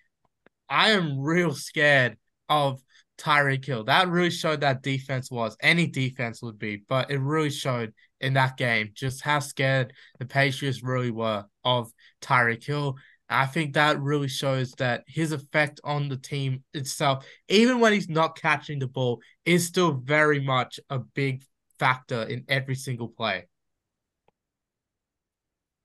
I 0.68 0.91
am 0.91 1.20
real 1.20 1.55
scared 1.55 2.18
of 2.49 2.82
Tyreek 3.19 3.65
Hill. 3.65 3.85
That 3.85 4.09
really 4.09 4.31
showed 4.31 4.61
that 4.61 4.83
defense 4.83 5.31
was. 5.31 5.57
Any 5.61 5.87
defense 5.87 6.43
would 6.43 6.59
be, 6.59 6.83
but 6.89 7.11
it 7.11 7.19
really 7.19 7.51
showed 7.51 7.93
in 8.21 8.35
that 8.35 8.57
game 8.57 8.91
just 8.95 9.23
how 9.23 9.39
scared 9.41 9.93
the 10.19 10.27
Patriots 10.27 10.83
really 10.83 11.11
were 11.11 11.45
of 11.65 11.93
Tyreek 12.21 12.65
Hill. 12.65 12.97
I 13.29 13.47
think 13.47 13.75
that 13.75 14.01
really 14.01 14.29
shows 14.29 14.73
that 14.73 15.05
his 15.07 15.33
effect 15.33 15.81
on 15.83 16.09
the 16.09 16.17
team 16.17 16.62
itself, 16.75 17.27
even 17.49 17.81
when 17.81 17.93
he's 17.93 18.09
not 18.09 18.39
catching 18.39 18.79
the 18.79 18.87
ball, 18.87 19.21
is 19.45 19.67
still 19.67 19.93
very 19.93 20.41
much 20.41 20.79
a 20.91 20.99
big 20.99 21.43
factor 21.79 22.23
in 22.23 22.45
every 22.49 22.75
single 22.75 23.09
play. 23.09 23.47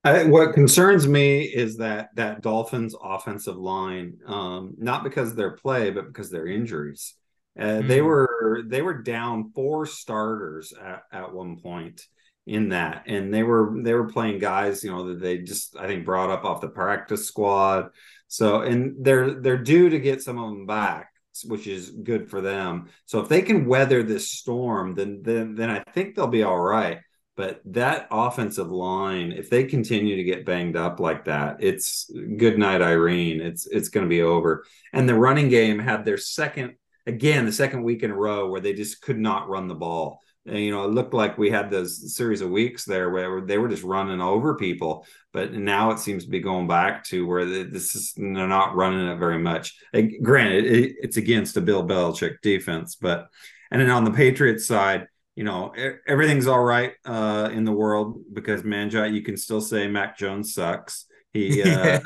I, 0.03 0.23
what 0.25 0.53
concerns 0.53 1.07
me 1.07 1.41
is 1.41 1.77
that 1.77 2.09
that 2.15 2.41
Dolphins 2.41 2.95
offensive 3.01 3.57
line, 3.57 4.17
um, 4.25 4.75
not 4.77 5.03
because 5.03 5.31
of 5.31 5.35
their 5.35 5.51
play, 5.51 5.91
but 5.91 6.07
because 6.07 6.27
of 6.27 6.33
their 6.33 6.47
injuries. 6.47 7.15
Uh, 7.59 7.81
mm. 7.81 7.87
They 7.87 8.01
were 8.01 8.63
they 8.65 8.81
were 8.81 9.01
down 9.01 9.51
four 9.53 9.85
starters 9.85 10.73
at, 10.73 11.03
at 11.11 11.33
one 11.33 11.57
point 11.57 12.01
in 12.47 12.69
that, 12.69 13.03
and 13.07 13.33
they 13.33 13.43
were 13.43 13.73
they 13.83 13.93
were 13.93 14.07
playing 14.07 14.39
guys, 14.39 14.83
you 14.83 14.91
know, 14.91 15.09
that 15.09 15.19
they 15.19 15.39
just 15.39 15.75
I 15.77 15.87
think 15.87 16.05
brought 16.05 16.29
up 16.29 16.45
off 16.45 16.61
the 16.61 16.69
practice 16.69 17.27
squad. 17.27 17.89
So 18.27 18.61
and 18.61 19.03
they're 19.03 19.41
they're 19.41 19.57
due 19.57 19.89
to 19.89 19.99
get 19.99 20.21
some 20.21 20.37
of 20.37 20.49
them 20.49 20.65
back, 20.65 21.11
which 21.45 21.67
is 21.67 21.89
good 21.89 22.29
for 22.29 22.41
them. 22.41 22.89
So 23.05 23.19
if 23.19 23.27
they 23.27 23.41
can 23.41 23.65
weather 23.65 24.03
this 24.03 24.31
storm, 24.31 24.95
then 24.95 25.21
then 25.23 25.55
then 25.55 25.69
I 25.69 25.83
think 25.91 26.15
they'll 26.15 26.27
be 26.27 26.43
all 26.43 26.59
right. 26.59 26.99
But 27.35 27.61
that 27.67 28.07
offensive 28.11 28.69
line, 28.69 29.31
if 29.31 29.49
they 29.49 29.63
continue 29.63 30.17
to 30.17 30.23
get 30.23 30.45
banged 30.45 30.75
up 30.75 30.99
like 30.99 31.25
that, 31.25 31.57
it's 31.63 32.11
good 32.37 32.57
night, 32.57 32.81
Irene. 32.81 33.39
It's 33.41 33.65
it's 33.65 33.89
going 33.89 34.05
to 34.05 34.09
be 34.09 34.21
over. 34.21 34.65
And 34.91 35.07
the 35.07 35.15
running 35.15 35.49
game 35.49 35.79
had 35.79 36.03
their 36.03 36.17
second 36.17 36.75
again 37.09 37.45
the 37.45 37.51
second 37.51 37.83
week 37.83 38.03
in 38.03 38.11
a 38.11 38.15
row 38.15 38.49
where 38.49 38.61
they 38.61 38.73
just 38.73 39.01
could 39.01 39.19
not 39.19 39.49
run 39.49 39.67
the 39.67 39.75
ball. 39.75 40.21
And, 40.45 40.59
you 40.59 40.71
know, 40.71 40.85
it 40.85 40.91
looked 40.91 41.13
like 41.13 41.37
we 41.37 41.49
had 41.49 41.69
those 41.69 42.15
series 42.15 42.41
of 42.41 42.49
weeks 42.49 42.85
there 42.85 43.09
where 43.09 43.41
they 43.41 43.57
were 43.57 43.67
just 43.67 43.83
running 43.83 44.21
over 44.21 44.55
people, 44.55 45.05
but 45.33 45.53
now 45.53 45.91
it 45.91 45.99
seems 45.99 46.23
to 46.23 46.29
be 46.29 46.39
going 46.39 46.67
back 46.67 47.03
to 47.05 47.27
where 47.27 47.45
this 47.45 47.95
is 47.95 48.13
they're 48.15 48.47
not 48.47 48.75
running 48.75 49.07
it 49.07 49.17
very 49.17 49.39
much. 49.39 49.77
And 49.93 50.11
granted, 50.23 50.65
it, 50.65 50.95
it's 51.01 51.17
against 51.17 51.57
a 51.57 51.61
Bill 51.61 51.85
Belichick 51.85 52.41
defense, 52.41 52.95
but 52.95 53.27
and 53.69 53.81
then 53.81 53.89
on 53.89 54.05
the 54.05 54.11
Patriots 54.11 54.65
side, 54.65 55.07
you 55.35 55.43
know, 55.43 55.73
everything's 56.07 56.47
all 56.47 56.63
right 56.63 56.93
uh, 57.05 57.49
in 57.53 57.63
the 57.63 57.71
world 57.71 58.19
because 58.33 58.63
Manjot, 58.63 59.13
you 59.13 59.21
can 59.21 59.37
still 59.37 59.61
say 59.61 59.87
Mac 59.87 60.17
Jones 60.17 60.53
sucks. 60.53 61.05
He 61.33 61.61
uh, 61.63 61.99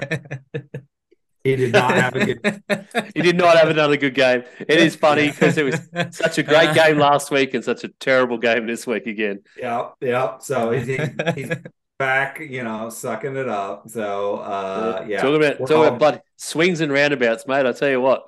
He 1.44 1.58
did 1.58 1.74
not 1.74 1.92
have 1.92 2.16
a 2.16 2.26
good. 2.26 2.64
he 3.16 3.22
did 3.22 3.36
not 3.36 3.58
have 3.58 3.68
another 3.68 3.98
good 3.98 4.16
game. 4.16 4.44
It 4.62 4.80
is 4.80 4.96
funny 4.96 5.30
because 5.30 5.58
it 5.58 5.64
was 5.64 6.16
such 6.16 6.38
a 6.38 6.44
great 6.44 6.74
game 6.76 6.98
last 6.98 7.32
week 7.32 7.54
and 7.54 7.64
such 7.64 7.84
a 7.84 7.90
terrible 8.00 8.38
game 8.38 8.66
this 8.66 8.88
week 8.88 9.08
again. 9.08 9.42
Yeah, 9.58 9.90
yeah. 10.00 10.38
So 10.38 10.72
he's, 10.72 10.88
he's 11.36 11.52
back, 12.00 12.40
you 12.40 12.64
know, 12.64 12.90
sucking 12.90 13.36
it 13.36 13.50
up. 13.50 13.90
So 13.90 14.38
uh, 14.38 15.06
yeah, 15.06 15.22
talking 15.22 15.36
about 15.36 15.58
talking 15.60 15.76
all... 15.76 15.86
about 15.86 16.00
blood 16.00 16.22
swings 16.38 16.80
and 16.80 16.94
roundabouts, 16.94 17.46
mate. 17.46 17.66
I 17.66 17.74
tell 17.74 17.90
you 17.90 18.00
what. 18.00 18.24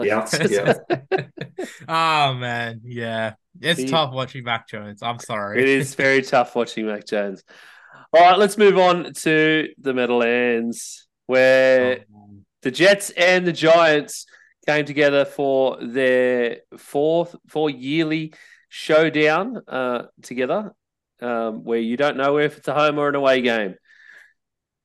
yeah, 0.00 0.28
yeah. 0.50 0.74
oh 1.88 2.34
man, 2.34 2.80
yeah, 2.82 3.34
it's 3.60 3.80
he, 3.80 3.88
tough 3.88 4.12
watching 4.12 4.42
Mac 4.42 4.68
Jones. 4.68 5.02
I'm 5.04 5.20
sorry. 5.20 5.62
It 5.62 5.68
is 5.68 5.94
very 5.94 6.22
tough 6.22 6.56
watching 6.56 6.86
Mac 6.86 7.06
Jones. 7.06 7.44
All 8.12 8.22
right, 8.22 8.38
let's 8.38 8.58
move 8.58 8.76
on 8.76 9.12
to 9.12 9.68
the 9.78 9.94
Meadowlands, 9.94 11.06
where. 11.26 12.04
Oh, 12.12 12.35
the 12.66 12.72
Jets 12.72 13.10
and 13.10 13.46
the 13.46 13.52
Giants 13.52 14.26
came 14.66 14.84
together 14.84 15.24
for 15.24 15.78
their 15.80 16.62
fourth, 16.76 17.36
four 17.46 17.70
yearly 17.70 18.34
showdown 18.68 19.62
uh, 19.68 20.06
together, 20.22 20.74
um, 21.22 21.62
where 21.62 21.78
you 21.78 21.96
don't 21.96 22.16
know 22.16 22.38
if 22.38 22.58
it's 22.58 22.66
a 22.66 22.74
home 22.74 22.98
or 22.98 23.08
an 23.08 23.14
away 23.14 23.40
game. 23.40 23.76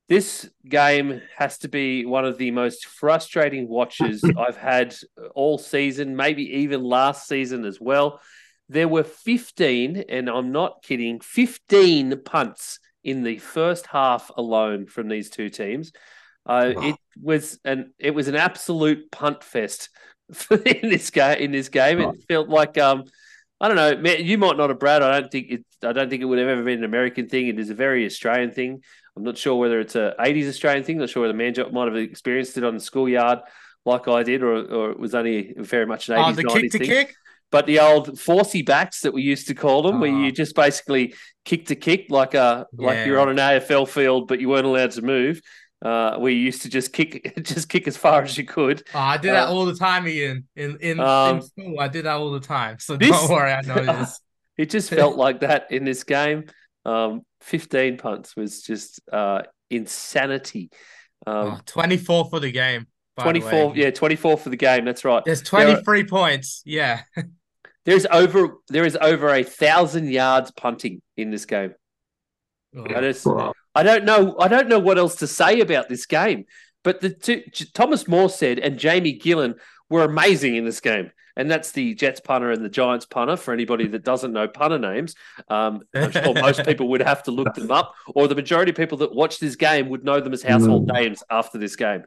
This 0.08 0.48
game 0.64 1.22
has 1.36 1.58
to 1.58 1.68
be 1.68 2.06
one 2.06 2.24
of 2.24 2.38
the 2.38 2.52
most 2.52 2.86
frustrating 2.86 3.66
watches 3.66 4.22
I've 4.38 4.56
had 4.56 4.94
all 5.34 5.58
season, 5.58 6.14
maybe 6.14 6.58
even 6.58 6.84
last 6.84 7.26
season 7.26 7.64
as 7.64 7.80
well. 7.80 8.20
There 8.68 8.86
were 8.86 9.02
15, 9.02 10.04
and 10.08 10.30
I'm 10.30 10.52
not 10.52 10.84
kidding, 10.84 11.18
15 11.18 12.22
punts 12.24 12.78
in 13.02 13.24
the 13.24 13.38
first 13.38 13.88
half 13.88 14.30
alone 14.36 14.86
from 14.86 15.08
these 15.08 15.30
two 15.30 15.48
teams. 15.48 15.90
Uh, 16.44 16.72
wow. 16.74 16.88
It 16.88 16.96
was 17.20 17.58
an 17.64 17.92
it 17.98 18.12
was 18.12 18.28
an 18.28 18.34
absolute 18.34 19.10
punt 19.10 19.44
fest 19.44 19.90
in 20.50 20.88
this 20.88 21.10
game. 21.10 21.38
In 21.38 21.52
this 21.52 21.68
game, 21.68 22.00
it 22.00 22.24
felt 22.28 22.48
like 22.48 22.78
um, 22.78 23.04
I 23.60 23.68
don't 23.68 23.76
know. 23.76 24.10
You 24.10 24.38
might 24.38 24.56
not 24.56 24.70
have, 24.70 24.78
Brad. 24.78 25.02
I 25.02 25.20
don't 25.20 25.30
think 25.30 25.50
it. 25.50 25.64
I 25.84 25.92
don't 25.92 26.10
think 26.10 26.22
it 26.22 26.26
would 26.26 26.38
have 26.38 26.48
ever 26.48 26.62
been 26.62 26.78
an 26.78 26.84
American 26.84 27.28
thing. 27.28 27.48
It 27.48 27.58
is 27.58 27.70
a 27.70 27.74
very 27.74 28.04
Australian 28.06 28.50
thing. 28.50 28.82
I'm 29.16 29.22
not 29.22 29.36
sure 29.36 29.56
whether 29.56 29.78
it's 29.78 29.94
a 29.94 30.14
80s 30.18 30.48
Australian 30.48 30.84
thing. 30.84 30.98
Not 30.98 31.10
sure 31.10 31.22
whether 31.22 31.34
Manjot 31.34 31.72
might 31.72 31.86
have 31.86 31.96
experienced 31.96 32.56
it 32.56 32.64
on 32.64 32.74
the 32.74 32.80
schoolyard 32.80 33.40
like 33.84 34.08
I 34.08 34.22
did, 34.22 34.42
or, 34.42 34.54
or 34.54 34.90
it 34.92 34.98
was 34.98 35.14
only 35.14 35.54
very 35.56 35.86
much 35.86 36.08
an 36.08 36.16
80s. 36.16 36.28
Oh, 36.28 36.32
the 36.32 36.44
90s 36.44 36.60
kick 36.60 36.72
to 36.72 36.78
thing. 36.78 36.88
kick. 36.88 37.14
But 37.50 37.66
the 37.66 37.80
old 37.80 38.12
forcey 38.12 38.64
backs 38.64 39.00
that 39.00 39.12
we 39.12 39.20
used 39.20 39.48
to 39.48 39.54
call 39.54 39.82
them, 39.82 40.00
where 40.00 40.08
you 40.08 40.28
uh-huh. 40.28 40.30
just 40.30 40.54
basically 40.54 41.14
kick 41.44 41.66
to 41.66 41.76
kick 41.76 42.06
like 42.08 42.32
a 42.32 42.66
yeah. 42.72 42.86
like 42.86 43.06
you're 43.06 43.20
on 43.20 43.28
an 43.28 43.36
AFL 43.36 43.86
field, 43.86 44.26
but 44.26 44.40
you 44.40 44.48
weren't 44.48 44.64
allowed 44.64 44.92
to 44.92 45.02
move 45.02 45.42
uh, 45.82 46.16
we 46.18 46.34
used 46.34 46.62
to 46.62 46.68
just 46.68 46.92
kick, 46.92 47.34
just 47.42 47.68
kick 47.68 47.88
as 47.88 47.96
far 47.96 48.22
as 48.22 48.38
you 48.38 48.44
could. 48.44 48.82
Oh, 48.94 48.98
I 48.98 49.16
did 49.16 49.32
that 49.32 49.48
uh, 49.48 49.52
all 49.52 49.64
the 49.64 49.74
time, 49.74 50.06
Ian. 50.06 50.46
In 50.54 50.78
in, 50.80 51.00
um, 51.00 51.36
in, 51.36 51.42
school, 51.42 51.80
I 51.80 51.88
did 51.88 52.04
that 52.04 52.14
all 52.14 52.30
the 52.30 52.40
time. 52.40 52.78
So 52.78 52.96
this, 52.96 53.10
don't 53.10 53.30
worry, 53.30 53.52
I 53.52 53.62
know 53.62 53.74
this. 53.98 54.20
it 54.56 54.70
just 54.70 54.90
felt 54.90 55.16
like 55.16 55.40
that 55.40 55.70
in 55.70 55.84
this 55.84 56.04
game. 56.04 56.44
Um, 56.84 57.22
Fifteen 57.40 57.96
punts 57.96 58.36
was 58.36 58.62
just 58.62 59.00
uh, 59.12 59.42
insanity. 59.70 60.70
Um, 61.26 61.34
oh, 61.36 61.60
Twenty-four 61.66 62.30
for 62.30 62.40
the 62.40 62.52
game. 62.52 62.86
24 63.20 63.76
yeah 63.76 63.90
24 63.90 64.38
for 64.38 64.48
the 64.48 64.56
game 64.56 64.86
that's 64.86 65.04
right 65.04 65.22
there's 65.26 65.42
23 65.42 65.82
there 65.84 66.04
are, 66.04 66.08
points 66.08 66.62
yeah 66.64 67.02
there's 67.84 68.06
over 68.10 68.54
there 68.68 68.86
is 68.86 68.96
over 68.98 69.28
a 69.28 69.42
thousand 69.42 70.10
yards 70.10 70.50
punting 70.52 71.02
in 71.18 71.30
this 71.30 71.44
game 71.44 71.74
oh, 72.74 72.84
that 72.88 73.04
is 73.04 73.22
wow. 73.26 73.52
I 73.74 73.82
don't 73.82 74.04
know. 74.04 74.36
I 74.38 74.48
don't 74.48 74.68
know 74.68 74.78
what 74.78 74.98
else 74.98 75.16
to 75.16 75.26
say 75.26 75.60
about 75.60 75.88
this 75.88 76.06
game. 76.06 76.46
But 76.84 77.00
the 77.00 77.10
two, 77.10 77.42
Thomas 77.74 78.04
Morstead 78.04 78.58
and 78.62 78.78
Jamie 78.78 79.18
Gillan 79.18 79.54
were 79.88 80.04
amazing 80.04 80.56
in 80.56 80.64
this 80.64 80.80
game. 80.80 81.10
And 81.36 81.50
that's 81.50 81.72
the 81.72 81.94
Jets 81.94 82.20
punter 82.20 82.50
and 82.50 82.62
the 82.62 82.68
Giants 82.68 83.06
punter. 83.06 83.36
For 83.36 83.54
anybody 83.54 83.86
that 83.88 84.04
doesn't 84.04 84.32
know 84.32 84.48
punter 84.48 84.78
names, 84.78 85.14
um, 85.48 85.80
I'm 85.94 86.10
sure 86.10 86.34
most 86.34 86.64
people 86.64 86.88
would 86.88 87.00
have 87.00 87.22
to 87.22 87.30
look 87.30 87.54
them 87.54 87.70
up, 87.70 87.94
or 88.14 88.28
the 88.28 88.34
majority 88.34 88.70
of 88.70 88.76
people 88.76 88.98
that 88.98 89.14
watch 89.14 89.38
this 89.38 89.56
game 89.56 89.88
would 89.88 90.04
know 90.04 90.20
them 90.20 90.34
as 90.34 90.42
household 90.42 90.88
mm. 90.88 90.94
names 90.94 91.22
after 91.30 91.56
this 91.56 91.76
game. 91.76 92.04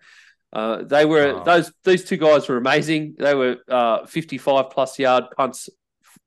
Uh, 0.53 0.83
they 0.83 1.05
were 1.05 1.43
those 1.43 1.71
these 1.83 2.05
two 2.05 2.17
guys 2.17 2.47
were 2.47 2.57
amazing. 2.57 3.15
They 3.17 3.33
were 3.33 3.57
uh, 3.67 4.05
55 4.05 4.69
plus 4.69 4.99
yard 4.99 5.25
punts 5.35 5.69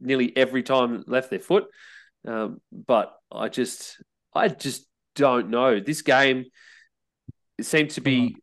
nearly 0.01 0.37
every 0.37 0.65
time 0.65 1.05
left 1.07 1.31
their 1.31 1.39
foot. 1.39 1.67
Um, 2.27 2.61
but 2.73 3.17
I 3.31 3.49
just 3.49 4.03
I 4.35 4.49
just 4.49 4.88
don't 5.19 5.51
know. 5.51 5.81
This 5.81 6.03
game 6.03 6.47
it 7.59 7.67
seemed 7.67 7.91
to 7.91 8.01
be 8.01 8.37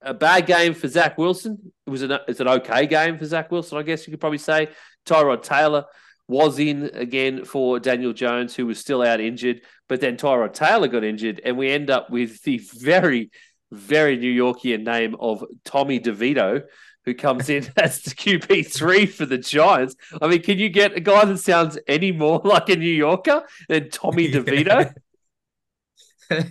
a 0.00 0.14
bad 0.14 0.46
game 0.46 0.72
for 0.72 0.88
Zach 0.88 1.18
Wilson. 1.18 1.72
It 1.86 1.90
was 1.90 2.02
an 2.02 2.18
it's 2.26 2.40
an 2.40 2.48
okay 2.48 2.86
game 2.86 3.18
for 3.18 3.26
Zach 3.26 3.50
Wilson, 3.52 3.78
I 3.78 3.82
guess 3.82 4.06
you 4.06 4.12
could 4.12 4.20
probably 4.20 4.38
say. 4.38 4.68
Tyrod 5.06 5.42
Taylor 5.42 5.84
was 6.26 6.58
in 6.58 6.90
again 6.94 7.44
for 7.44 7.78
Daniel 7.78 8.12
Jones, 8.12 8.56
who 8.56 8.66
was 8.66 8.78
still 8.78 9.02
out 9.02 9.20
injured, 9.20 9.60
but 9.88 10.00
then 10.00 10.16
Tyrod 10.16 10.54
Taylor 10.54 10.88
got 10.88 11.04
injured, 11.04 11.40
and 11.44 11.56
we 11.56 11.70
end 11.70 11.90
up 11.90 12.10
with 12.10 12.42
the 12.42 12.60
very, 12.74 13.30
very 13.70 14.16
New 14.16 14.32
Yorkian 14.32 14.84
name 14.84 15.14
of 15.20 15.44
Tommy 15.64 16.00
DeVito, 16.00 16.62
who 17.04 17.14
comes 17.14 17.48
in 17.48 17.68
as 17.76 18.02
the 18.02 18.10
QB 18.10 18.72
three 18.72 19.06
for 19.06 19.26
the 19.26 19.38
Giants. 19.38 19.94
I 20.20 20.26
mean, 20.26 20.42
can 20.42 20.58
you 20.58 20.68
get 20.68 20.96
a 20.96 21.00
guy 21.00 21.24
that 21.24 21.38
sounds 21.38 21.78
any 21.86 22.10
more 22.10 22.40
like 22.44 22.68
a 22.68 22.76
New 22.76 22.86
Yorker 22.86 23.44
than 23.68 23.90
Tommy 23.90 24.28
DeVito? 24.32 24.92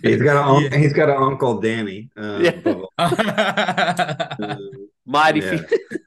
He's 0.02 0.22
got 0.22 0.58
a 0.58 0.62
yeah. 0.70 0.76
he's 0.76 0.92
got 0.92 1.08
an 1.08 1.16
uncle 1.16 1.60
Danny. 1.60 2.10
Uh, 2.16 2.38
yeah. 2.64 2.82
uh, 2.98 4.56
Mighty, 5.04 5.40
yeah. 5.40 5.60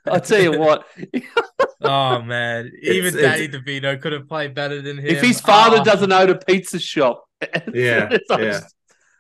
I'll 0.08 0.20
tell 0.20 0.42
you 0.42 0.60
what. 0.60 0.86
oh 1.82 2.22
man, 2.22 2.72
even 2.82 3.08
it's, 3.08 3.18
Danny 3.18 3.46
it's, 3.46 3.56
DeVito 3.56 4.02
could 4.02 4.12
have 4.12 4.28
played 4.28 4.54
better 4.54 4.82
than 4.82 4.98
him. 4.98 5.06
If 5.06 5.22
his 5.22 5.40
father 5.40 5.78
oh. 5.80 5.84
doesn't 5.84 6.12
own 6.12 6.30
a 6.30 6.36
pizza 6.38 6.80
shop, 6.80 7.24
yeah, 7.74 8.18
yeah. 8.32 8.60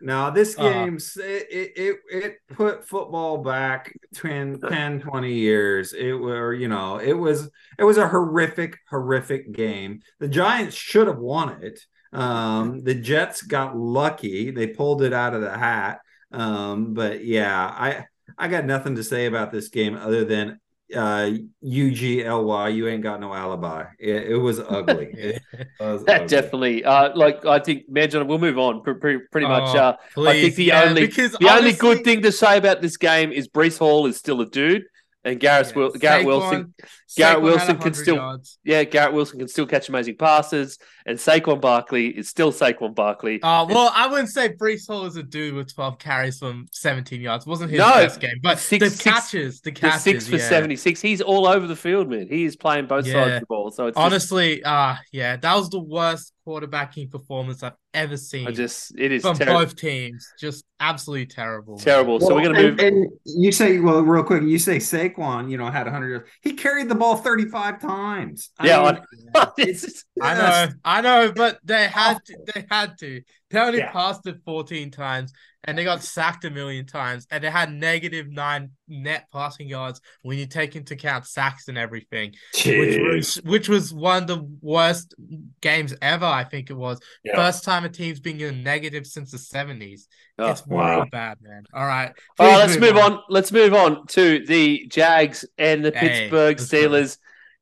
no, 0.01 0.31
this 0.31 0.57
Uh. 0.59 0.69
game 0.69 0.97
it, 0.97 1.47
it 1.49 1.71
it 1.77 1.95
it 2.11 2.37
put 2.49 2.85
football 2.85 3.37
back 3.37 3.93
10, 4.15 4.59
10 4.59 4.99
20 4.99 5.33
years. 5.33 5.93
It 5.93 6.11
were 6.11 6.53
you 6.53 6.67
know 6.67 6.97
it 6.97 7.13
was 7.13 7.49
it 7.77 7.85
was 7.85 7.97
a 7.97 8.07
horrific 8.09 8.77
horrific 8.89 9.53
game. 9.53 10.01
The 10.19 10.27
Giants 10.27 10.75
should 10.75 11.07
have 11.07 11.19
won 11.19 11.63
it. 11.63 11.79
Um, 12.11 12.83
the 12.83 12.95
Jets 12.95 13.41
got 13.41 13.77
lucky; 13.77 14.51
they 14.51 14.67
pulled 14.67 15.01
it 15.03 15.13
out 15.13 15.33
of 15.33 15.41
the 15.41 15.55
hat. 15.57 15.99
Um, 16.31 16.93
but 16.93 17.23
yeah, 17.25 17.55
I 17.65 18.05
I 18.37 18.47
got 18.47 18.65
nothing 18.65 18.95
to 18.95 19.03
say 19.03 19.25
about 19.25 19.51
this 19.51 19.69
game 19.69 19.95
other 19.95 20.25
than 20.25 20.59
uh 20.95 21.29
UGLY. 21.63 22.75
You 22.75 22.87
ain't 22.87 23.03
got 23.03 23.19
no 23.19 23.33
alibi. 23.33 23.85
It, 23.99 24.31
it 24.31 24.37
was 24.37 24.59
ugly. 24.59 25.13
It 25.53 25.67
was 25.79 26.03
That 26.05 26.21
ugly. 26.23 26.27
definitely. 26.27 26.83
Uh, 26.83 27.15
like 27.15 27.45
I 27.45 27.59
think, 27.59 27.89
man, 27.89 28.09
John, 28.09 28.27
we'll 28.27 28.39
move 28.39 28.57
on. 28.57 28.81
Pre- 28.81 28.95
pre- 28.95 29.19
pretty 29.31 29.47
much. 29.47 29.75
Oh, 29.75 29.79
Uh, 30.17 30.29
I 30.29 30.41
think 30.41 30.55
the 30.55 30.65
yeah, 30.65 30.83
only 30.83 31.05
because 31.07 31.33
the 31.33 31.49
only 31.49 31.73
good 31.73 32.03
thing 32.03 32.21
to 32.23 32.31
say 32.31 32.57
about 32.57 32.81
this 32.81 32.97
game 32.97 33.31
is 33.31 33.47
Breece 33.47 33.77
Hall 33.77 34.05
is 34.07 34.17
still 34.17 34.41
a 34.41 34.45
dude, 34.45 34.83
and 35.31 35.39
Garrett, 35.39 35.75
Wil- 35.75 35.91
Garrett 35.91 36.23
Saquon- 36.23 36.27
Wilson. 36.27 36.73
Garrett 37.17 37.39
Saquon 37.39 37.43
Wilson 37.43 37.77
can 37.77 37.93
still, 37.93 38.15
yards. 38.15 38.59
yeah, 38.63 38.83
Garrett 38.83 39.13
Wilson 39.13 39.39
can 39.39 39.47
still 39.47 39.65
catch 39.65 39.89
amazing 39.89 40.15
passes, 40.17 40.77
and 41.05 41.17
Saquon 41.17 41.59
Barkley 41.59 42.07
is 42.07 42.29
still 42.29 42.51
Saquon 42.51 42.93
Barkley. 42.93 43.41
Uh, 43.41 43.65
well, 43.69 43.91
I 43.95 44.07
wouldn't 44.07 44.29
say 44.29 44.49
Breece 44.49 44.87
Hall 44.87 45.05
is 45.05 45.15
a 45.15 45.23
dude 45.23 45.55
with 45.55 45.73
12 45.73 45.97
carries 45.99 46.37
from 46.39 46.67
17 46.71 47.19
yards. 47.21 47.45
wasn't 47.47 47.71
his 47.71 47.79
No, 47.79 47.89
best 47.91 48.19
game, 48.19 48.39
but 48.43 48.59
six- 48.59 48.83
the 48.83 48.89
six- 48.91 49.03
catches, 49.03 49.61
the 49.61 49.71
The 49.71 49.79
catches, 49.79 50.01
six 50.03 50.27
for 50.27 50.37
yeah. 50.37 50.47
seventy 50.49 50.75
six. 50.75 51.01
He's 51.01 51.21
all 51.21 51.47
over 51.47 51.65
the 51.67 51.75
field, 51.75 52.09
man. 52.09 52.27
He 52.29 52.43
is 52.45 52.55
playing 52.55 52.87
both 52.87 53.05
sides 53.07 53.33
of 53.35 53.39
the 53.39 53.45
ball. 53.47 53.71
So 53.71 53.87
it's 53.87 53.95
just, 53.95 54.05
Honestly, 54.05 54.63
uh 54.63 54.95
yeah, 55.11 55.35
that 55.37 55.55
was 55.55 55.69
the 55.69 55.79
worst 55.79 56.33
quarterbacking 56.49 57.11
performance 57.11 57.61
I've 57.63 57.73
ever 57.93 58.17
seen. 58.17 58.47
I 58.47 58.51
just 58.51 58.97
it 58.97 59.11
is 59.11 59.21
from 59.21 59.37
terrible. 59.37 59.59
both 59.59 59.75
teams, 59.75 60.27
just 60.39 60.65
absolutely 60.79 61.27
terrible. 61.27 61.75
man. 61.75 61.83
Terrible. 61.85 62.19
so 62.19 62.33
we're 62.35 62.43
gonna 62.43 62.59
and, 62.59 62.69
move. 62.77 62.79
And 62.79 63.11
you 63.25 63.51
say, 63.51 63.79
well, 63.79 64.01
real 64.01 64.23
quick, 64.23 64.43
you 64.43 64.57
say 64.59 64.77
Saquon, 64.77 65.49
you 65.51 65.57
know, 65.57 65.67
had 65.69 65.85
100 65.85 66.09
yards. 66.09 66.29
He 66.41 66.53
carried 66.53 66.89
the 66.89 66.95
ball 66.95 67.17
35 67.17 67.79
times. 67.81 68.49
I 68.57 68.67
Yeah, 68.67 68.83
mean, 68.91 69.01
I- 69.35 69.47
it's 69.57 70.05
I 70.21 70.33
know, 70.33 70.67
I 70.83 71.01
know, 71.01 71.31
but 71.35 71.59
they 71.63 71.87
had 71.87 72.17
to. 72.25 72.37
They 72.53 72.65
had 72.69 72.97
to. 72.99 73.21
They 73.51 73.59
only 73.59 73.79
Yeah. 73.79 73.91
passed 73.91 74.25
it 74.27 74.37
14 74.45 74.91
times, 74.91 75.33
and 75.65 75.77
they 75.77 75.83
got 75.83 76.01
sacked 76.01 76.45
a 76.45 76.49
million 76.49 76.85
times, 76.85 77.27
and 77.31 77.43
they 77.43 77.49
had 77.49 77.71
negative 77.71 78.27
nine 78.29 78.71
net 78.87 79.25
passing 79.31 79.67
yards 79.67 79.99
when 80.23 80.37
you 80.37 80.45
take 80.45 80.75
into 80.75 80.93
account 80.93 81.25
sacks 81.27 81.67
and 81.67 81.77
everything, 81.77 82.33
which 82.65 82.97
was 82.99 83.35
which 83.43 83.69
was 83.69 83.93
one 83.93 84.23
of 84.23 84.27
the 84.27 84.49
worst 84.61 85.13
games 85.61 85.93
ever. 86.01 86.25
I 86.25 86.43
think 86.45 86.69
it 86.69 86.77
was 86.77 86.99
Yeah. 87.23 87.35
first 87.35 87.63
time 87.63 87.83
a 87.85 87.89
team's 87.89 88.19
been 88.19 88.39
in 88.39 88.63
negative 88.63 89.05
since 89.05 89.31
the 89.31 89.37
70s. 89.37 90.07
Oh, 90.37 90.51
it's 90.51 90.63
real 90.65 90.77
wow. 90.77 91.05
bad, 91.11 91.37
man. 91.41 91.63
All 91.73 91.85
right, 91.85 92.13
All 92.39 92.47
right, 92.47 92.57
let's 92.57 92.79
move 92.79 92.95
on. 92.97 93.21
Let's 93.29 93.51
move 93.51 93.73
on 93.73 94.07
to 94.07 94.45
the 94.45 94.87
Jags 94.87 95.43
and 95.57 95.83
the 95.83 95.91
Hey, 95.93 96.29
Pittsburgh. 96.29 96.57
Steelers 96.57 97.17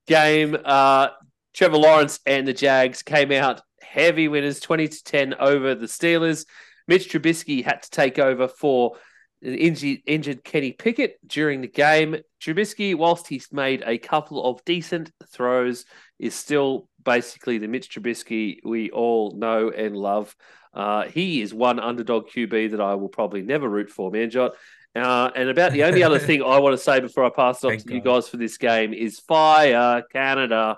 game. 0.05 0.55
Uh, 0.63 1.07
Trevor 1.53 1.77
Lawrence 1.77 2.19
and 2.27 2.47
the 2.47 2.53
Jags 2.53 3.01
came 3.01 3.31
out 3.31 3.61
heavy 3.81 4.27
winners, 4.27 4.59
twenty 4.59 4.87
to 4.87 5.03
ten 5.03 5.33
over 5.33 5.73
the 5.73 5.87
Steelers. 5.87 6.45
Mitch 6.87 7.09
Trubisky 7.09 7.63
had 7.63 7.83
to 7.83 7.89
take 7.89 8.19
over 8.19 8.47
for 8.47 8.97
injured, 9.41 9.99
injured 10.05 10.43
Kenny 10.43 10.71
Pickett 10.71 11.19
during 11.27 11.61
the 11.61 11.67
game. 11.67 12.17
Trubisky, 12.41 12.95
whilst 12.95 13.27
he's 13.27 13.51
made 13.51 13.83
a 13.85 13.97
couple 13.97 14.43
of 14.45 14.63
decent 14.65 15.11
throws, 15.31 15.85
is 16.19 16.33
still 16.33 16.87
basically 17.03 17.57
the 17.57 17.67
Mitch 17.67 17.89
Trubisky 17.89 18.59
we 18.63 18.89
all 18.91 19.31
know 19.37 19.69
and 19.69 19.95
love. 19.95 20.35
Uh, 20.73 21.07
he 21.07 21.41
is 21.41 21.53
one 21.53 21.79
underdog 21.79 22.27
QB 22.27 22.71
that 22.71 22.81
I 22.81 22.95
will 22.95 23.09
probably 23.09 23.41
never 23.41 23.67
root 23.67 23.89
for, 23.89 24.11
Manjot. 24.11 24.51
Uh, 24.95 25.29
and 25.35 25.49
about 25.49 25.71
the 25.71 25.83
only 25.83 26.03
other 26.03 26.19
thing 26.27 26.41
I 26.41 26.59
want 26.59 26.73
to 26.73 26.83
say 26.83 26.99
before 26.99 27.23
I 27.23 27.29
pass 27.29 27.63
it 27.63 27.67
off 27.67 27.71
Thank 27.71 27.87
to 27.87 27.93
you 27.93 28.01
guys 28.01 28.27
for 28.27 28.37
this 28.37 28.57
game 28.57 28.93
is 28.93 29.19
fire 29.19 30.03
Canada. 30.11 30.77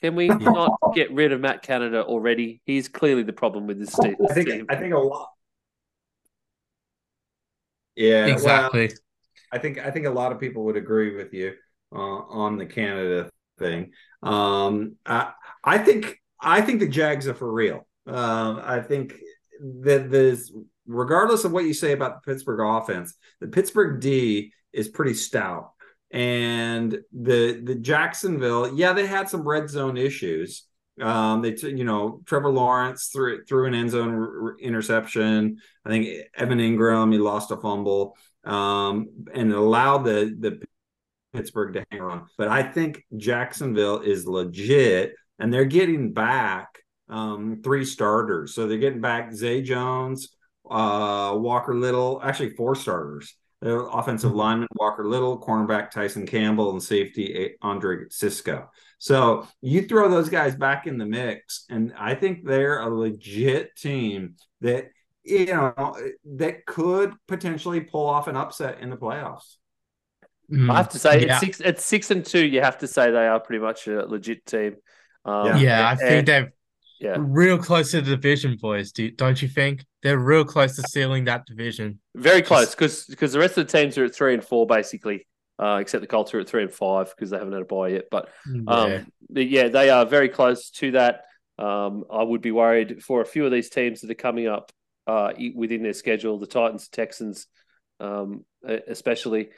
Can 0.00 0.14
we 0.14 0.28
not 0.28 0.78
get 0.94 1.12
rid 1.12 1.32
of 1.32 1.40
Matt 1.40 1.62
Canada 1.62 2.04
already? 2.04 2.60
He's 2.64 2.88
clearly 2.88 3.22
the 3.22 3.32
problem 3.32 3.66
with 3.66 3.78
this 3.78 3.94
team. 3.94 4.16
I 4.28 4.32
think 4.32 4.70
I 4.70 4.76
think 4.76 4.94
a 4.94 4.98
lot. 4.98 5.30
Yeah, 7.96 8.26
well, 8.26 8.34
exactly. 8.34 8.90
I 9.52 9.58
think 9.58 9.78
I 9.78 9.90
think 9.90 10.06
a 10.06 10.10
lot 10.10 10.32
of 10.32 10.40
people 10.40 10.64
would 10.64 10.76
agree 10.76 11.14
with 11.14 11.34
you 11.34 11.54
uh, 11.92 11.98
on 11.98 12.56
the 12.56 12.66
Canada 12.66 13.30
thing. 13.58 13.92
Um, 14.22 14.96
I, 15.04 15.32
I 15.64 15.78
think 15.78 16.20
I 16.40 16.60
think 16.62 16.80
the 16.80 16.88
Jags 16.88 17.28
are 17.28 17.34
for 17.34 17.52
real. 17.52 17.86
Um, 18.06 18.60
I 18.64 18.80
think 18.80 19.14
that 19.82 20.10
this, 20.10 20.52
regardless 20.86 21.44
of 21.44 21.52
what 21.52 21.64
you 21.64 21.74
say 21.74 21.92
about 21.92 22.22
the 22.22 22.32
Pittsburgh 22.32 22.60
offense, 22.60 23.14
the 23.40 23.48
Pittsburgh 23.48 24.00
D 24.00 24.52
is 24.72 24.88
pretty 24.88 25.14
stout, 25.14 25.72
and 26.10 26.98
the 27.12 27.60
the 27.62 27.76
Jacksonville, 27.76 28.74
yeah, 28.74 28.92
they 28.92 29.06
had 29.06 29.28
some 29.28 29.46
red 29.46 29.70
zone 29.70 29.96
issues. 29.96 30.64
Um, 31.00 31.40
they, 31.40 31.52
t- 31.52 31.70
you 31.70 31.84
know, 31.84 32.20
Trevor 32.26 32.50
Lawrence 32.50 33.10
threw 33.12 33.44
threw 33.44 33.66
an 33.66 33.74
end 33.74 33.90
zone 33.90 34.14
r- 34.14 34.56
interception. 34.58 35.58
I 35.84 35.88
think 35.88 36.26
Evan 36.34 36.58
Engram 36.58 37.12
he 37.12 37.18
lost 37.18 37.50
a 37.50 37.56
fumble, 37.56 38.16
um, 38.44 39.08
and 39.32 39.52
allowed 39.52 40.04
the 40.04 40.36
the 40.38 40.60
Pittsburgh 41.32 41.74
to 41.74 41.84
hang 41.90 42.00
on. 42.00 42.26
But 42.36 42.48
I 42.48 42.62
think 42.62 43.04
Jacksonville 43.16 44.00
is 44.00 44.26
legit, 44.26 45.14
and 45.38 45.52
they're 45.52 45.64
getting 45.64 46.12
back 46.12 46.80
um, 47.08 47.60
three 47.62 47.84
starters. 47.84 48.54
So 48.54 48.66
they're 48.66 48.78
getting 48.78 49.00
back 49.00 49.32
Zay 49.32 49.62
Jones, 49.62 50.28
uh, 50.68 51.34
Walker 51.36 51.74
Little, 51.74 52.20
actually 52.22 52.50
four 52.50 52.74
starters. 52.74 53.36
The 53.60 53.76
offensive 53.76 54.32
lineman 54.32 54.68
Walker 54.74 55.06
Little, 55.06 55.38
cornerback 55.38 55.90
Tyson 55.90 56.26
Campbell, 56.26 56.70
and 56.72 56.82
safety 56.82 57.56
Andre 57.60 58.04
Cisco. 58.08 58.70
So 58.98 59.46
you 59.60 59.82
throw 59.82 60.08
those 60.08 60.30
guys 60.30 60.54
back 60.54 60.86
in 60.86 60.96
the 60.96 61.04
mix, 61.06 61.66
and 61.68 61.92
I 61.98 62.14
think 62.14 62.44
they're 62.46 62.80
a 62.80 62.88
legit 62.88 63.76
team 63.76 64.36
that 64.62 64.86
you 65.24 65.46
know 65.46 65.94
that 66.36 66.64
could 66.64 67.12
potentially 67.28 67.80
pull 67.82 68.06
off 68.06 68.28
an 68.28 68.36
upset 68.36 68.80
in 68.80 68.88
the 68.88 68.96
playoffs. 68.96 69.56
I 70.52 70.76
have 70.78 70.88
to 70.90 70.98
say, 70.98 71.26
Yeah. 71.26 71.34
at 71.36 71.40
six 71.40 71.60
at 71.60 71.80
six 71.80 72.10
and 72.10 72.24
two, 72.24 72.44
you 72.44 72.60
have 72.62 72.78
to 72.78 72.86
say 72.86 73.10
they 73.10 73.26
are 73.26 73.38
pretty 73.40 73.62
much 73.62 73.86
a 73.86 74.06
legit 74.06 74.44
team. 74.46 74.76
Um, 75.24 75.58
Yeah, 75.60 75.86
I 75.86 75.90
and- 75.92 76.00
think 76.00 76.26
they're 76.26 76.52
yeah. 77.00 77.16
real 77.18 77.58
close 77.58 77.90
to 77.92 78.00
the 78.00 78.10
division, 78.10 78.56
boys. 78.56 78.92
Do, 78.92 79.10
don't 79.10 79.40
you 79.40 79.48
think? 79.48 79.84
They're 80.02 80.18
real 80.18 80.44
close 80.44 80.76
to 80.76 80.82
sealing 80.82 81.24
that 81.24 81.46
division. 81.46 81.98
Very 82.14 82.42
close 82.42 82.70
because 82.74 83.04
because 83.06 83.32
the 83.32 83.38
rest 83.38 83.56
of 83.58 83.66
the 83.66 83.78
teams 83.78 83.98
are 83.98 84.04
at 84.04 84.14
three 84.14 84.34
and 84.34 84.44
four 84.44 84.66
basically, 84.66 85.26
uh, 85.58 85.78
except 85.80 86.00
the 86.02 86.06
Colts 86.06 86.32
are 86.34 86.40
at 86.40 86.48
three 86.48 86.62
and 86.62 86.72
five 86.72 87.10
because 87.10 87.30
they 87.30 87.38
haven't 87.38 87.52
had 87.52 87.62
a 87.62 87.66
bye 87.66 87.88
yet. 87.88 88.04
But 88.10 88.28
um, 88.68 88.90
Yeah. 88.90 89.02
but 89.28 89.46
yeah, 89.48 89.68
they 89.68 89.90
are 89.90 90.06
very 90.06 90.28
close 90.28 90.70
to 90.72 90.92
that. 90.92 91.24
Um, 91.58 92.04
I 92.10 92.22
would 92.22 92.40
be 92.40 92.52
worried 92.52 93.02
for 93.02 93.20
a 93.20 93.26
few 93.26 93.44
of 93.44 93.52
these 93.52 93.68
teams 93.68 94.00
that 94.00 94.10
are 94.10 94.14
coming 94.14 94.46
up 94.46 94.72
uh, 95.06 95.32
within 95.54 95.82
their 95.82 95.92
schedule. 95.92 96.38
The 96.38 96.46
Titans, 96.46 96.88
Texans, 96.88 97.46
um, 97.98 98.44
especially, 98.64 99.50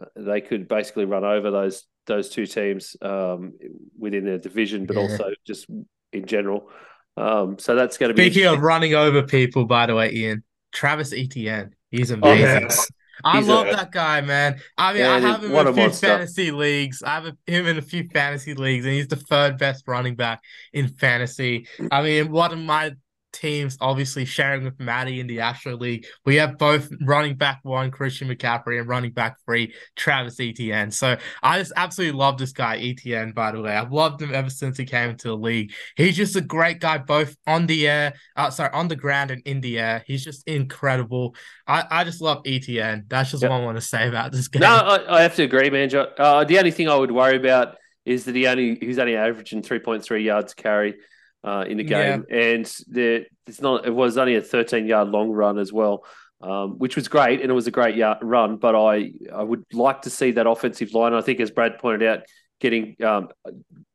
uh, 0.00 0.06
they 0.16 0.40
could 0.40 0.68
basically 0.68 1.04
run 1.04 1.24
over 1.24 1.50
those 1.50 1.84
those 2.06 2.30
two 2.30 2.46
teams 2.46 2.96
um, 3.02 3.52
within 3.98 4.24
their 4.24 4.38
division, 4.38 4.86
but 4.86 4.96
Yeah. 4.96 5.02
also 5.02 5.30
just 5.46 5.66
in 6.12 6.24
general. 6.26 6.70
Um, 7.16 7.58
so 7.58 7.74
that's 7.74 7.98
going 7.98 8.08
to 8.10 8.14
be 8.14 8.30
Speaking 8.30 8.46
of 8.46 8.60
running 8.60 8.94
over 8.94 9.22
people, 9.22 9.64
by 9.66 9.86
the 9.86 9.94
way, 9.94 10.12
Ian, 10.12 10.42
Travis 10.72 11.12
Etienne, 11.12 11.74
he's 11.90 12.10
Oh, 12.10 12.14
amazing. 12.14 12.62
yes. 12.62 12.90
I 13.22 13.38
He's 13.38 13.48
love 13.48 13.66
a- 13.66 13.72
that 13.72 13.92
guy, 13.92 14.22
man. 14.22 14.60
I 14.78 14.94
mean, 14.94 15.02
Yeah, 15.02 15.12
I 15.14 15.18
have 15.20 15.44
him 15.44 15.50
in 15.50 15.66
a 15.66 15.70
a 15.70 15.74
few 15.74 15.82
monster. 15.82 16.06
fantasy 16.06 16.50
leagues. 16.52 17.02
I 17.02 17.10
have 17.16 17.26
a, 17.26 17.36
him 17.46 17.66
in 17.66 17.76
a 17.76 17.82
few 17.82 18.08
fantasy 18.08 18.54
leagues, 18.54 18.86
and 18.86 18.94
he's 18.94 19.08
the 19.08 19.16
third 19.16 19.58
best 19.58 19.84
running 19.86 20.14
back 20.14 20.40
in 20.72 20.88
fantasy. 20.88 21.66
I 21.90 22.02
mean, 22.02 22.30
one 22.30 22.50
of 22.52 22.58
my 22.58 22.92
teams, 23.32 23.76
obviously 23.80 24.24
sharing 24.24 24.64
with 24.64 24.78
Maddie 24.80 25.20
in 25.20 25.26
the 25.26 25.40
Astro 25.40 25.76
League, 25.76 26.06
we 26.24 26.36
have 26.36 26.58
both 26.58 26.90
running 27.02 27.36
back 27.36 27.60
one, 27.62 27.90
Christian 27.90 28.28
McCaffrey, 28.28 28.78
and 28.78 28.88
running 28.88 29.12
back 29.12 29.36
three, 29.44 29.74
Travis 29.96 30.38
Etienne. 30.40 30.90
So 30.90 31.16
I 31.42 31.58
just 31.58 31.72
absolutely 31.76 32.18
love 32.18 32.38
this 32.38 32.52
guy, 32.52 32.76
Etienne, 32.78 33.32
by 33.32 33.52
the 33.52 33.60
way. 33.60 33.72
I've 33.72 33.92
loved 33.92 34.22
him 34.22 34.34
ever 34.34 34.50
since 34.50 34.76
he 34.76 34.84
came 34.84 35.10
into 35.10 35.28
the 35.28 35.36
league. 35.36 35.72
He's 35.96 36.16
just 36.16 36.36
a 36.36 36.40
great 36.40 36.80
guy, 36.80 36.98
both 36.98 37.36
on 37.46 37.66
the 37.66 37.88
air, 37.88 38.14
uh, 38.36 38.50
sorry, 38.50 38.70
on 38.72 38.88
the 38.88 38.96
ground 38.96 39.30
and 39.30 39.42
in 39.44 39.60
the 39.60 39.78
air. 39.78 40.02
He's 40.06 40.24
just 40.24 40.46
incredible. 40.48 41.34
I, 41.66 41.84
I 41.90 42.04
just 42.04 42.20
love 42.20 42.42
Etienne. 42.46 43.04
That's 43.08 43.30
just 43.30 43.42
Yep. 43.42 43.50
what 43.50 43.60
I 43.60 43.64
want 43.64 43.76
to 43.78 43.82
say 43.82 44.08
about 44.08 44.32
this 44.32 44.48
game. 44.48 44.60
No, 44.60 44.68
I, 44.68 45.18
I 45.18 45.22
have 45.22 45.34
to 45.36 45.42
agree, 45.42 45.70
man. 45.70 45.88
Uh, 45.94 46.44
the 46.44 46.58
only 46.58 46.70
thing 46.70 46.88
I 46.88 46.96
would 46.96 47.10
worry 47.10 47.36
about 47.36 47.76
is 48.04 48.24
that 48.24 48.34
he 48.34 48.46
only 48.46 48.76
he's 48.80 48.98
only 48.98 49.14
averaging 49.16 49.62
three 49.62 49.78
point 49.78 50.02
three 50.02 50.24
yards 50.24 50.54
carry 50.54 50.96
uh, 51.44 51.64
in 51.68 51.78
the 51.78 51.84
game, 51.84 52.24
and 52.30 52.64
the 52.88 53.26
it's 53.46 53.60
not 53.60 53.86
it 53.86 53.94
was 53.94 54.18
only 54.18 54.36
a 54.36 54.42
thirteen 54.42 54.86
yard 54.86 55.08
long 55.08 55.30
run 55.30 55.58
as 55.58 55.72
well, 55.72 56.04
um, 56.40 56.78
which 56.78 56.96
was 56.96 57.08
great, 57.08 57.40
and 57.40 57.50
it 57.50 57.54
was 57.54 57.66
a 57.66 57.70
great 57.70 57.96
yard 57.96 58.18
run. 58.22 58.56
But 58.56 58.74
I 58.74 59.12
I 59.32 59.42
would 59.42 59.64
like 59.72 60.02
to 60.02 60.10
see 60.10 60.32
that 60.32 60.46
offensive 60.46 60.92
line. 60.92 61.14
I 61.14 61.20
think, 61.22 61.40
as 61.40 61.50
Brad 61.50 61.78
pointed 61.78 62.06
out, 62.08 62.20
getting 62.60 62.96
um, 63.02 63.28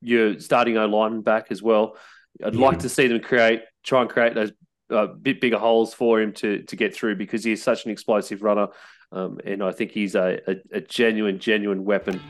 your 0.01 0.39
starting 0.39 0.77
O 0.77 0.85
line 0.85 1.21
back 1.21 1.47
as 1.51 1.61
well. 1.61 1.97
I'd 2.43 2.55
like 2.55 2.79
to 2.79 2.89
see 2.89 3.07
them 3.07 3.21
create 3.21 3.61
try 3.83 4.01
and 4.01 4.09
create 4.09 4.33
those 4.33 4.51
a 4.89 5.07
bit 5.07 5.41
bigger 5.41 5.57
holes 5.57 5.93
for 5.93 6.21
him 6.21 6.33
to 6.33 6.63
to 6.63 6.75
get 6.75 6.93
through 6.93 7.15
because 7.15 7.43
he's 7.43 7.63
such 7.63 7.85
an 7.85 7.91
explosive 7.91 8.43
runner, 8.43 8.67
um, 9.11 9.39
and 9.45 9.63
I 9.63 9.71
think 9.71 9.91
he's 9.91 10.15
a, 10.15 10.39
a, 10.47 10.55
a 10.73 10.81
genuine 10.81 11.39
genuine 11.39 11.85
weapon 11.85 12.21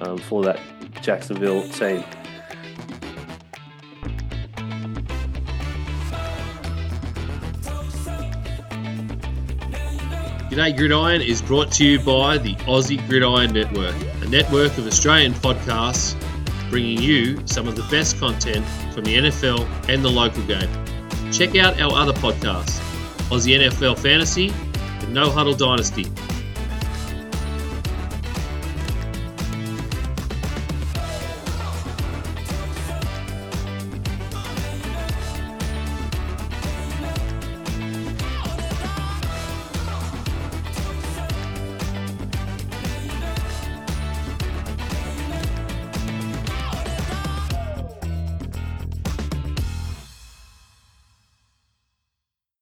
um, 0.00 0.18
for 0.18 0.42
that 0.44 0.60
Jacksonville 1.00 1.66
team. 1.68 2.04
G'day 10.54 10.76
Gridiron 10.76 11.20
is 11.20 11.42
brought 11.42 11.72
to 11.72 11.84
you 11.84 11.98
by 11.98 12.38
the 12.38 12.54
Aussie 12.70 13.04
Gridiron 13.08 13.52
Network, 13.52 13.92
a 14.22 14.28
network 14.28 14.78
of 14.78 14.86
Australian 14.86 15.32
podcasts 15.32 16.14
bringing 16.70 17.02
you 17.02 17.44
some 17.44 17.66
of 17.66 17.74
the 17.74 17.82
best 17.90 18.20
content 18.20 18.64
from 18.94 19.02
the 19.02 19.16
NFL 19.16 19.66
and 19.88 20.04
the 20.04 20.08
local 20.08 20.44
game. 20.44 20.70
Check 21.32 21.56
out 21.56 21.80
our 21.80 21.92
other 21.94 22.12
podcasts 22.12 22.78
Aussie 23.30 23.58
NFL 23.58 23.98
Fantasy 23.98 24.52
and 25.00 25.12
No 25.12 25.28
Huddle 25.28 25.54
Dynasty, 25.54 26.04